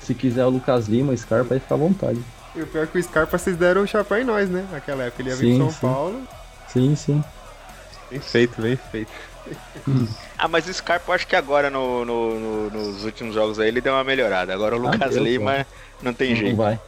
Se 0.00 0.14
quiser 0.14 0.44
o 0.44 0.50
Lucas 0.50 0.88
Lima, 0.88 1.12
o 1.12 1.16
Scarpa, 1.16 1.54
aí 1.54 1.60
fica 1.60 1.74
à 1.74 1.78
vontade. 1.78 2.20
E 2.54 2.60
o 2.62 2.66
pior 2.66 2.84
é 2.84 2.86
que 2.86 2.98
o 2.98 3.02
Scarpa 3.02 3.38
vocês 3.38 3.56
deram 3.56 3.82
o 3.82 3.86
chapéu 3.86 4.18
em 4.20 4.24
nós, 4.24 4.48
né? 4.50 4.66
Naquela 4.70 5.04
época 5.04 5.22
ele 5.22 5.30
ia 5.30 5.36
vir 5.36 5.52
sim, 5.52 5.58
São 5.58 5.70
sim. 5.70 5.80
Paulo. 5.80 6.22
Sim, 6.68 6.96
sim. 6.96 7.24
Bem 8.10 8.20
feito, 8.20 8.60
bem 8.60 8.76
feito. 8.76 9.10
Ah, 10.38 10.48
mas 10.48 10.66
o 10.68 10.72
Scarpa 10.74 11.10
eu 11.10 11.14
acho 11.14 11.26
que 11.26 11.36
agora 11.36 11.70
no, 11.70 12.04
no- 12.04 12.38
no- 12.40 12.70
nos 12.70 13.04
últimos 13.04 13.32
jogos 13.34 13.58
aí 13.60 13.68
ele 13.68 13.80
deu 13.80 13.92
uma 13.92 14.02
melhorada. 14.04 14.52
Agora 14.52 14.76
o 14.76 14.86
Ah, 14.88 14.90
Lucas 14.92 15.14
deu, 15.14 15.22
Lima 15.22 15.52
claro. 15.52 15.66
não 16.02 16.12
tem 16.12 16.30
Não 16.30 16.36
jeito. 16.36 16.56
vai. 16.56 16.80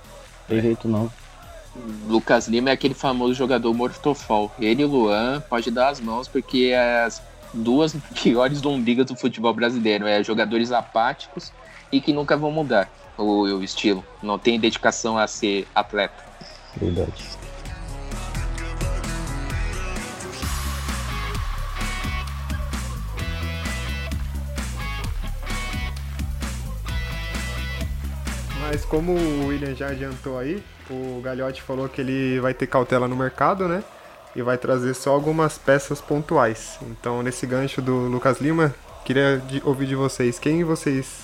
Tem 0.49 0.61
jeito 0.61 0.89
não. 0.89 1.11
Lucas 2.09 2.47
Lima 2.49 2.71
é 2.71 2.73
aquele 2.73 2.95
famoso 2.95 3.35
jogador 3.35 3.73
mortofol. 3.75 4.53
Ele 4.59 4.83
e 4.83 4.85
o 4.85 4.89
Luan 4.89 5.41
pode 5.49 5.71
dar 5.71 5.89
as 5.89 6.01
mãos 6.01 6.27
porque 6.29 6.71
é 6.73 7.05
as 7.05 7.23
duas 7.53 7.95
piores 8.23 8.61
lombrigas 8.62 9.07
do 9.07 9.17
futebol 9.17 9.55
brasileiro. 9.55 10.07
É 10.07 10.23
jogadores 10.23 10.73
apáticos 10.73 11.53
e 11.93 12.01
que 12.01 12.12
nunca 12.12 12.37
vão 12.37 12.51
mudar 12.51 12.89
o, 13.17 13.43
o 13.43 13.62
estilo. 13.62 14.05
Não 14.23 14.39
tem 14.39 14.59
dedicação 14.59 15.19
a 15.19 15.27
ser 15.27 15.67
atleta. 15.75 16.25
Verdade. 16.77 17.25
Mas 28.61 28.85
como 28.85 29.12
o 29.12 29.47
William 29.49 29.75
já 29.75 29.89
adiantou 29.89 30.39
aí, 30.39 30.62
o 30.91 31.21
Gagliotti 31.23 31.62
falou 31.62 31.89
que 31.89 32.01
ele 32.01 32.41
vai 32.41 32.53
ter 32.53 32.67
cautela 32.67 33.07
no 33.07 33.15
mercado, 33.15 33.69
né? 33.69 33.85
E 34.35 34.43
vai 34.43 34.59
trazer 34.59 34.95
só 34.95 35.12
algumas 35.12 35.57
peças 35.57 36.01
pontuais. 36.01 36.79
Então, 36.83 37.23
nesse 37.23 37.47
gancho 37.47 37.81
do 37.81 38.09
Lucas 38.09 38.41
Lima, 38.41 38.75
queria 39.05 39.41
ouvir 39.62 39.87
de 39.87 39.95
vocês 39.95 40.39
quem 40.39 40.65
vocês 40.65 41.24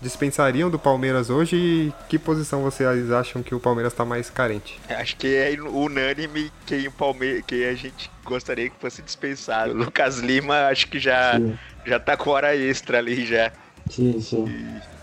dispensariam 0.00 0.70
do 0.70 0.78
Palmeiras 0.78 1.28
hoje 1.30 1.56
e 1.56 1.92
que 2.08 2.18
posição 2.18 2.62
vocês 2.62 3.10
acham 3.10 3.42
que 3.42 3.54
o 3.54 3.60
Palmeiras 3.60 3.92
está 3.92 4.04
mais 4.04 4.30
carente? 4.30 4.78
Acho 4.88 5.16
que 5.16 5.26
é 5.34 5.56
unânime 5.60 6.50
quem 6.66 6.86
o 6.86 6.92
Palmeiras, 6.92 7.42
quem 7.46 7.64
a 7.64 7.74
gente 7.74 8.10
gostaria 8.24 8.70
que 8.70 8.76
fosse 8.80 9.02
dispensado. 9.02 9.72
O 9.72 9.76
Lucas 9.84 10.18
Lima 10.18 10.66
acho 10.66 10.88
que 10.88 10.98
já, 10.98 11.36
Sim. 11.36 11.58
já 11.84 11.98
tá 11.98 12.16
com 12.16 12.30
hora 12.30 12.54
extra 12.54 12.98
ali 12.98 13.26
já. 13.26 13.52
Sim, 13.90 14.20
sim. 14.20 14.44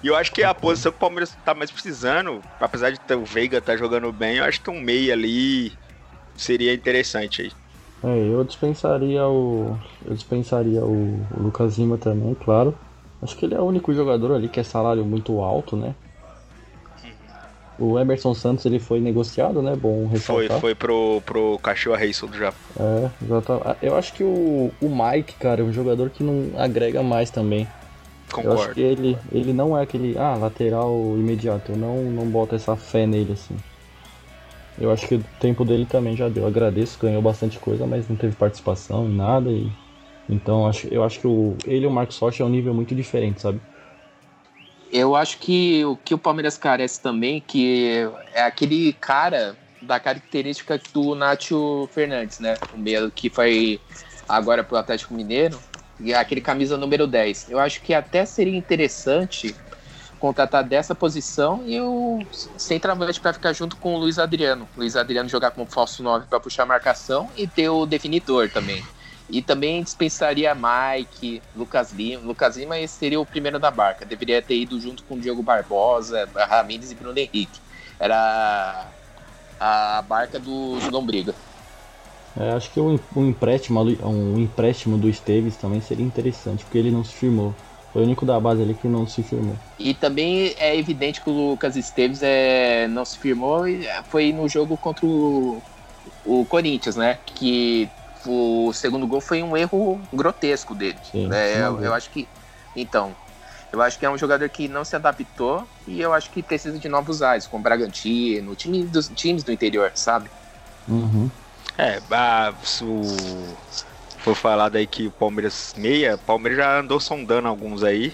E 0.03 0.07
eu 0.07 0.15
acho 0.15 0.31
que 0.31 0.43
a 0.43 0.53
posição 0.53 0.91
que 0.91 0.97
o 0.97 0.99
Palmeiras 0.99 1.35
tá 1.43 1.53
mais 1.55 1.71
precisando, 1.71 2.41
apesar 2.59 2.91
de 2.91 2.99
ter 2.99 3.15
o 3.15 3.25
Veiga 3.25 3.59
tá 3.59 3.75
jogando 3.75 4.11
bem, 4.11 4.37
eu 4.37 4.43
acho 4.43 4.61
que 4.61 4.69
um 4.69 4.79
meia 4.79 5.13
ali 5.13 5.73
seria 6.35 6.73
interessante 6.73 7.41
aí. 7.41 7.51
É, 8.03 8.27
eu 8.29 8.43
dispensaria 8.43 9.25
o. 9.25 9.75
Eu 10.05 10.13
dispensaria 10.13 10.83
o, 10.83 11.19
o 11.35 11.43
Lucas 11.43 11.77
Lima 11.79 11.97
também, 11.97 12.35
claro. 12.35 12.77
Acho 13.25 13.35
que 13.35 13.45
ele 13.45 13.55
é 13.55 13.59
o 13.59 13.65
único 13.65 13.93
jogador 13.93 14.33
ali 14.33 14.47
que 14.47 14.59
é 14.59 14.63
salário 14.63 15.03
muito 15.03 15.41
alto, 15.41 15.75
né? 15.75 15.93
O 17.77 17.99
Emerson 17.99 18.33
Santos 18.33 18.65
ele 18.65 18.79
foi 18.79 19.01
negociado, 19.01 19.61
né? 19.61 19.75
Bom 19.75 20.07
Foi, 20.07 20.43
ressaltar. 20.43 20.59
foi 20.61 20.73
pro, 20.73 21.21
pro 21.25 21.59
Cachorro 21.59 21.97
Rei 21.97 22.13
Sul 22.13 22.29
do 22.29 22.37
Japão. 22.37 22.57
É, 22.79 23.09
exatamente. 23.21 23.77
Eu 23.81 23.97
acho 23.97 24.13
que 24.13 24.23
o, 24.23 24.71
o 24.81 24.89
Mike, 24.89 25.33
cara, 25.33 25.61
é 25.61 25.63
um 25.63 25.73
jogador 25.73 26.09
que 26.09 26.23
não 26.23 26.51
agrega 26.57 27.03
mais 27.03 27.29
também. 27.29 27.67
Eu 28.37 28.51
acho 28.51 28.61
Concordo. 28.61 28.73
que 28.75 28.81
ele, 28.81 29.17
ele 29.31 29.53
não 29.53 29.77
é 29.77 29.83
aquele, 29.83 30.17
ah, 30.17 30.35
lateral 30.35 30.93
imediato. 31.17 31.73
Eu 31.73 31.77
não, 31.77 32.03
não 32.03 32.25
boto 32.27 32.55
essa 32.55 32.75
fé 32.75 33.05
nele, 33.05 33.33
assim. 33.33 33.55
Eu 34.79 34.91
acho 34.91 35.07
que 35.07 35.15
o 35.15 35.23
tempo 35.39 35.65
dele 35.65 35.85
também 35.85 36.15
já 36.15 36.29
deu. 36.29 36.43
Eu 36.43 36.47
agradeço, 36.47 36.99
ganhou 36.99 37.21
bastante 37.21 37.59
coisa, 37.59 37.85
mas 37.85 38.07
não 38.07 38.15
teve 38.15 38.35
participação 38.35 39.05
em 39.05 39.15
nada. 39.15 39.49
E... 39.49 39.69
Então 40.29 40.67
acho, 40.67 40.87
eu 40.87 41.03
acho 41.03 41.19
que 41.19 41.27
o, 41.27 41.55
ele 41.65 41.85
e 41.85 41.87
o 41.87 41.91
Marcos 41.91 42.17
Rocha 42.17 42.43
é 42.43 42.45
um 42.45 42.49
nível 42.49 42.73
muito 42.73 42.95
diferente, 42.95 43.41
sabe? 43.41 43.59
Eu 44.91 45.15
acho 45.15 45.39
que 45.39 45.83
o 45.85 45.95
que 45.97 46.13
o 46.13 46.17
Palmeiras 46.17 46.57
carece 46.57 47.01
também, 47.01 47.41
que 47.41 48.07
é 48.33 48.43
aquele 48.43 48.93
cara 48.93 49.55
da 49.81 49.99
característica 49.99 50.79
do 50.93 51.13
Nacho 51.15 51.87
Fernandes, 51.91 52.39
né? 52.39 52.55
O 52.73 52.77
meio 52.77 53.11
que 53.11 53.29
foi 53.29 53.79
agora 54.27 54.63
pro 54.63 54.77
Atlético 54.77 55.13
Mineiro, 55.13 55.59
e 55.99 56.13
é 56.13 56.17
aquele 56.17 56.41
camisa 56.41 56.77
número 56.77 57.07
10. 57.07 57.49
Eu 57.49 57.59
acho 57.59 57.81
que 57.81 57.93
até 57.93 58.25
seria 58.25 58.57
interessante 58.57 59.55
contratar 60.19 60.63
dessa 60.63 60.95
posição 60.95 61.63
e 61.65 61.79
o 61.79 62.25
centroavante 62.57 63.19
para 63.19 63.33
ficar 63.33 63.53
junto 63.53 63.75
com 63.75 63.95
o 63.95 63.97
Luiz 63.99 64.17
Adriano. 64.17 64.67
Luiz 64.75 64.95
Adriano 64.95 65.29
jogar 65.29 65.51
como 65.51 65.67
falso 65.67 66.01
9 66.01 66.25
para 66.27 66.39
puxar 66.39 66.63
a 66.63 66.65
marcação 66.65 67.29
e 67.37 67.45
ter 67.47 67.69
o 67.69 67.85
definidor 67.85 68.49
também. 68.49 68.83
E 69.29 69.41
também 69.41 69.81
dispensaria 69.83 70.55
Mike, 70.55 71.41
Lucas 71.55 71.91
Lima. 71.91 72.21
Lucas 72.23 72.57
Lima 72.57 72.79
esse 72.79 72.93
seria 72.95 73.19
o 73.19 73.25
primeiro 73.25 73.59
da 73.59 73.71
barca. 73.71 74.05
Deveria 74.05 74.41
ter 74.41 74.55
ido 74.55 74.79
junto 74.79 75.03
com 75.03 75.15
o 75.15 75.19
Diogo 75.19 75.41
Barbosa, 75.41 76.29
Ramires 76.35 76.91
e 76.91 76.95
Bruno 76.95 77.17
Henrique. 77.17 77.59
Era 77.99 78.87
a 79.59 80.03
barca 80.07 80.39
do 80.39 80.77
Lombriga. 80.91 81.33
É, 82.37 82.51
acho 82.51 82.69
que 82.71 82.79
um, 82.79 82.99
um 83.15 83.25
empréstimo, 83.25 83.81
um 83.81 84.37
empréstimo 84.37 84.97
do 84.97 85.09
Esteves 85.09 85.55
também 85.55 85.81
seria 85.81 86.05
interessante, 86.05 86.63
porque 86.65 86.77
ele 86.77 86.91
não 86.91 87.03
se 87.03 87.13
firmou. 87.13 87.55
Foi 87.93 88.01
o 88.01 88.05
único 88.05 88.25
da 88.25 88.37
base 88.37 88.61
ali 88.61 88.73
que 88.73 88.89
não 88.89 89.07
se 89.07 89.23
firmou. 89.23 89.55
E 89.79 89.93
também 89.93 90.53
é 90.57 90.77
evidente 90.77 91.21
que 91.21 91.29
o 91.29 91.51
Lucas 91.51 91.77
Esteves 91.77 92.21
é, 92.21 92.87
não 92.89 93.05
se 93.05 93.17
firmou 93.17 93.65
e 93.65 93.87
foi 94.09 94.33
no 94.33 94.49
jogo 94.49 94.75
contra 94.75 95.05
o, 95.05 95.63
o 96.25 96.45
Corinthians, 96.45 96.97
né? 96.97 97.17
Que 97.25 97.89
o 98.27 98.73
segundo 98.73 99.07
gol 99.07 99.21
foi 99.21 99.41
um 99.43 99.55
erro 99.55 100.01
grotesco 100.13 100.75
dele. 100.75 100.99
Sim, 101.03 101.27
né? 101.27 101.61
eu, 101.61 101.81
eu 101.81 101.93
acho 101.93 102.09
que. 102.09 102.27
Então. 102.75 103.15
Eu 103.73 103.81
acho 103.81 103.99
que 103.99 104.05
é 104.05 104.09
um 104.09 104.17
jogador 104.17 104.47
que 104.47 104.69
não 104.69 104.85
se 104.85 104.95
adaptou 104.95 105.67
e 105.85 105.99
eu 105.99 106.13
acho 106.13 106.29
que 106.29 106.41
precisa 106.41 106.79
de 106.79 106.87
novos 106.87 107.21
ares, 107.21 107.45
como 107.45 107.61
Bragantino, 107.61 108.55
time 108.55 108.85
dos, 108.85 109.09
times 109.09 109.43
do 109.43 109.51
interior, 109.51 109.91
sabe? 109.95 110.29
Uhum. 110.87 111.29
É, 111.77 111.99
ah, 112.11 112.53
se 112.63 112.85
o- 112.85 113.57
foi 114.19 114.33
falado 114.33 114.77
aí 114.77 114.87
que 114.87 115.07
o 115.07 115.11
Palmeiras 115.11 115.73
meia, 115.77 116.15
o 116.15 116.19
Palmeiras 116.19 116.57
já 116.59 116.79
andou 116.79 117.01
sondando 117.01 117.49
alguns 117.49 117.83
aí. 117.83 118.13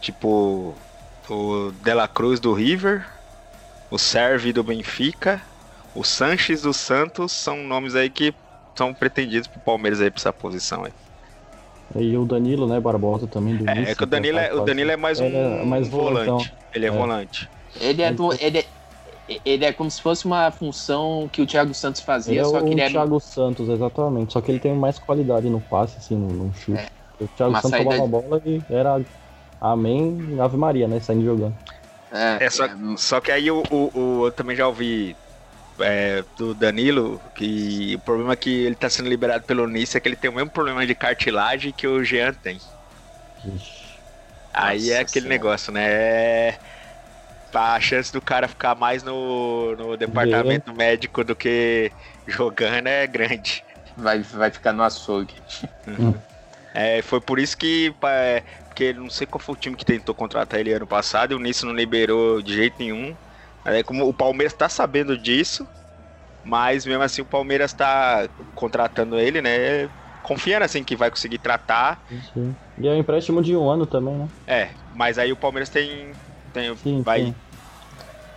Tipo, 0.00 0.74
o 1.28 1.72
Dela 1.82 2.06
Cruz 2.06 2.40
do 2.40 2.52
River, 2.52 3.04
o 3.90 3.98
Serve 3.98 4.52
do 4.52 4.62
Benfica, 4.62 5.42
o 5.94 6.04
Sanches 6.04 6.62
do 6.62 6.72
Santos 6.72 7.32
são 7.32 7.56
nomes 7.58 7.94
aí 7.94 8.08
que 8.08 8.34
são 8.76 8.94
pretendidos 8.94 9.48
pro 9.48 9.60
Palmeiras 9.60 10.00
aí 10.00 10.10
pra 10.10 10.20
essa 10.20 10.32
posição 10.32 10.84
aí. 10.84 10.92
E 11.94 12.16
o 12.16 12.24
Danilo, 12.24 12.66
né, 12.66 12.80
Barbosa 12.80 13.26
também 13.28 13.54
do 13.56 13.66
É, 13.66 13.80
Nice, 13.80 13.92
é 13.92 13.94
que 13.94 14.02
o 14.04 14.06
Danilo 14.06 14.38
é, 14.38 14.54
o 14.54 14.64
Danilo 14.64 14.90
é 14.90 14.96
mais 14.96 15.20
um 15.20 15.24
Ele 15.26 15.36
é 15.36 15.64
mais 15.64 15.88
volante. 15.88 16.44
volantão. 16.44 16.58
Ele 16.74 16.86
é, 16.86 16.88
É. 16.88 16.92
volante. 16.92 17.50
Ele 17.80 18.02
é, 18.02 18.12
do, 18.12 18.32
ele, 18.34 18.58
é, 18.58 18.66
ele 19.44 19.64
é 19.64 19.72
como 19.72 19.90
se 19.90 20.00
fosse 20.00 20.24
uma 20.24 20.50
função 20.50 21.28
que 21.30 21.42
o 21.42 21.46
Thiago 21.46 21.74
Santos 21.74 22.00
Ele 22.00 22.06
fazia, 22.06 22.40
é 22.40 22.44
só 22.44 22.58
o 22.58 22.64
que 22.64 22.72
ele 22.74 22.80
é 22.80 22.88
Thiago 22.90 23.20
Santos, 23.20 23.68
exatamente. 23.68 24.32
Só 24.32 24.40
que 24.40 24.50
ele 24.50 24.58
tem 24.60 24.74
mais 24.74 24.98
qualidade 24.98 25.48
no 25.50 25.60
passe, 25.60 25.98
assim, 25.98 26.16
no, 26.16 26.32
no 26.32 26.52
chute. 26.54 26.78
É. 27.18 27.24
O 27.24 27.28
Thiago 27.28 27.50
Uma 27.52 27.60
Santos 27.60 27.70
saída 27.70 27.90
tomava 27.90 28.04
a 28.04 28.06
bola 28.22 28.42
e 28.44 28.64
era 28.68 29.04
Amém, 29.60 30.38
Ave 30.40 30.56
Maria, 30.56 30.88
né? 30.88 30.98
Saindo 31.00 31.24
jogando. 31.24 31.56
É, 32.10 32.44
É, 32.44 32.50
só, 32.50 32.64
só 32.96 33.20
que 33.20 33.30
aí 33.32 33.50
o, 33.50 33.62
o- 33.70 34.20
o- 34.20 34.26
eu 34.26 34.32
também 34.32 34.56
já 34.56 34.66
ouvi 34.66 35.16
é, 35.80 36.24
do 36.36 36.54
Danilo 36.54 37.20
que 37.34 37.94
o 37.96 37.98
problema 38.00 38.32
é 38.32 38.36
que 38.36 38.50
ele 38.50 38.74
tá 38.74 38.88
sendo 38.90 39.08
liberado 39.08 39.44
pelo 39.44 39.66
Nice 39.66 39.96
é 39.96 40.00
que 40.00 40.08
ele 40.08 40.16
tem 40.16 40.30
o 40.30 40.34
mesmo 40.34 40.50
problema 40.50 40.86
de 40.86 40.94
cartilagem 40.94 41.72
que 41.72 41.86
o 41.86 42.02
Jean 42.04 42.32
tem. 42.34 42.60
Ixi. 43.44 43.82
Aí 44.52 44.90
é 44.90 45.00
aquele 45.00 45.26
Senhora. 45.26 45.28
negócio, 45.28 45.72
né? 45.72 45.84
É, 45.90 46.58
a 47.54 47.80
chance 47.80 48.12
do 48.12 48.20
cara 48.20 48.48
ficar 48.48 48.74
mais 48.74 49.02
no, 49.02 49.74
no 49.76 49.96
departamento 49.96 50.72
médico 50.74 51.24
do 51.24 51.34
que 51.34 51.90
jogando 52.26 52.86
é 52.86 53.06
grande. 53.06 53.64
vai, 53.96 54.20
vai 54.22 54.50
ficar 54.50 54.72
no 54.72 54.82
açougue. 54.82 55.34
É, 56.74 57.02
foi 57.02 57.20
por 57.20 57.38
isso 57.38 57.56
que. 57.56 57.94
é, 58.04 58.42
Porque 58.68 58.92
não 58.92 59.10
sei 59.10 59.26
qual 59.26 59.40
foi 59.40 59.54
o 59.54 59.58
time 59.58 59.76
que 59.76 59.84
tentou 59.84 60.14
contratar 60.14 60.60
ele 60.60 60.72
ano 60.72 60.86
passado 60.86 61.32
e 61.32 61.34
o 61.34 61.38
Nice 61.38 61.64
não 61.64 61.74
liberou 61.74 62.40
de 62.42 62.54
jeito 62.54 62.76
nenhum. 62.78 63.14
Aí, 63.64 63.82
como 63.84 64.06
o 64.08 64.12
Palmeiras 64.14 64.52
tá 64.54 64.68
sabendo 64.68 65.16
disso, 65.16 65.66
mas 66.42 66.84
mesmo 66.84 67.02
assim 67.02 67.22
o 67.22 67.26
Palmeiras 67.26 67.72
tá 67.72 68.28
contratando 68.54 69.18
ele, 69.18 69.40
né? 69.40 69.88
Confiando 70.22 70.64
assim 70.64 70.82
que 70.84 70.96
vai 70.96 71.10
conseguir 71.10 71.38
tratar. 71.38 72.02
Sim. 72.32 72.56
E 72.78 72.88
é 72.88 72.90
um 72.90 72.96
empréstimo 72.98 73.42
de 73.42 73.56
um 73.56 73.68
ano 73.68 73.86
também, 73.86 74.14
né? 74.14 74.28
É, 74.46 74.68
mas 74.94 75.18
aí 75.18 75.32
o 75.32 75.36
Palmeiras 75.36 75.68
tem. 75.68 76.12
tem 76.52 76.74
Sim, 76.76 77.02
vai 77.02 77.26
sim. 77.26 77.34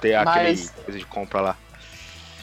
ter 0.01 0.15
aquele 0.15 0.45
Mas- 0.49 0.69
coisa 0.71 0.99
de 0.99 1.05
compra 1.05 1.41
lá. 1.41 1.57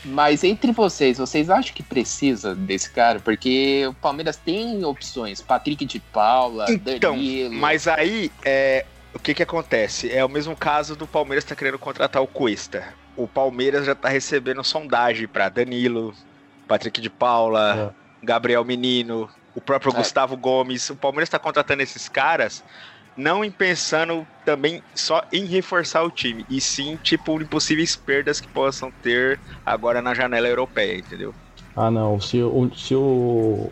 Mas 0.05 0.43
entre 0.43 0.72
vocês, 0.72 1.18
vocês 1.18 1.49
acham 1.49 1.72
que 1.72 1.83
precisa 1.83 2.57
desse 2.57 2.91
cara? 2.91 3.20
Porque 3.20 3.87
o 3.87 3.95
Palmeiras 3.95 4.37
tem 4.37 4.85
opções. 4.85 5.41
Patrick 5.41 5.85
de 5.85 6.01
Paula, 6.01 6.66
Então, 6.68 7.14
Danilo. 7.14 7.55
mas 7.55 7.87
aí 7.87 8.33
é, 8.45 8.85
o 9.14 9.18
que 9.18 9.34
que 9.34 9.42
acontece? 9.42 10.10
É 10.10 10.24
o 10.24 10.28
mesmo 10.28 10.56
caso 10.56 10.96
do 10.96 11.06
Palmeiras 11.06 11.44
tá 11.44 11.54
querendo 11.54 11.78
contratar 11.78 12.22
o 12.22 12.26
Cuesta. 12.26 12.94
O 13.16 13.28
Palmeiras 13.28 13.86
já 13.86 13.94
tá 13.94 14.08
recebendo 14.08 14.64
sondagem 14.64 15.28
pra 15.28 15.48
Danilo, 15.48 16.14
Patrick 16.66 17.00
de 17.00 17.10
Paula, 17.10 17.94
Gabriel 18.22 18.64
Menino, 18.64 19.28
o 19.54 19.60
próprio 19.60 19.92
É. 19.92 19.96
Gustavo 19.96 20.36
Gomes. 20.36 20.88
O 20.90 20.96
Palmeiras 20.96 21.28
tá 21.28 21.38
contratando 21.38 21.82
esses 21.82 22.08
caras 22.08 22.64
não 23.16 23.44
em 23.44 23.50
pensando 23.50 24.26
também 24.44 24.82
só 24.94 25.22
em 25.32 25.44
reforçar 25.44 26.02
o 26.02 26.10
time, 26.10 26.44
e 26.48 26.60
sim, 26.60 26.96
tipo, 27.02 27.40
em 27.40 27.46
possíveis 27.46 27.94
perdas 27.94 28.40
que 28.40 28.48
possam 28.48 28.90
ter 29.02 29.38
agora 29.64 30.00
na 30.00 30.14
janela 30.14 30.48
europeia, 30.48 30.98
entendeu? 30.98 31.34
Ah, 31.76 31.90
não. 31.90 32.20
Se 32.20 32.42
o, 32.42 32.70
se 32.74 32.94
o, 32.94 33.70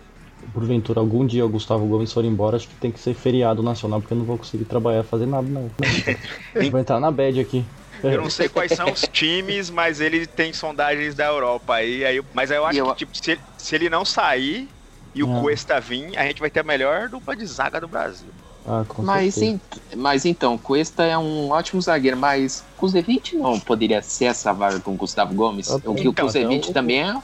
porventura 0.51 1.01
algum 1.01 1.27
dia 1.27 1.45
o 1.47 1.49
Gustavo 1.49 1.87
Gomes 1.87 2.13
for 2.13 2.25
embora, 2.25 2.57
acho 2.57 2.69
que 2.69 2.77
tem 2.77 2.93
que 2.93 3.01
ser 3.01 3.15
feriado 3.15 3.63
nacional, 3.63 4.01
porque 4.01 4.15
eu 4.15 4.19
não 4.19 4.25
vou 4.27 4.39
conseguir 4.39 4.65
trabalhar, 4.67 5.05
fazer 5.05 5.27
nada, 5.27 5.49
não. 5.49 5.69
Vou 6.71 6.79
entrar 6.81 7.01
na 7.01 7.11
bad 7.11 7.41
aqui. 7.41 7.67
Eu 8.09 8.19
não 8.19 8.29
sei 8.31 8.49
quais 8.49 8.73
são 8.73 8.91
os 8.91 9.07
times, 9.09 9.71
mas 9.71 10.01
ele 10.01 10.27
tem 10.27 10.53
sondagens 10.53 11.15
da 11.15 11.27
Europa 11.27 11.75
aí. 11.75 12.05
aí 12.05 12.21
mas 12.33 12.51
eu 12.51 12.65
acho 12.67 12.81
eu- 12.81 12.87
que 12.95 12.95
tipo, 12.95 13.17
se, 13.17 13.31
ele- 13.33 13.45
se 13.57 13.75
ele 13.75 13.91
não 13.91 14.05
sair 14.05 14.71
e 15.15 15.23
o 15.23 15.27
É. 15.27 15.29
Cuesta 15.29 15.81
vir, 15.81 16.17
a 16.19 16.25
gente 16.27 16.41
vai 16.41 16.51
ter 16.51 16.61
a 16.61 16.65
melhor 16.65 17.09
dupla 17.09 17.37
de 17.37 17.45
zaga 17.47 17.81
do 17.81 17.89
Brasil. 17.89 18.35
Ah, 18.65 18.85
com 18.87 19.05
Mas, 19.05 19.41
certeza. 19.41 19.43
ent- 19.43 19.63
mas 19.97 20.25
então, 20.27 20.59
Cuesta 20.59 21.05
é 21.05 21.17
um 21.19 21.51
ótimo 21.51 21.81
zagueiro, 21.81 22.17
mas 22.17 22.65
Kuzevic 22.77 23.37
não 23.37 23.59
poderia 23.61 24.03
ser 24.03 24.27
essa 24.27 24.53
vaga 24.53 24.81
com 24.81 24.93
o 24.95 24.97
Gustavo 24.97 25.35
Gomes? 25.35 25.67
Ah, 25.67 25.81
O 25.85 25.95
que 25.95 26.09
o 26.09 26.13
então, 26.13 26.27
Kuzevic 26.27 26.71
então, 26.71 26.73
também 26.73 27.03
é. 27.09 27.15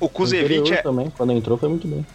O 0.00 0.10
O 0.22 0.34
Kuzevic 0.34 0.74
é, 0.74 0.82
também, 0.82 1.10
quando 1.10 1.32
entrou 1.32 1.58
foi 1.58 1.68
muito 1.70 1.88
bem. 1.88 2.06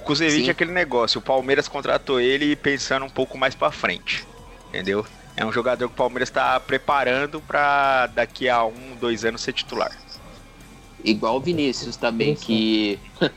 O 0.00 0.02
Kuzevic 0.02 0.48
é 0.48 0.50
aquele 0.52 0.72
negócio. 0.72 1.18
O 1.18 1.22
Palmeiras 1.22 1.68
contratou 1.68 2.18
ele 2.20 2.56
pensando 2.56 3.04
um 3.04 3.10
pouco 3.10 3.36
mais 3.36 3.54
pra 3.54 3.70
frente. 3.70 4.26
Entendeu? 4.68 5.04
É 5.36 5.44
um 5.44 5.52
jogador 5.52 5.86
que 5.88 5.94
o 5.94 5.96
Palmeiras 5.96 6.30
tá 6.30 6.58
preparando 6.58 7.40
pra 7.40 8.06
daqui 8.08 8.48
a 8.48 8.64
um, 8.64 8.96
dois 8.98 9.24
anos 9.24 9.42
ser 9.42 9.52
titular. 9.52 9.90
Igual 11.04 11.36
o 11.36 11.40
Vinícius 11.40 11.96
também, 11.96 12.34
que. 12.34 12.98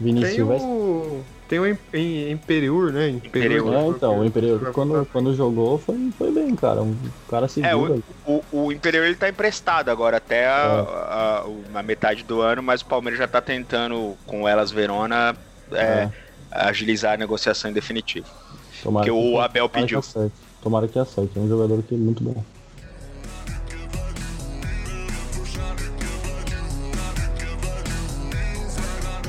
Vinícius 0.00 0.34
Tem 0.34 0.42
o. 0.44 1.24
Tem 1.48 1.58
o 1.60 1.66
Im- 1.66 1.78
Im- 1.92 2.30
Imperiur, 2.32 2.92
né? 2.92 3.10
Imperiur. 3.10 3.74
É, 3.74 3.86
então, 3.88 4.20
o 4.20 4.24
Imperial 4.24 4.58
quando, 4.72 5.06
quando 5.12 5.34
jogou 5.34 5.76
foi, 5.78 5.96
foi 6.16 6.30
bem, 6.32 6.54
cara. 6.56 6.82
Um 6.82 6.96
cara 7.28 7.46
seguro. 7.46 7.94
É, 7.94 8.30
o-. 8.30 8.42
O, 8.50 8.64
o 8.66 8.72
Imperial 8.72 9.04
ele 9.04 9.14
tá 9.16 9.28
emprestado 9.28 9.90
agora 9.90 10.16
até 10.16 10.46
a, 10.46 11.42
a- 11.42 11.44
o- 11.46 11.62
a 11.74 11.82
metade 11.82 12.22
do 12.24 12.40
ano, 12.40 12.62
mas 12.62 12.80
o 12.80 12.86
Palmeiras 12.86 13.18
já 13.18 13.28
tá 13.28 13.40
tentando 13.40 14.16
com 14.26 14.48
Elas 14.48 14.70
Verona 14.70 15.36
é, 15.74 16.10
agilizar 16.50 17.14
a 17.14 17.16
negociação 17.16 17.70
em 17.70 17.74
definitivo. 17.74 18.26
Tomara 18.82 19.04
que 19.04 19.10
o 19.10 19.14
que- 19.20 19.38
Abel 19.38 19.68
tomara 19.68 19.68
que 19.68 19.80
pediu. 19.80 19.98
acerte. 19.98 20.34
Tomara 20.62 20.88
que 20.88 20.98
acerte. 20.98 21.30
É 21.36 21.40
um 21.40 21.48
jogador 21.48 21.82
que 21.82 21.94
é 21.94 21.98
muito 21.98 22.22
bom. 22.22 22.42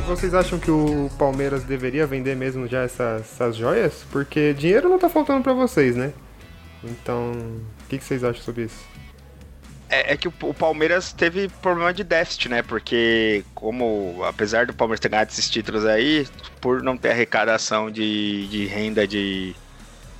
Vocês 0.07 0.33
acham 0.33 0.59
que 0.59 0.69
o 0.69 1.09
Palmeiras 1.17 1.63
deveria 1.63 2.05
vender 2.05 2.35
mesmo 2.35 2.67
já 2.67 2.81
essas, 2.83 3.21
essas 3.21 3.55
joias? 3.55 4.03
Porque 4.11 4.53
dinheiro 4.53 4.89
não 4.89 4.99
tá 4.99 5.09
faltando 5.09 5.41
pra 5.41 5.53
vocês, 5.53 5.95
né? 5.95 6.11
Então, 6.83 7.31
o 7.31 7.87
que, 7.87 7.97
que 7.97 8.03
vocês 8.03 8.23
acham 8.23 8.43
sobre 8.43 8.63
isso? 8.63 8.83
É, 9.93 10.13
é 10.13 10.17
que 10.17 10.27
o, 10.27 10.33
o 10.41 10.53
Palmeiras 10.55 11.13
teve 11.13 11.47
problema 11.61 11.93
de 11.93 12.03
déficit, 12.03 12.49
né? 12.49 12.63
Porque, 12.63 13.45
como, 13.53 14.23
apesar 14.23 14.65
do 14.65 14.73
Palmeiras 14.73 14.99
ter 14.99 15.09
ganhado 15.09 15.29
esses 15.29 15.47
títulos 15.47 15.85
aí, 15.85 16.27
por 16.59 16.81
não 16.81 16.97
ter 16.97 17.11
arrecadação 17.11 17.91
de, 17.91 18.47
de 18.47 18.65
renda 18.65 19.07
de, 19.07 19.55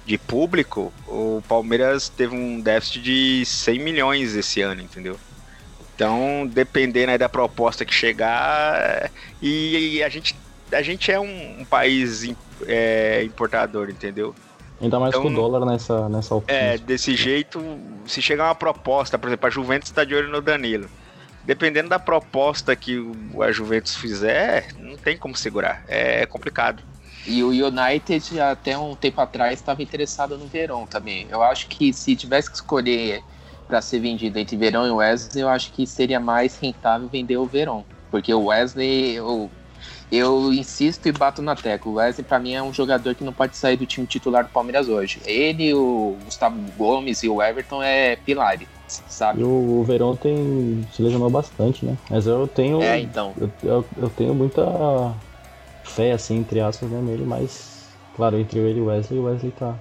de 0.06 0.18
público, 0.20 0.94
o 1.08 1.42
Palmeiras 1.48 2.08
teve 2.08 2.36
um 2.36 2.62
déficit 2.62 3.02
de 3.02 3.46
100 3.48 3.80
milhões 3.80 4.36
esse 4.36 4.62
ano, 4.62 4.80
entendeu? 4.80 5.20
Então, 5.96 6.48
dependendo 6.52 7.12
aí 7.12 7.18
da 7.18 7.30
proposta 7.30 7.84
que 7.84 7.94
chegar, 7.94 9.10
e, 9.42 9.96
e 9.96 10.04
a, 10.04 10.10
gente, 10.10 10.36
a 10.72 10.84
gente 10.84 11.12
é 11.12 11.20
um, 11.20 11.62
um 11.62 11.66
país 11.66 12.32
é, 12.68 13.24
importador, 13.24 13.90
entendeu? 13.90 14.36
Ainda 14.84 15.00
mais 15.00 15.12
Então- 15.16 15.22
com 15.24 15.30
o 15.30 15.34
dólar 15.34 15.66
nessa, 15.66 16.10
nessa 16.10 16.44
É, 16.46 16.78
desse 16.78 17.16
jeito, 17.16 17.64
se 18.06 18.22
chegar 18.22 18.46
uma 18.50 18.56
proposta, 18.56 19.18
por 19.18 19.28
exemplo, 19.28 19.48
a 19.48 19.50
Juventus 19.50 19.90
está 19.90 20.04
de 20.04 20.14
olho 20.14 20.28
no 20.30 20.42
Danilo. 20.42 20.90
Dependendo 21.46 21.88
da 21.90 21.98
proposta 21.98 22.76
que 22.76 22.98
o- 23.00 23.42
a 23.42 23.50
Juventus 23.52 23.96
fizer, 23.96 24.68
não 24.78 24.98
tem 24.98 25.18
como 25.18 25.36
segurar. 25.38 25.84
É 25.88 26.26
complicado. 26.26 26.84
E 27.26 27.42
o 27.42 27.50
United, 27.50 28.40
até 28.42 28.78
um 28.78 28.94
tempo 28.94 29.22
atrás, 29.22 29.54
estava 29.54 29.82
interessado 29.82 30.38
no 30.38 30.48
Verão 30.48 30.86
também. 30.86 31.28
Eu 31.30 31.42
acho 31.42 31.68
que 31.70 31.94
se 31.94 32.14
tivesse 32.18 32.50
que 32.50 32.56
escolher 32.58 33.24
para 33.66 33.82
ser 33.82 34.00
vendido 34.00 34.38
entre 34.38 34.58
Verão 34.58 34.86
e 34.86 34.92
Wesley, 34.92 35.42
eu 35.42 35.48
acho 35.48 35.72
que 35.72 35.88
seria 35.88 36.20
mais 36.20 36.58
rentável 36.60 37.08
vender 37.08 37.38
o 37.38 37.46
Verão. 37.46 37.86
Porque 38.12 38.34
o 38.34 38.46
Wesley, 38.48 39.14
eu, 39.16 39.50
eu 40.16 40.54
insisto 40.54 41.08
e 41.08 41.12
bato 41.12 41.42
na 41.42 41.56
tecla. 41.56 41.92
O 41.92 41.96
Wesley, 41.96 42.24
para 42.24 42.40
mim, 42.40 42.54
é 42.54 42.62
um 42.62 42.72
jogador 42.72 43.16
que 43.16 43.24
não 43.24 43.34
pode 43.34 43.58
sair 43.58 43.76
do 43.76 43.86
time 43.86 44.06
titular 44.06 44.44
do 44.44 44.50
Palmeiras 44.52 44.88
hoje. 44.88 45.20
Ele, 45.26 45.74
o 45.74 46.16
Gustavo 46.24 46.60
Gomes 46.78 47.24
e 47.24 47.30
o 47.30 47.42
Everton 47.42 47.82
é 47.82 48.16
pilares, 48.16 48.68
sabe? 48.88 49.42
E 49.42 49.44
o, 49.44 49.80
o 49.80 49.84
Verão 49.84 50.16
tem 50.16 50.88
se 50.94 51.02
lesionou 51.02 51.30
bastante, 51.30 51.86
né? 51.86 51.98
Mas 52.10 52.28
eu 52.28 52.48
tenho. 52.48 52.82
É, 52.82 53.00
então. 53.00 53.34
Eu, 53.40 53.52
eu, 53.64 53.86
eu 53.98 54.10
tenho 54.10 54.36
muita 54.36 54.64
fé, 55.84 56.12
assim, 56.12 56.38
entre 56.38 56.60
aspas, 56.60 56.90
né, 56.90 57.02
nele, 57.02 57.24
mas. 57.26 57.74
Claro, 58.16 58.38
entre 58.38 58.60
ele 58.60 58.78
e 58.78 58.82
o 58.82 58.86
Wesley, 58.86 59.20
o 59.20 59.24
Wesley 59.24 59.52
tá 59.52 59.76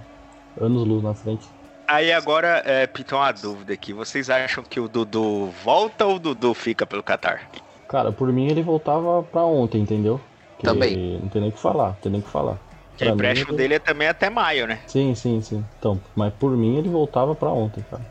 anos 0.58 0.88
luz 0.88 1.02
na 1.02 1.14
frente. 1.14 1.46
Aí 1.86 2.10
agora, 2.10 2.62
é, 2.64 2.86
Piton, 2.86 3.16
uma 3.16 3.32
dúvida 3.32 3.74
aqui. 3.74 3.92
Vocês 3.92 4.30
acham 4.30 4.64
que 4.64 4.80
o 4.80 4.88
Dudu 4.88 5.52
volta 5.62 6.06
ou 6.06 6.16
o 6.16 6.18
Dudu 6.18 6.54
fica 6.54 6.86
pelo 6.86 7.02
Qatar? 7.02 7.50
Cara, 7.92 8.10
por 8.10 8.32
mim 8.32 8.46
ele 8.50 8.62
voltava 8.62 9.22
pra 9.22 9.44
ontem, 9.44 9.82
entendeu? 9.82 10.18
Que 10.58 10.64
Também. 10.64 11.20
Não 11.22 11.28
tem 11.28 11.42
nem 11.42 11.50
o 11.50 11.52
que 11.52 11.60
falar, 11.60 11.88
não 11.88 11.94
tem 11.96 12.10
nem 12.10 12.20
o 12.22 12.24
que 12.24 12.30
falar. 12.30 12.56
Que 12.96 13.04
o 13.04 13.08
mim, 13.08 13.12
empréstimo 13.14 13.50
ele- 13.50 13.56
dele 13.58 13.74
é 13.74 13.78
também 13.78 14.08
até 14.08 14.30
maio, 14.30 14.66
né? 14.66 14.80
Sim, 14.86 15.14
sim, 15.14 15.42
sim. 15.42 15.62
Então, 15.78 16.00
mas 16.16 16.32
por 16.32 16.56
mim 16.56 16.78
ele 16.78 16.88
voltava 16.88 17.34
pra 17.34 17.50
ontem, 17.50 17.84
cara. 17.90 18.02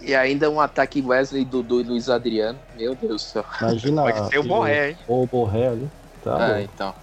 E 0.00 0.14
ainda 0.14 0.48
um 0.48 0.58
ataque 0.60 1.02
Wesley, 1.02 1.44
Dudu 1.44 1.80
e 1.80 1.84
Luiz 1.84 2.08
Adriano. 2.08 2.58
Meu 2.74 2.94
Deus 2.94 3.12
do 3.12 3.18
céu. 3.18 3.44
Imagina. 3.60 4.02
Pode 4.02 4.28
ser 4.30 4.38
o 4.38 4.42
Borré, 4.44 4.90
hein? 4.90 4.96
Ou 5.06 5.24
o 5.24 5.26
Borré 5.26 5.68
ali. 5.68 5.90
Tá 6.24 6.34
Ah, 6.36 6.46
louco. 6.48 6.70
então. 6.74 6.94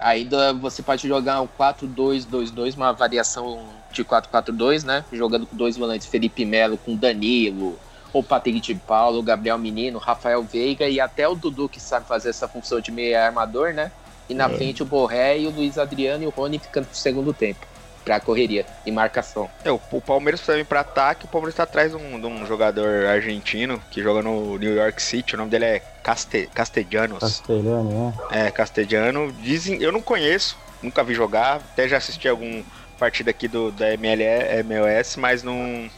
Ainda 0.00 0.52
você 0.52 0.80
pode 0.80 1.08
jogar 1.08 1.40
um 1.40 1.48
4-2-2-2, 1.48 2.76
uma 2.76 2.92
variação 2.92 3.58
de 3.92 4.04
4-4-2, 4.04 4.84
né? 4.84 5.04
Jogando 5.12 5.44
com 5.44 5.56
dois 5.56 5.76
volantes, 5.76 6.06
Felipe 6.06 6.44
Melo 6.44 6.78
com 6.78 6.94
Danilo, 6.94 7.76
ou 8.12 8.22
Patrick 8.22 8.60
de 8.60 8.74
Paulo, 8.74 9.22
Gabriel 9.22 9.58
Menino, 9.58 9.98
Rafael 9.98 10.42
Veiga 10.42 10.88
e 10.88 11.00
até 11.00 11.28
o 11.28 11.34
Dudu 11.34 11.68
que 11.68 11.80
sabe 11.80 12.06
fazer 12.06 12.30
essa 12.30 12.48
função 12.48 12.80
de 12.80 12.90
meio 12.90 13.18
armador, 13.18 13.72
né? 13.74 13.92
E 14.28 14.34
na 14.34 14.46
É. 14.46 14.48
frente 14.56 14.82
o 14.82 14.86
Borré 14.86 15.38
e 15.38 15.46
o 15.46 15.50
Luiz 15.50 15.78
Adriano 15.78 16.24
e 16.24 16.26
o 16.26 16.30
Rony 16.30 16.58
ficando 16.58 16.86
pro 16.86 16.96
segundo 16.96 17.32
tempo. 17.32 17.66
Pra 18.04 18.18
correria 18.20 18.64
e 18.86 18.90
marcação. 18.90 19.50
É, 19.62 19.70
o, 19.70 19.78
o 19.92 20.00
Palmeiras 20.00 20.40
precisa 20.40 20.56
vir 20.56 20.64
pra 20.64 20.80
ataque. 20.80 21.26
O 21.26 21.28
Palmeiras 21.28 21.54
tá 21.54 21.64
atrás 21.64 21.90
de 21.90 21.96
um, 21.98 22.18
de 22.18 22.26
um 22.26 22.46
jogador 22.46 23.04
argentino 23.04 23.82
que 23.90 24.02
joga 24.02 24.22
no 24.22 24.56
New 24.56 24.74
York 24.74 25.02
City. 25.02 25.34
O 25.34 25.38
nome 25.38 25.50
dele 25.50 25.66
é 25.66 25.82
Caste, 26.02 26.48
Castellanos. 26.54 27.18
Castelhano, 27.18 27.90
né? 27.90 28.14
É, 28.30 28.50
castelhano. 28.50 29.30
Dizem, 29.32 29.82
eu 29.82 29.92
não 29.92 30.00
conheço, 30.00 30.56
nunca 30.82 31.04
vi 31.04 31.12
jogar, 31.12 31.56
até 31.56 31.86
já 31.86 31.98
assisti 31.98 32.26
algum 32.26 32.62
partida 32.98 33.30
aqui 33.30 33.46
do 33.46 33.70
da 33.70 33.92
ML, 33.92 34.22
MLS, 34.60 35.20
mas 35.20 35.42
não 35.42 35.90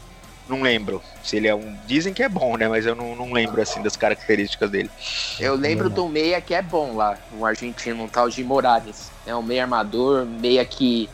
não 0.51 0.63
lembro. 0.63 1.03
Se 1.23 1.37
ele 1.37 1.49
é 1.49 1.55
um, 1.55 1.77
dizem 1.87 2.13
que 2.13 2.23
é 2.23 2.29
bom, 2.29 2.57
né, 2.57 2.69
mas 2.69 2.85
eu 2.85 2.95
não, 2.95 3.17
não 3.17 3.33
lembro 3.33 3.63
assim 3.63 3.83
das 3.83 3.97
características 3.97 4.71
dele. 4.71 4.91
Eu 5.39 5.55
lembro 5.55 5.89
do 5.89 6.09
meia 6.09 6.41
que 6.41 6.53
é 6.53 6.61
bom 6.61 6.95
lá, 6.95 7.17
um 7.33 7.45
argentino, 7.47 8.05
um 8.05 8.09
tal 8.09 8.29
de 8.29 8.45
Morales. 8.45 9.11
É 9.27 9.35
um 9.35 9.43
meia 9.43 9.63
armador, 9.63 10.27
meia 10.27 10.65
que 10.65 11.09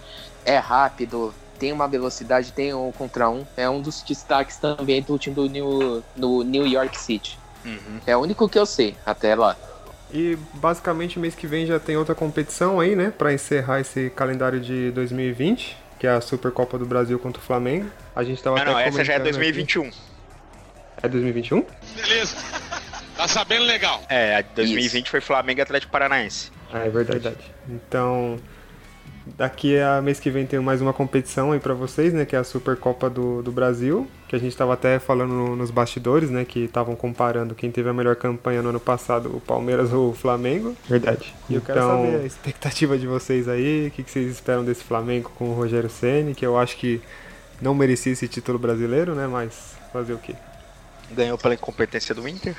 é 0.45 0.59
rápido, 0.59 1.34
tem 1.59 1.72
uma 1.72 1.89
velocidade, 1.89 2.53
tem 2.53 2.72
um 2.74 2.93
contra 2.93 3.28
um. 3.28 3.45
É 3.57 3.68
um 3.68 3.80
dos 3.80 4.03
destaques 4.03 4.57
também 4.57 5.03
do 5.03 5.18
time 5.18 5.34
do 5.34 5.47
New, 5.49 6.03
do 6.14 6.43
New 6.43 6.66
York 6.66 6.99
City. 6.99 7.39
Uhum. 7.64 8.01
É 8.07 8.16
o 8.16 8.20
único 8.20 8.49
que 8.49 8.59
eu 8.59 8.66
sei, 8.66 8.97
até 9.05 9.34
lá. 9.34 9.57
E 10.12 10.39
basicamente 10.55 11.18
mês 11.18 11.34
que 11.34 11.47
vem 11.47 11.66
já 11.66 11.80
tem 11.80 11.97
outra 11.97 12.14
competição 12.14 12.78
aí, 12.78 12.95
né? 12.95 13.12
Pra 13.16 13.32
encerrar 13.32 13.80
esse 13.80 14.09
calendário 14.11 14.61
de 14.61 14.91
2020, 14.93 15.76
que 15.99 16.07
é 16.07 16.11
a 16.11 16.20
Supercopa 16.20 16.78
do 16.78 16.86
Brasil 16.86 17.18
contra 17.18 17.40
o 17.40 17.44
Flamengo. 17.44 17.90
A 18.14 18.22
gente 18.22 18.42
tava 18.42 18.59
Ah, 18.59 18.62
até 18.62 18.70
não, 18.72 18.78
essa 18.78 19.05
já 19.05 19.14
é 19.14 19.18
comentando 19.18 19.36
aqui. 19.42 19.53
2021. 19.53 19.90
É 21.03 21.09
2021? 21.09 21.64
Beleza. 21.94 22.36
Tá 23.16 23.26
sabendo 23.28 23.64
legal. 23.64 24.03
É, 24.09 24.36
a 24.36 24.42
2020 24.42 25.09
foi 25.11 25.20
Flamengo 25.20 25.61
e 25.61 25.62
Atlético 25.62 25.90
Paranaense. 25.92 26.51
Ah, 26.72 26.80
é 26.80 26.90
verdade. 26.90 27.36
Então, 27.68 28.38
daqui 29.37 29.79
a 29.79 30.01
mês 30.01 30.20
que 30.20 30.31
vem 30.31 30.47
tem 30.47 30.61
mais 30.61 30.81
uma 30.81 30.93
competição 30.93 31.53
aí 31.53 31.59
pra 31.61 31.74
vocês, 31.74 32.12
né? 32.12 32.24
Que 32.24 32.37
é 32.37 32.39
a 32.39 32.45
Supercopa 32.45 33.09
do, 33.11 33.43
do 33.43 33.51
Brasil. 33.51 34.07
Que 34.29 34.37
a 34.37 34.39
gente 34.39 34.57
tava 34.57 34.74
até 34.74 34.99
falando 34.99 35.33
no- 35.33 35.57
nos 35.57 35.70
bastidores, 35.70 36.31
né? 36.31 36.45
Que 36.45 36.64
estavam 36.64 36.95
comparando 36.97 37.55
quem 37.55 37.70
teve 37.70 37.89
a 37.89 37.93
melhor 37.93 38.16
campanha 38.16 38.62
no 38.62 38.68
ano 38.70 38.81
passado, 38.81 39.35
o 39.37 39.41
Palmeiras 39.41 39.91
ou 39.95 40.11
o 40.11 40.14
Flamengo. 40.14 40.77
Verdade. 40.89 41.35
E 41.51 41.55
eu 41.55 41.61
quero 41.61 41.79
Então- 41.79 42.05
saber 42.05 42.20
a 42.22 42.27
expectativa 42.27 42.97
de 42.99 43.07
vocês 43.07 43.49
aí. 43.49 43.89
O 43.89 43.91
que, 43.91 44.03
que 44.03 44.11
vocês 44.11 44.31
esperam 44.31 44.64
desse 44.64 44.85
Flamengo 44.85 45.31
com 45.37 45.47
o 45.51 45.55
Rogério 45.55 45.91
Ceni 45.91 46.35
Que 46.35 46.45
eu 46.47 46.57
acho 46.59 46.77
que 46.77 47.01
não 47.61 47.74
merecia 47.74 48.12
esse 48.12 48.29
título 48.29 48.59
brasileiro, 48.59 49.14
né? 49.14 49.27
Mas 49.27 49.74
fazer 49.93 50.12
o 50.12 50.18
quê? 50.18 50.35
Ganhou 51.12 51.39
pela 51.39 51.55
incompetência 51.55 52.14
do 52.14 52.27
Inter. 52.29 52.55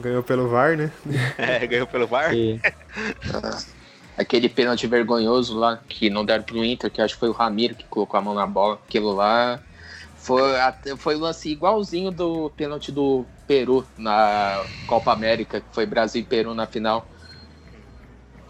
Ganhou 0.00 0.22
pelo 0.22 0.48
VAR, 0.48 0.76
né? 0.76 0.90
É, 1.36 1.66
ganhou 1.66 1.86
pelo 1.86 2.06
VAR. 2.06 2.32
E 2.32 2.60
Aquele 4.18 4.48
pênalti 4.48 4.86
vergonhoso 4.88 5.56
lá, 5.58 5.76
que 5.88 6.10
não 6.10 6.24
deram 6.24 6.42
pro 6.42 6.64
Inter, 6.64 6.90
que 6.90 7.00
acho 7.00 7.14
que 7.14 7.20
foi 7.20 7.28
o 7.28 7.32
Ramiro 7.32 7.76
que 7.76 7.86
colocou 7.88 8.18
a 8.18 8.22
mão 8.22 8.34
na 8.34 8.46
bola. 8.46 8.74
Aquilo 8.74 9.12
lá 9.12 9.62
foi, 10.16 10.58
até- 10.60 10.96
foi 10.96 11.16
um 11.16 11.20
lance 11.20 11.48
igualzinho 11.50 12.10
do 12.10 12.50
pênalti 12.50 12.90
do 12.90 13.26
Peru 13.46 13.86
na 13.96 14.66
Copa 14.86 15.12
América, 15.12 15.60
que 15.60 15.68
foi 15.72 15.86
Brasil 15.86 16.22
e 16.22 16.24
Peru 16.24 16.52
na 16.54 16.66
final. 16.66 17.08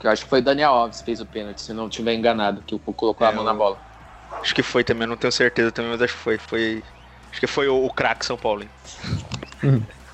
Que 0.00 0.06
eu 0.06 0.10
acho 0.10 0.24
que 0.24 0.28
foi 0.30 0.40
o 0.40 0.42
Daniel 0.42 0.72
Alves 0.72 0.98
que 0.98 1.04
fez 1.04 1.20
o 1.20 1.26
pênalti, 1.26 1.60
se 1.60 1.72
não 1.72 1.86
estiver 1.88 2.12
enganado, 2.14 2.62
que 2.62 2.76
colocou 2.78 3.26
a 3.26 3.30
É, 3.30 3.32
mão 3.32 3.44
na 3.44 3.54
bola. 3.54 3.80
Acho 4.42 4.54
que 4.54 4.62
foi 4.62 4.84
também, 4.84 5.06
não 5.06 5.16
tenho 5.16 5.32
certeza 5.32 5.72
também, 5.72 5.90
mas 5.92 6.02
acho 6.02 6.14
que 6.14 6.20
foi. 6.20 6.38
foi 6.38 6.84
acho 7.30 7.40
que 7.40 7.46
foi 7.46 7.68
o, 7.68 7.84
o 7.84 7.92
craque 7.92 8.24
São 8.26 8.36
Paulo. 8.38 8.62
hein? 8.62 8.70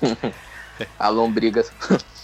A 0.99 1.09
lombriga. 1.09 1.63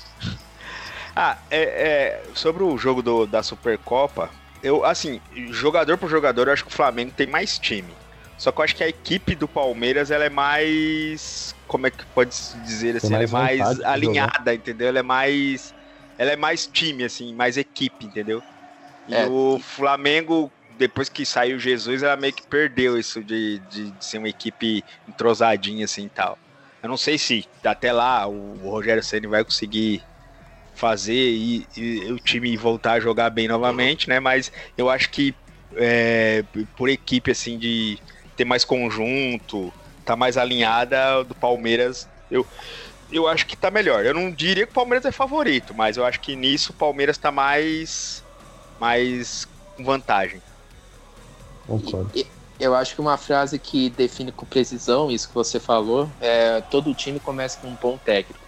Ah, 1.16 1.38
é, 1.50 1.62
é, 1.62 2.24
sobre 2.34 2.64
o 2.64 2.78
jogo 2.78 3.02
do- 3.02 3.26
da 3.28 3.44
Supercopa, 3.44 4.30
eu, 4.64 4.86
assim, 4.86 5.20
jogador 5.50 5.98
por 5.98 6.10
jogador, 6.10 6.48
eu 6.48 6.54
acho 6.54 6.64
que 6.66 6.72
o 6.72 6.76
Flamengo 6.76 7.12
tem 7.12 7.28
mais 7.28 7.58
time. 7.60 7.96
Só 8.38 8.52
que 8.52 8.60
eu 8.60 8.64
acho 8.64 8.76
que 8.76 8.84
a 8.84 8.88
equipe 8.90 9.36
do 9.36 9.48
Palmeiras, 9.48 10.10
ela 10.10 10.26
é 10.26 10.30
mais. 10.30 11.54
Como 11.68 11.86
é 11.86 11.92
que 11.92 12.06
pode 12.08 12.34
se 12.34 12.58
dizer 12.60 12.96
assim? 12.98 13.14
mais 13.14 13.14
ela 13.14 13.24
é 13.24 13.28
mais 13.28 13.82
alinhada, 13.82 14.54
entendeu? 14.54 14.88
Ela 14.88 15.00
é 15.00 15.04
mais. 15.04 15.74
Ela 16.18 16.32
é 16.32 16.36
mais 16.36 16.66
time, 16.66 17.04
assim, 17.04 17.36
mais 17.36 17.56
equipe, 17.58 18.06
entendeu? 18.06 18.44
E 19.08 19.14
É. 19.14 19.28
o 19.28 19.60
Flamengo, 19.60 20.52
depois 20.78 21.08
que 21.10 21.26
saiu 21.26 21.60
Jesus, 21.60 22.02
ela 22.04 22.16
meio 22.16 22.34
que 22.34 22.48
perdeu 22.48 22.98
isso 22.98 23.24
de, 23.24 23.60
de, 23.60 23.92
de 23.92 24.06
ser 24.06 24.18
uma 24.18 24.30
equipe 24.30 24.84
entrosadinha, 25.08 25.86
assim 25.86 26.06
e 26.06 26.10
tal. 26.10 26.38
Eu 26.82 26.90
não 26.90 26.98
sei 26.98 27.18
se 27.18 27.48
até 27.64 27.92
lá 27.92 28.28
o 28.28 28.56
Rogério 28.72 29.04
Ceni 29.04 29.28
vai 29.28 29.44
conseguir 29.44 30.04
fazer 30.82 31.14
e, 31.16 31.68
e 31.78 32.12
o 32.12 32.18
time 32.20 32.56
voltar 32.58 32.94
a 32.94 33.00
jogar 33.02 33.30
bem 33.32 33.48
novamente, 33.48 34.10
né? 34.10 34.20
Mas 34.20 34.52
eu 34.78 34.90
acho 34.90 35.12
que 35.12 35.38
é, 35.78 36.44
por 36.76 36.90
equipe 36.90 37.32
assim 37.32 37.60
de 37.60 38.02
ter 38.36 38.46
mais 38.46 38.66
conjunto, 38.66 39.74
tá 40.06 40.16
mais 40.16 40.38
alinhada 40.38 41.24
do 41.26 41.36
Palmeiras, 41.36 42.10
eu 42.30 42.48
eu 43.10 43.28
acho 43.28 43.46
que 43.48 43.58
tá 43.58 43.72
melhor. 43.72 44.06
Eu 44.06 44.14
não 44.14 44.34
diria 44.34 44.66
que 44.66 44.72
o 44.72 44.74
Palmeiras 44.74 45.06
é 45.06 45.12
favorito, 45.12 45.76
mas 45.76 45.98
eu 45.98 46.06
acho 46.06 46.22
que 46.22 46.36
nisso 46.36 46.72
o 46.74 46.76
Palmeiras 46.76 47.18
tá 47.18 47.32
mais 47.32 48.26
mais 48.78 49.46
com 49.78 49.84
vantagem. 49.86 50.44
Concordo. 51.66 52.14
E- 52.14 52.32
Eu 52.60 52.76
acho 52.76 52.94
que 52.94 53.02
uma 53.02 53.18
frase 53.18 53.60
que 53.60 53.90
define 53.90 54.32
com 54.32 54.46
precisão 54.46 55.10
isso 55.10 55.28
que 55.28 55.34
você 55.34 55.60
falou 55.60 56.16
é 56.20 56.62
todo 56.62 56.94
time 56.94 57.20
começa 57.20 57.58
com 57.60 57.70
um 57.70 57.76
bom 57.78 57.98
técnico. 57.98 58.41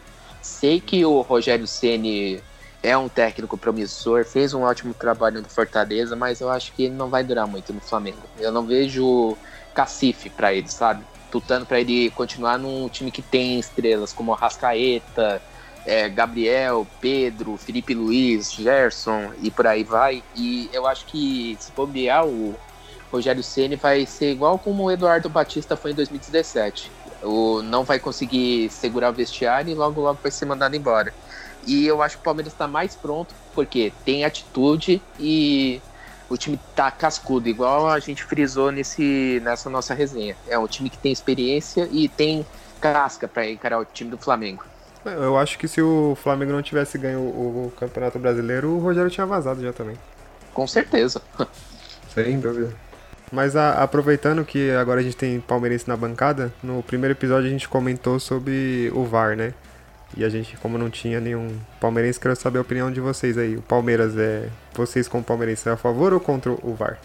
Sei 0.44 0.82
que 0.82 1.06
o 1.06 1.22
Rogério 1.22 1.66
Ceni 1.66 2.44
é 2.84 2.98
um 2.98 3.08
técnico 3.08 3.58
promissor, 3.58 4.26
fez 4.26 4.54
um 4.54 4.64
ótimo 4.64 4.94
trabalho 4.94 5.42
no 5.42 5.50
Fortaleza, 5.50 6.18
mas 6.18 6.42
eu 6.42 6.50
acho 6.50 6.74
que 6.74 6.84
ele 6.84 6.94
não 6.94 7.10
vai 7.10 7.24
durar 7.24 7.48
muito 7.48 7.72
no 7.72 7.80
Flamengo. 7.80 8.22
Eu 8.38 8.52
não 8.52 8.66
vejo 8.66 9.38
cacife 9.74 10.30
pra 10.30 10.54
ele, 10.54 10.70
sabe? 10.70 11.06
Tutando 11.32 11.66
pra 11.66 11.80
ele 11.80 12.10
continuar 12.12 12.60
num 12.60 12.90
time 12.90 13.10
que 13.10 13.22
tem 13.22 13.58
estrelas 13.58 14.12
como 14.12 14.34
Rascaeta, 14.34 15.42
é, 15.86 16.10
Gabriel, 16.10 16.86
Pedro, 17.00 17.56
Felipe 17.56 17.94
Luiz, 17.94 18.52
Gerson 18.52 19.32
e 19.42 19.50
por 19.50 19.66
aí 19.66 19.86
vai. 19.86 20.22
E 20.36 20.70
eu 20.74 20.86
acho 20.86 21.06
que 21.06 21.56
se 21.58 21.72
bobear 21.72 22.26
o 22.26 22.54
Rogério 23.10 23.42
Ceni 23.42 23.78
vai 23.78 24.06
ser 24.06 24.32
igual 24.32 24.60
como 24.60 24.84
o 24.84 24.92
Eduardo 24.92 25.30
Batista 25.30 25.78
foi 25.78 25.92
em 25.92 25.96
2017. 25.96 26.92
O, 27.24 27.62
não 27.62 27.84
vai 27.84 28.00
conseguir 28.00 28.70
segurar 28.70 29.10
o 29.10 29.14
vestiário 29.14 29.72
e 29.72 29.76
logo 29.76 30.02
logo 30.02 30.20
vai 30.22 30.32
ser 30.32 30.46
mandado 30.46 30.76
embora. 30.76 31.14
E 31.66 31.86
eu 31.86 32.02
acho 32.02 32.18
que 32.18 32.22
o 32.22 32.26
Palmeiras 32.26 32.54
está 32.54 32.68
mais 32.68 32.96
pronto 32.96 33.34
porque 33.54 33.94
tem 34.04 34.26
atitude 34.26 35.02
e 35.20 35.82
o 36.30 36.38
time 36.38 36.60
tá 36.76 36.90
cascudo, 36.92 37.48
igual 37.48 37.88
a 37.88 38.00
gente 38.00 38.24
frisou 38.24 38.72
nesse, 38.72 39.42
nessa 39.44 39.70
nossa 39.70 39.94
resenha. 39.94 40.36
É 40.48 40.58
um 40.58 40.68
time 40.68 40.90
que 40.90 40.98
tem 40.98 41.12
experiência 41.12 41.88
e 41.92 42.08
tem 42.08 42.46
casca 42.82 43.28
para 43.28 43.50
encarar 43.50 43.80
o 43.80 43.86
time 43.86 44.10
do 44.10 44.18
Flamengo. 44.18 44.66
Eu 45.06 45.38
acho 45.38 45.58
que 45.58 45.68
se 45.68 45.82
o 45.82 46.18
Flamengo 46.22 46.52
não 46.52 46.62
tivesse 46.62 46.98
ganho 46.98 47.20
o, 47.20 47.68
o 47.68 47.72
Campeonato 47.72 48.18
Brasileiro, 48.20 48.70
o 48.70 48.80
Rogério 48.80 49.10
tinha 49.10 49.26
vazado 49.26 49.62
já 49.62 49.74
também. 49.74 49.98
Com 50.54 50.66
certeza. 50.66 51.22
Sem 52.14 52.40
dúvida. 52.40 52.74
Mas 53.34 53.56
a- 53.56 53.82
aproveitando 53.82 54.46
que 54.46 54.70
agora 54.70 55.00
a 55.00 55.04
gente 55.04 55.16
tem 55.18 55.40
palmeirense 55.40 55.88
na 55.88 55.98
bancada, 55.98 56.54
no 56.62 56.84
primeiro 56.84 57.14
episódio 57.16 57.48
a 57.48 57.50
gente 57.50 57.68
comentou 57.68 58.20
sobre 58.20 58.92
o 58.94 59.04
VAR, 59.06 59.36
né? 59.36 59.56
E 60.16 60.24
a 60.24 60.30
gente, 60.30 60.56
como 60.58 60.78
não 60.78 60.88
tinha 60.92 61.20
nenhum 61.20 61.60
palmeirense, 61.82 62.20
quero 62.20 62.36
saber 62.36 62.60
a 62.60 62.62
opinião 62.62 62.92
de 62.92 63.02
vocês 63.02 63.36
aí. 63.36 63.58
O 63.58 63.62
Palmeiras 63.64 64.16
é. 64.16 64.48
Vocês 64.76 65.08
como 65.08 65.24
palmeirense 65.24 65.68
é 65.68 65.72
a 65.72 65.78
favor 65.78 66.14
ou 66.14 66.20
contra 66.20 66.52
o 66.52 66.76
VAR? 66.76 67.00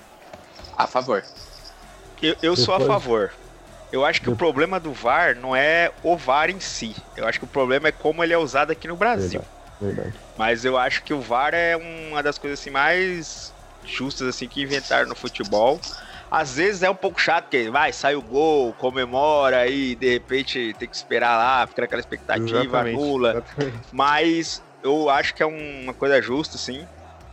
A 0.76 0.86
favor. 0.86 1.24
Eu, 2.22 2.36
eu 2.42 2.54
sou 2.54 2.74
a 2.74 2.80
favor. 2.80 3.30
Eu 3.90 4.04
acho 4.04 4.20
que 4.20 4.28
o 4.28 4.36
problema 4.36 4.78
do 4.78 4.92
VAR 4.92 5.34
não 5.34 5.56
é 5.56 5.90
o 6.02 6.14
VAR 6.14 6.50
em 6.50 6.60
si. 6.60 6.94
Eu 7.16 7.26
acho 7.26 7.38
que 7.38 7.46
o 7.46 7.48
problema 7.48 7.88
é 7.88 7.92
como 7.92 8.22
ele 8.22 8.34
é 8.34 8.38
usado 8.38 8.70
aqui 8.70 8.86
no 8.86 8.96
Brasil. 8.96 9.40
Verdade. 9.80 10.12
Mas 10.36 10.66
eu 10.66 10.76
acho 10.76 11.02
que 11.02 11.14
o 11.14 11.20
VAR 11.22 11.54
é 11.54 11.74
uma 11.74 12.22
das 12.22 12.36
coisas 12.36 12.60
assim 12.60 12.68
mais 12.68 13.50
justas 13.86 14.28
assim 14.28 14.46
que 14.46 14.60
inventaram 14.62 15.08
no 15.08 15.14
futebol. 15.16 15.80
Às 16.30 16.56
vezes 16.56 16.82
é 16.82 16.90
um 16.90 16.94
pouco 16.94 17.20
chato, 17.20 17.44
porque 17.44 17.70
vai, 17.70 17.92
sai 17.92 18.14
o 18.14 18.22
gol, 18.22 18.74
comemora 18.74 19.66
e 19.66 19.94
de 19.96 20.10
repente 20.10 20.74
tem 20.78 20.88
que 20.88 20.96
esperar 20.96 21.36
lá, 21.38 21.66
fica 21.66 21.82
naquela 21.82 22.00
expectativa, 22.00 22.80
anula. 22.80 23.30
exatamente. 23.30 23.88
Mas 23.92 24.60
eu 24.82 25.08
acho 25.08 25.34
que 25.34 25.42
é 25.42 25.46
um- 25.46 25.82
uma 25.84 25.94
coisa 25.94 26.20
justa, 26.20 26.58
sim. 26.58 26.82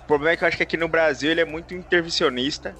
O 0.04 0.08
problema 0.08 0.34
é 0.34 0.38
que 0.38 0.44
eu 0.44 0.48
acho 0.48 0.58
que 0.58 0.64
aqui 0.64 0.78
no 0.78 0.88
Brasil 0.88 1.30
ele 1.32 1.42
é 1.42 1.46
muito 1.46 1.74
intervencionista 1.74 2.78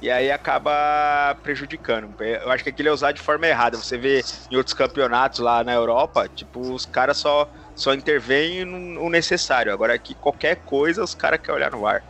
e 0.00 0.10
aí 0.10 0.30
acaba 0.30 1.34
prejudicando. 1.42 2.14
Eu 2.20 2.50
acho 2.50 2.62
que 2.62 2.70
aquilo 2.70 2.88
é 2.88 2.92
usado 2.92 3.14
de 3.16 3.22
forma 3.22 3.46
errada. 3.46 3.78
Você 3.78 3.96
vê 3.96 4.22
em 4.50 4.56
outros 4.56 4.74
campeonatos 4.74 5.38
lá 5.38 5.64
na 5.64 5.72
Europa, 5.72 6.28
tipo, 6.28 6.74
os 6.74 6.84
caras 6.84 7.16
só, 7.16 7.48
só 7.74 7.94
intervêm 7.94 8.64
no, 8.64 8.78
no 8.78 9.08
necessário. 9.08 9.72
Agora 9.72 9.94
aqui, 9.94 10.14
qualquer 10.14 10.56
coisa, 10.64 11.02
os 11.02 11.14
caras 11.14 11.40
querem 11.40 11.56
olhar 11.56 11.70
no 11.70 11.86
ar. 11.86 12.02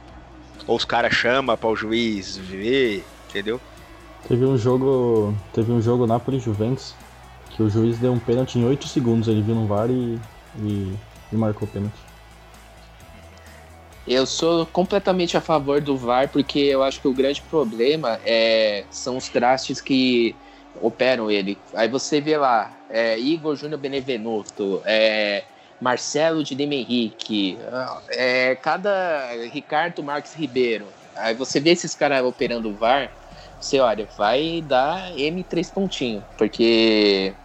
Ou 0.67 0.77
os 0.77 0.85
caras 0.85 1.13
chamam 1.15 1.57
para 1.57 1.69
o 1.69 1.77
juiz 1.77 2.37
ver, 2.37 3.07
entendeu? 3.37 3.61
Teve 4.27 4.45
um 4.45 4.57
jogo. 4.57 5.35
Teve 5.53 5.71
um 5.71 5.81
jogo 5.81 6.07
Napoli 6.07 6.39
e 6.39 6.41
Juventus 6.41 6.95
que 7.51 7.63
o 7.63 7.71
juiz 7.71 7.99
deu 7.99 8.13
um 8.13 8.19
pênalti 8.19 8.59
em 8.59 8.65
8 8.65 8.87
segundos. 8.89 9.29
Ele 9.29 9.41
viu 9.41 9.55
no 9.55 9.67
VAR 9.67 9.91
e, 9.91 10.19
e, 10.59 10.95
e 11.33 11.37
marcou 11.37 11.67
o 11.67 11.71
pênalti. 11.71 11.97
Eu 14.07 14.27
sou 14.27 14.67
completamente 14.67 15.37
a 15.37 15.41
favor 15.41 15.81
do 15.81 15.97
VAR, 15.97 16.29
porque 16.29 16.59
eu 16.59 16.83
acho 16.83 17.01
que 17.01 17.09
o 17.09 17.13
grande 17.13 17.43
problema 17.43 18.21
é, 18.25 18.85
são 18.91 19.17
os 19.17 19.29
trastes 19.29 19.81
que 19.81 20.37
operam 20.81 21.31
ele. 21.31 21.59
Aí 21.75 21.89
você 21.89 22.21
vê 22.21 22.37
lá, 22.37 22.71
é, 22.91 23.19
Igor 23.19 23.57
Júnior 23.57 23.81
Benevenuto, 23.81 24.83
é, 24.85 25.45
Marcelo 25.81 26.45
de 26.45 26.63
Henrique, 26.63 27.59
é, 28.11 28.55
cada 28.55 29.31
Ricardo 29.51 30.03
Marques 30.03 30.35
Ribeiro. 30.35 30.87
Aí 31.17 31.35
você 31.35 31.59
vê 31.59 31.71
esses 31.71 31.95
caras 31.95 32.23
operando 32.23 32.69
o 32.69 32.75
VAR, 32.75 33.11
você 33.61 33.81
olha, 33.81 34.09
vai 34.17 34.63
dar 34.63 35.17
M3 35.19 35.71
pontinho, 35.71 36.27
porque 36.37 37.39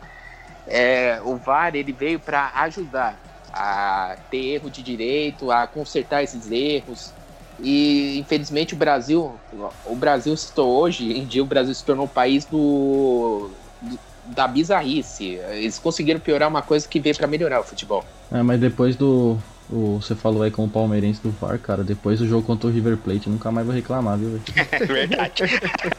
é, 0.66 1.22
o 1.24 1.38
VAR 1.38 1.76
ele 1.76 1.93
veio 1.93 2.20
para 2.20 2.51
ajudar 2.64 3.24
a 3.53 4.18
ter 4.30 4.38
erro 4.55 4.70
de 4.70 4.84
direito, 4.84 5.51
a 5.51 5.68
consertar 5.68 6.24
esses 6.24 6.49
erros. 6.51 7.16
E 7.59 8.18
infelizmente 8.20 8.74
o 8.74 8.78
Brasil, 8.78 9.41
o 9.84 9.95
Brasil 9.95 10.36
se 10.38 10.51
hoje 10.59 11.12
em 11.14 11.28
dia 11.28 11.43
o 11.43 11.45
Brasil 11.45 11.74
se 11.76 11.86
tornou 11.86 12.05
um 12.05 12.09
país 12.09 12.45
do, 12.45 13.62
do- 13.82 13.99
da 14.24 14.47
bizarrice. 14.47 15.36
Eles 15.36 15.78
conseguiram 15.80 16.20
piorar 16.20 16.49
uma 16.49 16.62
coisa 16.64 16.88
que 16.88 16.99
veio 16.99 17.16
para 17.16 17.28
melhorar 17.28 17.62
o 17.62 17.64
futebol. 17.64 18.03
É, 18.32 18.41
mas 18.41 18.59
depois 18.59 18.95
do. 18.95 19.38
O- 19.72 19.99
você 20.01 20.13
falou 20.15 20.43
aí 20.43 20.51
com 20.51 20.65
o 20.65 20.69
palmeirense 20.69 21.22
do 21.22 21.32
VAR, 21.32 21.57
cara. 21.59 21.84
Depois 21.84 22.19
do 22.19 22.28
jogo 22.28 22.45
contra 22.45 22.67
o 22.67 22.72
River 22.72 22.97
Plate, 22.97 23.30
nunca 23.30 23.51
mais 23.51 23.65
vou 23.65 23.76
reclamar, 23.76 24.17
viu, 24.17 24.30
velho? 24.32 24.43
É 24.72 24.86
verdade. 24.86 25.43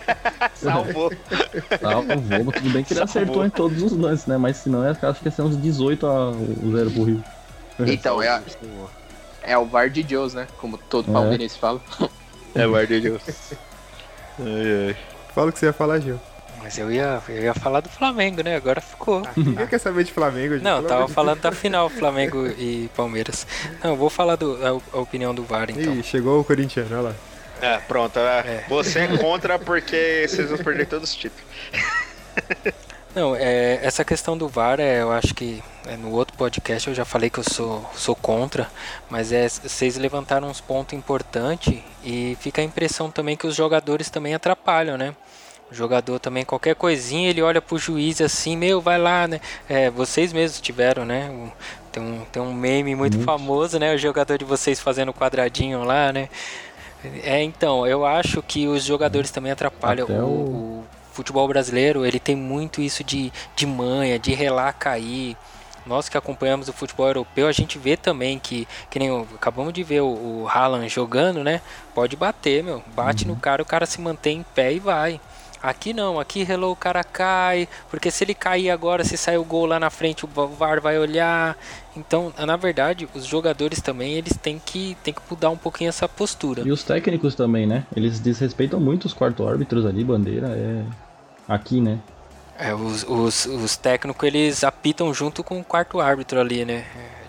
Salvou. 0.54 1.10
O 1.10 2.20
Vobo, 2.20 2.52
tudo 2.52 2.70
bem 2.70 2.84
que 2.84 2.92
ele 2.92 2.98
Salvou. 3.00 3.04
acertou 3.04 3.46
em 3.46 3.50
todos 3.50 3.82
os 3.82 3.92
lances, 3.92 4.26
né? 4.26 4.36
Mas 4.36 4.58
senão 4.58 4.84
eu 4.84 4.90
acho 4.90 5.20
que 5.20 5.26
ia 5.26 5.30
ser 5.32 5.42
uns 5.42 5.60
18 5.60 6.06
a 6.06 6.30
o 6.30 6.72
0 6.76 6.90
pro 6.90 7.04
Rio. 7.04 7.24
Então, 7.80 8.22
é, 8.22 8.28
a- 8.28 8.42
é 9.42 9.58
o 9.58 9.64
VAR 9.64 9.88
de 9.90 10.02
Deus, 10.02 10.34
né? 10.34 10.46
Como 10.58 10.76
todo 10.78 11.10
É. 11.10 11.12
palmeirense 11.12 11.58
fala. 11.58 11.80
É, 12.54 12.66
guardei 12.66 13.00
Deus. 13.00 13.22
Fala 15.34 15.48
o 15.48 15.52
que 15.52 15.58
você 15.58 15.66
ia 15.66 15.72
falar, 15.72 15.98
Gil. 16.00 16.18
Mas 16.62 16.78
eu 16.78 16.92
ia, 16.92 17.20
eu 17.28 17.42
ia 17.42 17.54
falar 17.54 17.80
do 17.80 17.88
Flamengo, 17.88 18.42
né? 18.42 18.54
Agora 18.56 18.80
ficou. 18.80 19.22
Ninguém 19.36 19.66
quer 19.66 19.78
saber 19.78 20.04
de 20.04 20.12
Flamengo, 20.12 20.54
Gil. 20.54 20.62
Não, 20.62 20.76
pelo 20.76 20.88
tava 20.88 21.06
de 21.06 21.12
falando 21.12 21.40
da 21.40 21.52
final, 21.52 21.88
Flamengo 21.90 22.46
e 22.46 22.88
Palmeiras. 22.96 23.46
Não, 23.82 23.90
eu 23.90 23.96
vou 23.96 24.08
falar 24.08 24.36
do, 24.36 24.58
a, 24.64 24.96
a 24.96 25.00
opinião 25.00 25.34
do 25.34 25.42
VAR, 25.42 25.70
então. 25.70 25.94
Ih, 25.94 26.02
chegou 26.02 26.40
o 26.40 26.44
corintiano, 26.44 26.88
olha 26.92 27.08
lá. 27.08 27.14
É, 27.60 27.78
pronto. 27.78 28.18
é. 28.18 28.64
Você 28.68 29.00
é 29.00 29.18
contra 29.18 29.58
porque 29.58 30.26
vocês 30.28 30.48
vão 30.48 30.58
perder 30.58 30.86
todos 30.86 31.10
os 31.10 31.16
títulos. 31.16 31.44
Não, 33.14 33.36
é, 33.36 33.78
essa 33.82 34.04
questão 34.04 34.38
do 34.38 34.48
VAR, 34.48 34.80
é, 34.80 35.02
eu 35.02 35.12
acho 35.12 35.34
que 35.34 35.62
é, 35.86 35.96
no 35.98 36.12
outro 36.12 36.34
podcast 36.34 36.88
eu 36.88 36.94
já 36.94 37.04
falei 37.04 37.28
que 37.28 37.38
eu 37.38 37.44
sou, 37.44 37.88
sou 37.94 38.16
contra, 38.16 38.70
mas 39.10 39.32
é, 39.32 39.46
vocês 39.46 39.98
levantaram 39.98 40.48
uns 40.48 40.62
pontos 40.62 40.96
importantes 40.98 41.78
e 42.02 42.36
fica 42.40 42.62
a 42.62 42.64
impressão 42.64 43.10
também 43.10 43.36
que 43.36 43.46
os 43.46 43.54
jogadores 43.54 44.08
também 44.08 44.34
atrapalham, 44.34 44.96
né? 44.96 45.14
O 45.72 45.74
jogador 45.74 46.18
também, 46.18 46.44
qualquer 46.44 46.74
coisinha, 46.74 47.30
ele 47.30 47.40
olha 47.40 47.62
pro 47.62 47.78
juiz 47.78 48.20
assim, 48.20 48.58
meu, 48.58 48.78
vai 48.78 48.98
lá, 48.98 49.26
né? 49.26 49.40
É, 49.66 49.88
vocês 49.88 50.30
mesmos 50.30 50.60
tiveram, 50.60 51.06
né? 51.06 51.30
Tem 51.90 52.02
um, 52.02 52.24
tem 52.30 52.42
um 52.42 52.52
meme 52.52 52.94
muito, 52.94 53.18
famoso, 53.20 53.78
né? 53.78 53.94
O 53.94 53.96
jogador 53.96 54.36
de 54.36 54.44
vocês 54.44 54.78
fazendo 54.78 55.14
quadradinho 55.14 55.82
lá, 55.82 56.12
né? 56.12 56.28
É, 57.24 57.42
então, 57.42 57.86
eu 57.86 58.04
acho 58.04 58.42
que 58.42 58.68
os 58.68 58.84
jogadores 58.84 59.30
também 59.30 59.50
atrapalham. 59.50 60.06
O, 60.08 60.12
o... 60.12 60.26
o, 60.80 60.84
futebol 61.12 61.48
brasileiro, 61.48 62.04
ele 62.04 62.18
tem 62.18 62.36
muito 62.36 62.80
isso 62.80 63.02
de, 63.02 63.32
de 63.56 63.66
manha, 63.66 64.18
de 64.18 64.34
relar 64.34 64.72
cair. 64.74 65.36
Nós 65.86 66.08
que 66.08 66.18
acompanhamos 66.18 66.68
o 66.68 66.72
futebol 66.72 67.06
europeu, 67.06 67.48
a 67.48 67.52
gente 67.52 67.78
vê 67.78 67.96
também 67.96 68.38
que, 68.38 68.68
que 68.90 68.98
nem 68.98 69.26
acabamos 69.34 69.72
de 69.72 69.82
ver 69.82 70.00
o, 70.00 70.06
o 70.06 70.48
Haaland 70.48 70.88
jogando, 70.88 71.42
né? 71.42 71.60
Pode 71.94 72.14
bater, 72.14 72.62
meu. 72.62 72.82
Bate 72.94 73.24
uhum. 73.24 73.34
no 73.34 73.40
cara, 73.40 73.62
o 73.62 73.66
cara 73.66 73.86
se 73.86 74.00
mantém 74.00 74.38
em 74.38 74.42
pé 74.54 74.72
e 74.72 74.78
vai. 74.78 75.20
Aqui 75.62 75.92
não, 75.92 76.18
aqui 76.18 76.42
relou 76.42 76.72
o 76.72 76.76
cara 76.76 77.04
cai, 77.04 77.68
porque 77.88 78.10
se 78.10 78.24
ele 78.24 78.34
cair 78.34 78.68
agora, 78.68 79.04
se 79.04 79.16
sair 79.16 79.38
o 79.38 79.44
gol 79.44 79.66
lá 79.66 79.78
na 79.78 79.90
frente, 79.90 80.24
o 80.24 80.28
VAR 80.28 80.80
vai 80.80 80.98
olhar. 80.98 81.56
Então, 81.96 82.32
na 82.36 82.56
verdade, 82.56 83.08
os 83.14 83.24
jogadores 83.24 83.80
também, 83.80 84.14
eles 84.14 84.36
têm 84.36 84.58
que, 84.58 84.96
têm 85.04 85.14
que 85.14 85.20
mudar 85.30 85.50
um 85.50 85.56
pouquinho 85.56 85.88
essa 85.88 86.08
postura. 86.08 86.62
E 86.66 86.72
os 86.72 86.82
técnicos 86.82 87.36
também, 87.36 87.64
né? 87.64 87.86
Eles 87.94 88.18
desrespeitam 88.18 88.80
muito 88.80 89.04
os 89.04 89.12
quarto 89.12 89.46
árbitros 89.46 89.86
ali, 89.86 90.02
bandeira, 90.02 90.48
é 90.48 90.84
aqui, 91.46 91.80
né? 91.80 92.00
É, 92.58 92.74
os, 92.74 93.04
os, 93.08 93.46
os 93.46 93.76
técnicos, 93.76 94.26
eles 94.26 94.64
apitam 94.64 95.14
junto 95.14 95.44
com 95.44 95.60
o 95.60 95.64
quarto 95.64 96.00
árbitro 96.00 96.40
ali, 96.40 96.64
né? 96.64 96.84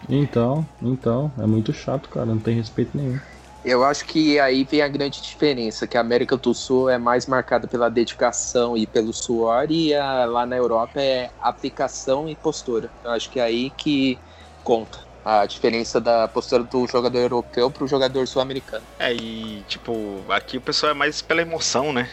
Então, 0.09 0.65
então, 0.81 1.31
é 1.37 1.45
muito 1.45 1.71
chato, 1.71 2.09
cara, 2.09 2.25
não 2.25 2.39
tem 2.39 2.55
respeito 2.55 2.97
nenhum. 2.97 3.19
Eu 3.63 3.83
acho 3.83 4.05
que 4.05 4.37
aí 4.39 4.65
vem 4.65 4.81
a 4.81 4.87
grande 4.89 5.21
diferença, 5.21 5.87
que 5.87 5.97
a 5.97 6.01
América 6.01 6.35
do 6.35 6.53
Sul 6.53 6.89
é 6.89 6.97
mais 6.97 7.25
marcada 7.25 7.65
pela 7.65 7.89
dedicação 7.89 8.75
e 8.75 8.85
pelo 8.85 9.13
suor, 9.13 9.71
e 9.71 9.93
a, 9.93 10.25
lá 10.25 10.45
na 10.45 10.57
Europa 10.57 11.01
é 11.01 11.31
aplicação 11.39 12.27
e 12.27 12.35
postura. 12.35 12.91
Eu 13.01 13.11
acho 13.11 13.29
que 13.29 13.39
é 13.39 13.43
aí 13.43 13.71
que 13.71 14.21
conta 14.63 14.99
a 15.23 15.45
diferença 15.45 16.01
da 16.01 16.27
postura 16.27 16.63
do 16.65 16.85
jogador 16.87 17.19
europeu 17.19 17.71
pro 17.71 17.87
jogador 17.87 18.27
sul-americano. 18.27 18.85
É, 18.99 19.13
e 19.13 19.63
tipo, 19.63 20.25
aqui 20.29 20.57
o 20.57 20.61
pessoal 20.61 20.91
é 20.91 20.95
mais 20.95 21.21
pela 21.21 21.41
emoção, 21.41 21.93
né? 21.93 22.09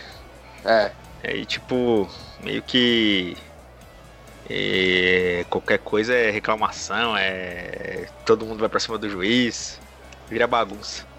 É. 0.64 0.92
É, 1.24 1.36
e 1.36 1.44
tipo, 1.44 2.08
meio 2.44 2.62
que 2.62 3.36
é, 4.48 5.44
qualquer 5.50 5.78
coisa 5.78 6.14
é 6.14 6.30
reclamação, 6.30 7.16
é 7.16 8.06
todo 8.24 8.46
mundo 8.46 8.60
vai 8.60 8.68
pra 8.68 8.78
cima 8.78 8.98
do 8.98 9.08
juiz, 9.08 9.80
vira 10.28 10.46
bagunça. 10.46 11.09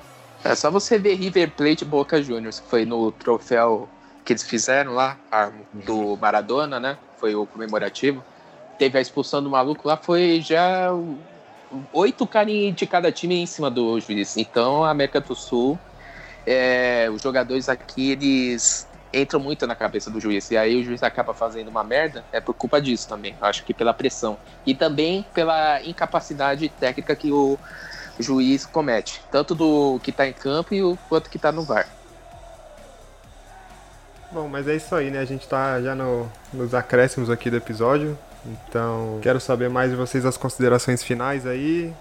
É 0.44 0.56
só 0.56 0.72
você 0.72 0.98
ver 0.98 1.16
River 1.16 1.52
Plate 1.52 1.86
Boca 1.86 2.22
Juniors, 2.22 2.60
que 2.60 2.68
foi 2.68 2.86
no 2.86 3.12
troféu 3.12 3.88
que 4.26 4.34
eles 4.34 4.44
fizeram 4.44 4.94
lá, 4.94 5.18
do 5.72 6.18
Maradona, 6.18 6.80
né? 6.80 6.98
Foi 7.18 7.36
o 7.36 7.46
comemorativo. 7.46 8.24
Teve 8.78 8.98
a 8.98 9.02
expulsão 9.02 9.44
do 9.44 9.50
maluco 9.50 9.88
lá, 9.88 9.98
foi 9.98 10.42
já 10.42 10.90
oito 11.94 12.26
caras 12.28 12.76
de 12.76 12.86
cada 12.86 13.12
time 13.12 13.36
em 13.36 13.46
cima 13.46 13.70
do 13.70 14.00
juiz. 14.00 14.38
Então, 14.38 14.84
a 14.84 14.90
América 14.90 15.20
do 15.20 15.36
Sul, 15.36 15.78
é, 16.46 17.08
os 17.14 17.22
jogadores 17.22 17.70
aqui, 17.70 18.12
eles 18.12 18.88
entram 19.14 19.40
muito 19.40 19.68
na 19.68 19.76
cabeça 19.76 20.10
do 20.10 20.20
juiz. 20.20 20.50
E 20.52 20.58
aí 20.58 20.80
o 20.80 20.84
juiz 20.84 21.04
acaba 21.04 21.34
fazendo 21.34 21.68
uma 21.68 21.84
merda, 21.84 22.24
é 22.32 22.40
por 22.40 22.54
culpa 22.54 22.82
disso 22.82 23.08
também. 23.08 23.36
Acho 23.42 23.64
que 23.64 23.74
pela 23.74 23.94
pressão. 23.94 24.38
E 24.66 24.74
também 24.74 25.26
pela 25.34 25.82
incapacidade 25.84 26.70
técnica 26.70 27.16
que 27.16 27.32
o 27.32 27.60
juiz 28.20 28.66
comete, 28.66 29.22
tanto 29.32 29.56
do 29.56 30.00
que 30.04 30.12
está 30.12 30.28
em 30.28 30.34
campo 30.34 30.74
e 30.74 30.84
o 30.84 30.98
quanto 31.10 31.30
que 31.30 31.38
está 31.38 31.52
no 31.52 31.64
VAR. 31.64 31.88
Bom, 34.32 34.48
mas 34.48 34.68
é 34.68 34.76
isso 34.76 34.96
aí, 34.96 35.12
né? 35.12 35.20
A 35.20 35.26
gente 35.26 35.42
está 35.42 35.82
já 35.82 35.94
no, 35.94 36.32
nos 36.54 36.74
acréscimos 36.74 37.30
aqui 37.30 37.50
do 37.50 37.58
episódio. 37.58 38.18
Então, 38.46 39.20
quero 39.22 39.40
saber 39.40 39.70
mais 39.70 39.92
de 39.92 39.98
vocês 39.98 40.26
as 40.26 40.38
considerações 40.38 41.04
finais 41.04 41.46
aí. 41.46 41.94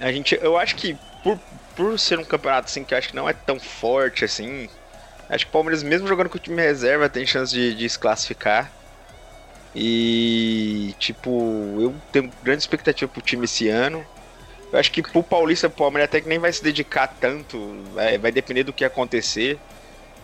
A 0.00 0.10
gente, 0.10 0.38
eu 0.42 0.58
acho 0.58 0.74
que 0.74 0.98
por, 1.22 1.38
por 1.76 1.98
ser 1.98 2.18
um 2.18 2.24
campeonato 2.24 2.66
assim 2.66 2.82
que 2.82 2.92
eu 2.92 2.98
acho 2.98 3.08
que 3.08 3.16
não 3.16 3.28
é 3.28 3.32
tão 3.32 3.60
forte 3.60 4.24
assim, 4.24 4.68
acho 5.28 5.44
que 5.44 5.50
o 5.50 5.52
Palmeiras 5.52 5.82
mesmo 5.82 6.08
jogando 6.08 6.28
com 6.28 6.36
o 6.36 6.40
time 6.40 6.60
reserva 6.60 7.08
tem 7.08 7.24
chance 7.24 7.52
de, 7.52 7.74
de 7.74 7.88
se 7.88 7.98
classificar. 7.98 8.70
E 9.74 10.94
tipo, 10.98 11.30
eu 11.78 11.94
tenho 12.10 12.30
grande 12.42 12.62
expectativa 12.62 13.10
pro 13.10 13.22
time 13.22 13.44
esse 13.44 13.68
ano. 13.68 14.04
Eu 14.72 14.78
acho 14.78 14.92
que 14.92 15.02
pro 15.02 15.22
Paulista, 15.22 15.66
o 15.66 15.70
Palmeiras 15.70 16.08
até 16.08 16.20
que 16.20 16.28
nem 16.28 16.38
vai 16.38 16.52
se 16.52 16.62
dedicar 16.62 17.08
tanto, 17.08 17.58
vai, 17.92 18.18
vai 18.18 18.32
depender 18.32 18.64
do 18.64 18.72
que 18.72 18.84
acontecer. 18.84 19.58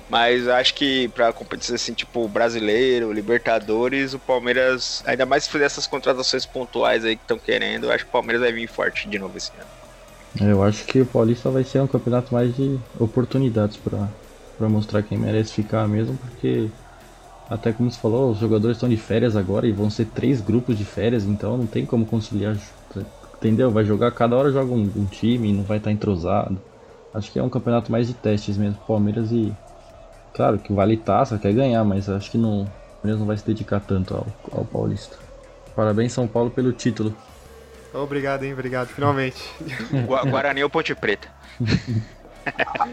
Mas 0.09 0.47
acho 0.47 0.75
que 0.75 1.09
pra 1.09 1.33
competição 1.33 1.75
assim, 1.75 1.93
tipo 1.93 2.29
brasileiro, 2.29 3.13
Libertadores, 3.13 4.15
o 4.15 4.21
Palmeiras, 4.21 5.03
ainda 5.05 5.27
mais 5.27 5.45
se 5.45 5.51
fizer 5.51 5.65
essas 5.65 5.87
contratações 5.87 6.47
pontuais 6.47 7.05
aí 7.05 7.17
que 7.17 7.23
estão 7.23 7.39
querendo, 7.39 7.91
acho 7.91 8.05
que 8.05 8.11
o 8.11 8.13
Palmeiras 8.13 8.41
vai 8.41 8.53
vir 8.53 8.69
forte 8.69 9.09
de 9.09 9.19
novo 9.19 9.37
esse 9.37 9.51
ano. 9.57 9.67
Eu 10.41 10.63
acho 10.63 10.85
que 10.85 11.01
o 11.01 11.07
Paulista 11.07 11.51
vai 11.51 11.65
ser 11.65 11.81
um 11.81 11.89
campeonato 11.89 12.33
mais 12.33 12.55
de 12.55 12.79
oportunidades 13.01 13.77
para 13.79 14.69
mostrar 14.69 15.03
quem 15.03 15.19
merece 15.19 15.53
ficar 15.53 15.89
mesmo, 15.89 16.17
porque 16.19 16.69
até 17.49 17.73
como 17.73 17.91
você 17.91 17.99
falou, 17.99 18.31
os 18.31 18.39
jogadores 18.39 18.77
estão 18.77 18.89
de 18.89 18.97
férias 18.97 19.35
agora 19.35 19.67
e 19.67 19.73
vão 19.73 19.91
ser 19.91 20.05
três 20.07 20.41
grupos 20.41 20.79
de 20.79 20.85
férias, 20.85 21.25
então 21.25 21.57
não 21.57 21.67
tem 21.67 21.85
como 21.85 22.07
conciliar 22.07 22.57
Entendeu? 23.47 23.71
Vai 23.71 23.85
jogar, 23.85 24.11
cada 24.13 24.37
hora 24.37 24.51
joga 24.51 24.73
um, 24.73 24.91
um 24.97 25.05
time, 25.05 25.53
não 25.53 25.63
vai 25.63 25.79
estar 25.79 25.91
tá 25.91 25.93
entrosado. 25.93 26.61
Acho 27.15 27.31
que 27.33 27.39
é 27.39 27.43
um 27.43 27.49
campeonato 27.49 27.91
mais 27.91 28.07
de 28.09 28.15
testes 28.15 28.59
mesmo, 28.59 28.79
Palmeiras 28.87 29.31
e. 29.33 29.53
Claro 30.35 30.59
que 30.59 30.73
vale 30.73 30.99
taça, 30.99 31.39
quer 31.39 31.53
ganhar, 31.55 31.83
mas 31.83 32.11
acho 32.11 32.31
que 32.31 32.37
não, 32.37 32.63
o 32.63 32.69
Palmeiras 33.01 33.21
não 33.21 33.27
vai 33.27 33.37
se 33.39 33.47
dedicar 33.47 33.81
tanto 33.81 34.15
ao, 34.15 34.27
ao 34.53 34.65
Paulista. 34.65 35.17
Parabéns, 35.75 36.13
São 36.13 36.27
Paulo, 36.27 36.51
pelo 36.51 36.73
título. 36.73 37.15
Obrigado, 37.95 38.45
hein? 38.45 38.53
Obrigado, 38.53 38.89
finalmente. 38.89 39.43
Guarani 40.29 40.63
ou 40.63 40.69
Ponte 40.69 40.95
Preta? 40.95 41.29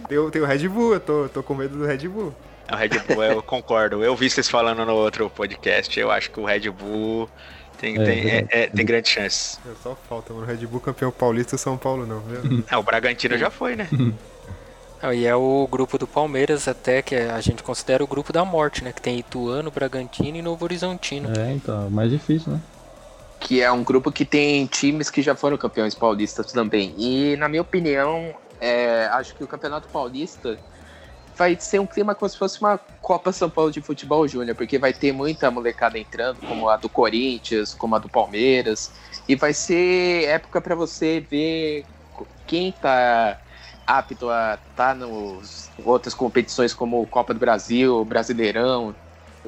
tem, 0.07 0.29
tem 0.31 0.41
o 0.41 0.45
Red 0.45 0.67
Bull, 0.69 0.93
eu 0.93 0.99
tô, 0.99 1.29
tô 1.29 1.43
com 1.43 1.53
medo 1.53 1.77
do 1.77 1.85
Red 1.85 2.07
Bull. 2.07 2.33
O 2.71 2.75
Red 2.75 2.89
Bull, 3.07 3.23
eu 3.23 3.43
concordo. 3.43 4.03
Eu 4.03 4.15
vi 4.15 4.29
vocês 4.29 4.49
falando 4.49 4.85
no 4.85 4.93
outro 4.93 5.29
podcast. 5.29 5.99
Eu 5.99 6.09
acho 6.09 6.31
que 6.31 6.39
o 6.39 6.45
Red 6.45 6.69
Bull 6.69 7.29
tem, 7.77 7.99
é, 7.99 8.05
tem, 8.05 8.29
é, 8.29 8.47
é, 8.49 8.67
tem 8.67 8.85
grande 8.85 9.09
chance. 9.09 9.57
É, 9.65 9.71
só 9.81 9.95
falta, 10.07 10.33
mano. 10.33 10.45
Red 10.45 10.65
Bull 10.65 10.79
campeão 10.79 11.11
paulista 11.11 11.57
São 11.57 11.77
Paulo 11.77 12.05
não, 12.05 12.19
viu? 12.21 12.63
É, 12.69 12.77
o 12.77 12.83
Bragantino 12.83 13.37
já 13.37 13.49
foi, 13.49 13.75
né? 13.75 13.87
e 15.13 15.25
é 15.25 15.35
o 15.35 15.67
grupo 15.69 15.97
do 15.97 16.07
Palmeiras 16.07 16.67
até 16.67 17.01
que 17.01 17.15
a 17.15 17.41
gente 17.41 17.61
considera 17.61 18.03
o 18.03 18.07
grupo 18.07 18.31
da 18.31 18.45
morte, 18.45 18.83
né? 18.83 18.91
Que 18.91 19.01
tem 19.01 19.19
Ituano, 19.19 19.69
Bragantino 19.69 20.37
e 20.37 20.41
Novo 20.41 20.63
Horizontino. 20.63 21.29
É, 21.37 21.51
então, 21.51 21.89
mais 21.89 22.09
difícil, 22.09 22.53
né? 22.53 22.59
Que 23.39 23.61
é 23.61 23.69
um 23.71 23.83
grupo 23.83 24.11
que 24.11 24.23
tem 24.23 24.65
times 24.65 25.09
que 25.09 25.21
já 25.21 25.35
foram 25.35 25.57
campeões 25.57 25.93
paulistas 25.93 26.51
também. 26.53 26.95
E 26.97 27.35
na 27.35 27.49
minha 27.49 27.61
opinião, 27.61 28.33
é, 28.61 29.07
acho 29.07 29.35
que 29.35 29.43
o 29.43 29.47
Campeonato 29.47 29.89
Paulista 29.89 30.57
vai 31.35 31.57
ser 31.59 31.79
um 31.79 31.85
clima 31.85 32.13
como 32.15 32.29
se 32.29 32.37
fosse 32.37 32.59
uma 32.59 32.77
Copa 33.01 33.31
São 33.31 33.49
Paulo 33.49 33.71
de 33.71 33.81
Futebol 33.81 34.27
Júnior, 34.27 34.55
porque 34.55 34.77
vai 34.77 34.93
ter 34.93 35.11
muita 35.11 35.49
molecada 35.49 35.97
entrando, 35.97 36.39
como 36.47 36.69
a 36.69 36.77
do 36.77 36.87
Corinthians, 36.89 37.73
como 37.73 37.95
a 37.95 37.99
do 37.99 38.09
Palmeiras, 38.09 38.91
e 39.27 39.35
vai 39.35 39.53
ser 39.53 40.25
época 40.25 40.61
para 40.61 40.75
você 40.75 41.19
ver 41.19 41.85
quem 42.45 42.71
tá 42.71 43.39
apto 43.85 44.29
a 44.29 44.57
estar 44.69 44.89
tá 44.89 44.93
nos 44.93 45.69
outras 45.83 46.13
competições 46.13 46.73
como 46.73 47.05
Copa 47.07 47.33
do 47.33 47.39
Brasil, 47.39 48.05
Brasileirão 48.05 48.95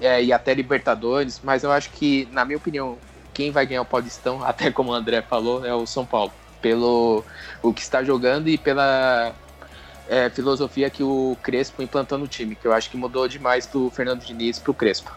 é, 0.02 0.24
e 0.24 0.34
até 0.34 0.54
Libertadores, 0.54 1.40
mas 1.44 1.64
eu 1.64 1.72
acho 1.72 1.90
que, 1.92 2.28
na 2.32 2.44
minha 2.44 2.58
opinião, 2.58 2.98
quem 3.34 3.52
vai 3.52 3.66
ganhar 3.66 3.82
o 3.82 3.86
Paulistão, 3.86 4.44
até 4.46 4.72
como 4.72 4.92
o 4.92 4.94
André 4.94 5.22
falou, 5.22 5.66
é 5.66 5.74
o 5.74 5.86
São 5.86 6.06
Paulo, 6.06 6.34
pelo 6.62 7.24
o 7.62 7.74
que 7.74 7.82
está 7.82 8.04
jogando 8.04 8.50
e 8.50 8.58
pela 8.58 9.34
é, 10.10 10.30
filosofia 10.30 10.90
que 10.90 11.04
o 11.04 11.38
Crespo 11.42 11.82
implantou 11.82 12.18
no 12.18 12.28
time, 12.28 12.56
que 12.56 12.68
eu 12.68 12.74
acho 12.74 12.90
que 12.90 12.98
mudou 12.98 13.28
demais 13.28 13.66
do 13.66 13.90
Fernando 13.90 14.24
Diniz 14.24 14.60
pro 14.60 14.74
Crespo. 14.74 15.12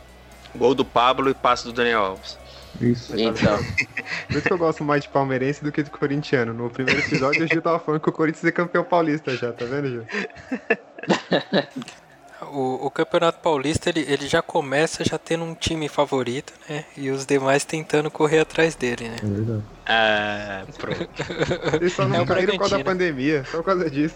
Gol 0.55 0.75
do 0.75 0.85
Pablo 0.85 1.31
e 1.31 1.35
passe 1.35 1.65
do 1.65 1.73
Daniel 1.73 2.01
Alves. 2.01 2.39
Isso. 2.81 3.19
Então. 3.19 3.59
Por 4.29 4.37
isso 4.37 4.47
que 4.47 4.53
eu 4.53 4.59
gosto 4.59 4.85
mais 4.85 5.03
de 5.03 5.09
palmeirense 5.09 5.63
do 5.63 5.73
que 5.73 5.83
de 5.83 5.91
corintiano. 5.91 6.53
No 6.53 6.71
primeiro 6.71 7.01
episódio 7.01 7.43
eu 7.43 7.49
já 7.49 7.61
tava 7.61 7.79
falando 7.79 8.01
que 8.01 8.09
o 8.09 8.13
Corinthians 8.13 8.45
é 8.45 8.53
campeão 8.53 8.85
paulista 8.85 9.37
já, 9.37 9.53
tá 9.53 9.65
vendo, 9.65 9.89
Gil? 9.89 10.07
O, 12.53 12.87
o, 12.87 12.91
Campeonato 12.91 13.41
Paulista 13.41 13.89
ele, 13.89 14.05
ele 14.09 14.27
já 14.27 14.43
começa 14.43 15.05
já 15.05 15.19
tendo 15.19 15.45
um 15.45 15.55
time 15.55 15.89
favorito, 15.89 16.53
né? 16.69 16.85
E 16.97 17.11
os 17.11 17.27
demais 17.27 17.65
tentando 17.65 18.11
correr 18.11 18.41
atrás 18.41 18.75
dele, 18.75 19.09
né? 19.09 19.17
É 19.23 19.27
verdade. 19.27 19.63
Ah, 19.87 20.65
pronto. 20.77 21.09
Eles 21.77 21.93
só 21.93 22.07
não 22.07 22.23
é 22.23 22.27
caíram 22.27 22.53
por 22.53 22.61
causa 22.61 22.79
da 22.79 22.85
pandemia, 22.85 23.45
só 23.45 23.59
por 23.59 23.65
causa 23.65 23.91
disso. 23.91 24.15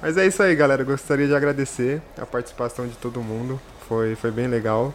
Mas 0.00 0.16
é 0.16 0.26
isso 0.26 0.42
aí, 0.42 0.54
galera. 0.54 0.84
Gostaria 0.84 1.26
de 1.26 1.34
agradecer 1.34 2.02
a 2.18 2.26
participação 2.26 2.86
de 2.86 2.96
todo 2.96 3.22
mundo. 3.22 3.60
Foi, 3.88 4.14
foi 4.14 4.30
bem 4.30 4.46
legal. 4.46 4.94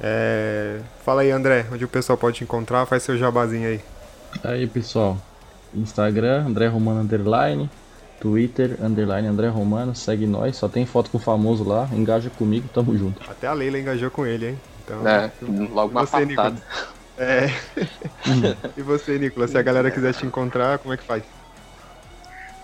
É... 0.00 0.80
Fala 1.04 1.22
aí, 1.22 1.30
André, 1.30 1.66
onde 1.72 1.84
o 1.84 1.88
pessoal 1.88 2.16
pode 2.16 2.38
te 2.38 2.44
encontrar. 2.44 2.86
Faz 2.86 3.02
seu 3.02 3.18
jabazinho 3.18 3.68
aí. 3.68 3.80
Aí, 4.44 4.66
pessoal. 4.66 5.18
Instagram, 5.74 6.46
André 6.46 6.66
Romano 6.66 7.00
Underline. 7.00 7.68
Twitter, 8.20 8.76
Underline 8.82 9.26
André 9.26 9.48
Romano. 9.48 9.94
Segue 9.94 10.26
nós. 10.26 10.56
Só 10.56 10.68
tem 10.68 10.84
foto 10.84 11.10
com 11.10 11.16
o 11.16 11.20
famoso 11.20 11.64
lá. 11.64 11.88
Engaja 11.92 12.28
comigo, 12.30 12.68
tamo 12.72 12.96
junto. 12.96 13.20
Até 13.28 13.46
a 13.46 13.52
Leila 13.54 13.78
engajou 13.78 14.10
com 14.10 14.26
ele, 14.26 14.50
hein? 14.50 14.58
Então, 14.84 15.08
É, 15.08 15.30
logo 15.72 15.90
uma 15.92 16.04
você. 16.04 16.24
Nicolas? 16.26 16.60
É. 17.16 17.50
e 18.76 18.82
você, 18.82 19.18
Nicolas, 19.18 19.50
se 19.50 19.58
a 19.58 19.62
galera 19.62 19.90
quiser 19.90 20.12
te 20.14 20.26
encontrar, 20.26 20.78
como 20.78 20.92
é 20.92 20.96
que 20.96 21.04
faz? 21.04 21.22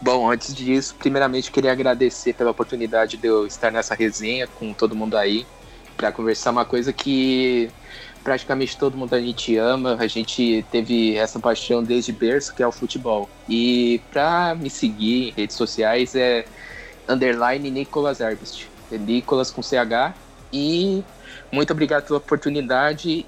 Bom, 0.00 0.30
antes 0.30 0.54
disso, 0.54 0.94
primeiramente 0.98 1.50
queria 1.50 1.72
agradecer 1.72 2.34
pela 2.34 2.50
oportunidade 2.50 3.16
de 3.16 3.26
eu 3.26 3.46
estar 3.46 3.70
nessa 3.70 3.94
resenha 3.94 4.46
com 4.46 4.72
todo 4.74 4.94
mundo 4.94 5.16
aí, 5.16 5.46
para 5.96 6.12
conversar 6.12 6.50
uma 6.50 6.64
coisa 6.66 6.92
que 6.92 7.70
praticamente 8.26 8.76
todo 8.76 8.96
mundo 8.96 9.14
a 9.14 9.20
gente 9.20 9.56
ama, 9.56 9.96
a 10.00 10.08
gente 10.08 10.66
teve 10.72 11.16
essa 11.16 11.38
paixão 11.38 11.80
desde 11.80 12.10
berço, 12.10 12.52
que 12.52 12.60
é 12.60 12.66
o 12.66 12.72
futebol. 12.72 13.30
E 13.48 14.00
para 14.10 14.52
me 14.56 14.68
seguir 14.68 15.28
em 15.28 15.30
redes 15.30 15.54
sociais 15.54 16.16
é 16.16 16.44
underline 17.08 17.70
Nicolas 17.70 18.18
Herbst, 18.18 18.66
é 18.90 18.98
Nicolas 18.98 19.52
com 19.52 19.62
CH, 19.62 20.12
e 20.52 21.04
muito 21.52 21.72
obrigado 21.72 22.04
pela 22.04 22.18
oportunidade 22.18 23.24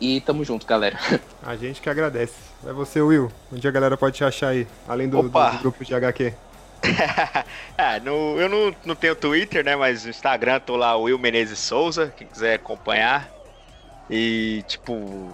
e 0.00 0.20
tamo 0.22 0.42
junto, 0.46 0.66
galera. 0.66 0.98
A 1.44 1.54
gente 1.54 1.82
que 1.82 1.90
agradece. 1.90 2.36
É 2.66 2.72
você, 2.72 3.02
Will. 3.02 3.30
Onde 3.52 3.68
a 3.68 3.70
galera 3.70 3.98
pode 3.98 4.16
te 4.16 4.24
achar 4.24 4.48
aí? 4.48 4.66
Além 4.88 5.10
do, 5.10 5.18
Opa. 5.18 5.50
do 5.50 5.58
grupo 5.58 5.84
de 5.84 5.94
HQ. 5.94 6.32
Ah, 7.76 8.00
no, 8.02 8.40
eu 8.40 8.48
não, 8.48 8.74
não 8.84 8.94
tenho 8.94 9.14
Twitter, 9.14 9.62
né? 9.62 9.76
Mas 9.76 10.04
no 10.04 10.10
Instagram 10.10 10.58
tô 10.58 10.74
lá, 10.74 10.96
Will 10.96 11.18
Menezes 11.18 11.58
Souza, 11.58 12.12
quem 12.16 12.26
quiser 12.26 12.54
acompanhar. 12.54 13.37
E, 14.10 14.64
tipo, 14.66 15.30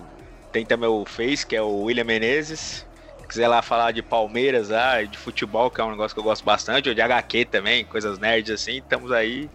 tem 0.52 0.64
também 0.64 0.88
o 0.88 1.04
Face, 1.04 1.46
que 1.46 1.56
é 1.56 1.62
o 1.62 1.82
William 1.82 2.04
Menezes. 2.04 2.86
Se 3.20 3.28
quiser 3.28 3.48
lá 3.48 3.62
falar 3.62 3.92
de 3.92 4.02
Palmeiras, 4.02 4.70
ah, 4.70 5.02
de 5.02 5.16
futebol, 5.16 5.70
que 5.70 5.80
é 5.80 5.84
um 5.84 5.90
negócio 5.90 6.14
que 6.14 6.20
eu 6.20 6.24
gosto 6.24 6.44
bastante, 6.44 6.88
ou 6.88 6.94
de 6.94 7.00
HQ 7.00 7.46
também, 7.46 7.84
coisas 7.84 8.18
nerds 8.18 8.52
assim, 8.52 8.78
estamos 8.78 9.10
aí. 9.12 9.48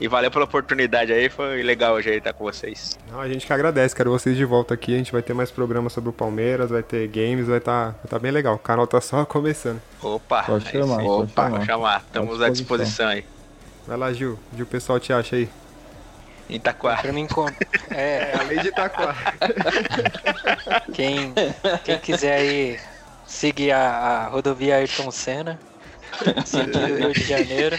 E 0.00 0.08
valeu 0.08 0.32
pela 0.32 0.46
oportunidade 0.46 1.12
aí, 1.12 1.28
foi 1.28 1.62
legal 1.62 1.94
hoje 1.94 2.10
aí 2.10 2.16
estar 2.18 2.32
com 2.32 2.42
vocês. 2.42 2.98
Não, 3.08 3.20
a 3.20 3.28
gente 3.28 3.46
que 3.46 3.52
agradece, 3.52 3.94
quero 3.94 4.10
vocês 4.10 4.36
de 4.36 4.44
volta 4.44 4.74
aqui. 4.74 4.94
A 4.94 4.98
gente 4.98 5.12
vai 5.12 5.22
ter 5.22 5.32
mais 5.32 5.50
programas 5.50 5.92
sobre 5.92 6.10
o 6.10 6.12
Palmeiras, 6.12 6.70
vai 6.70 6.82
ter 6.82 7.06
games, 7.06 7.46
vai 7.46 7.58
estar 7.58 7.90
vai 7.90 8.08
tá 8.08 8.18
bem 8.18 8.32
legal. 8.32 8.56
O 8.56 8.58
canal 8.58 8.84
tá 8.84 9.00
só 9.00 9.22
começando. 9.26 9.80
Opa, 10.02 10.42
Pode 10.42 10.66
aí 10.66 10.72
chamar, 10.72 11.00
sim. 11.00 11.06
pode 11.06 11.30
Opa, 11.30 11.44
chamar. 11.44 11.64
chamar. 11.66 12.02
Estamos 12.04 12.42
à 12.42 12.48
disposição 12.48 13.08
aí. 13.08 13.24
Vai 13.86 13.96
lá, 13.96 14.12
Gil. 14.12 14.36
Gil, 14.56 14.64
o 14.64 14.68
pessoal 14.68 14.98
te 14.98 15.12
acha 15.12 15.36
aí. 15.36 15.48
Em 16.48 16.56
Itaquá. 16.56 16.96
Pra 16.96 17.12
mim, 17.12 17.26
con- 17.26 17.46
é, 17.90 18.32
Além 18.38 18.60
de 18.60 18.68
Itaquá. 18.68 19.14
quem, 20.92 21.32
quem 21.84 21.98
quiser 21.98 22.34
aí 22.34 22.78
seguir 23.26 23.72
a, 23.72 23.88
a 23.90 24.28
rodovia 24.28 24.76
Ayrton 24.76 25.10
Senna, 25.10 25.58
sentido 26.44 26.96
Rio 26.96 27.12
de 27.12 27.24
Janeiro. 27.24 27.78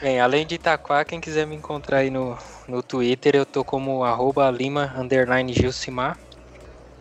Bem, 0.00 0.20
além 0.20 0.46
de 0.46 0.54
Itaquá, 0.54 1.04
quem 1.04 1.20
quiser 1.20 1.46
me 1.46 1.54
encontrar 1.54 1.98
aí 1.98 2.10
no, 2.10 2.36
no 2.66 2.82
Twitter, 2.82 3.36
eu 3.36 3.44
tô 3.46 3.62
como 3.62 4.02
arroba 4.02 4.50
lima 4.50 4.94
underline 4.96 5.52
Gilcimar. 5.52 6.18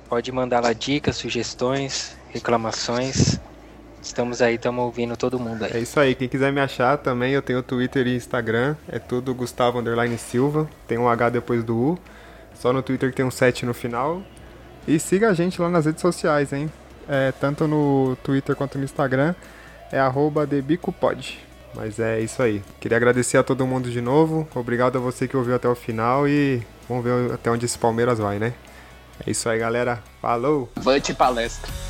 Pode 0.09 0.32
mandar 0.32 0.61
lá 0.61 0.73
dicas, 0.73 1.15
sugestões, 1.17 2.17
reclamações. 2.30 3.39
Estamos 4.01 4.41
aí, 4.41 4.55
estamos 4.55 4.83
ouvindo 4.83 5.15
todo 5.17 5.37
mundo 5.39 5.63
aí. 5.65 5.71
É 5.73 5.79
isso 5.79 5.99
aí. 5.99 6.15
Quem 6.15 6.27
quiser 6.27 6.51
me 6.51 6.61
achar 6.61 6.97
também, 6.97 7.33
eu 7.33 7.41
tenho 7.41 7.61
Twitter 7.61 8.07
e 8.07 8.15
Instagram. 8.15 8.75
É 8.87 8.97
tudo 8.97 9.33
Gustavo 9.35 9.79
Underline 9.79 10.17
Silva. 10.17 10.69
Tem 10.87 10.97
um 10.97 11.07
H 11.07 11.29
depois 11.29 11.63
do 11.63 11.77
U. 11.77 11.99
Só 12.55 12.73
no 12.73 12.81
Twitter 12.81 13.09
que 13.09 13.17
tem 13.17 13.25
um 13.25 13.31
7 13.31 13.65
no 13.65 13.73
final. 13.73 14.21
E 14.87 14.99
siga 14.99 15.29
a 15.29 15.33
gente 15.33 15.61
lá 15.61 15.69
nas 15.69 15.85
redes 15.85 16.01
sociais, 16.01 16.53
hein? 16.53 16.71
É, 17.07 17.31
tanto 17.31 17.67
no 17.67 18.15
Twitter 18.23 18.55
quanto 18.55 18.77
no 18.77 18.83
Instagram. 18.83 19.35
É 19.91 19.99
arroba 19.99 20.45
debicopod. 20.45 21.39
Mas 21.75 21.99
é 21.99 22.19
isso 22.19 22.41
aí. 22.41 22.63
Queria 22.79 22.97
agradecer 22.97 23.37
a 23.37 23.43
todo 23.43 23.67
mundo 23.67 23.91
de 23.91 24.01
novo. 24.01 24.47
Obrigado 24.55 24.97
a 24.97 25.01
você 25.01 25.27
que 25.27 25.37
ouviu 25.37 25.55
até 25.55 25.67
o 25.67 25.75
final. 25.75 26.27
E 26.27 26.61
vamos 26.87 27.03
ver 27.03 27.33
até 27.33 27.51
onde 27.51 27.65
esse 27.65 27.77
Palmeiras 27.77 28.17
vai, 28.17 28.39
né? 28.39 28.53
É 29.25 29.29
isso 29.29 29.47
aí, 29.49 29.59
galera. 29.59 30.01
Falou! 30.21 30.69
Avante 30.75 31.13
palestra. 31.13 31.88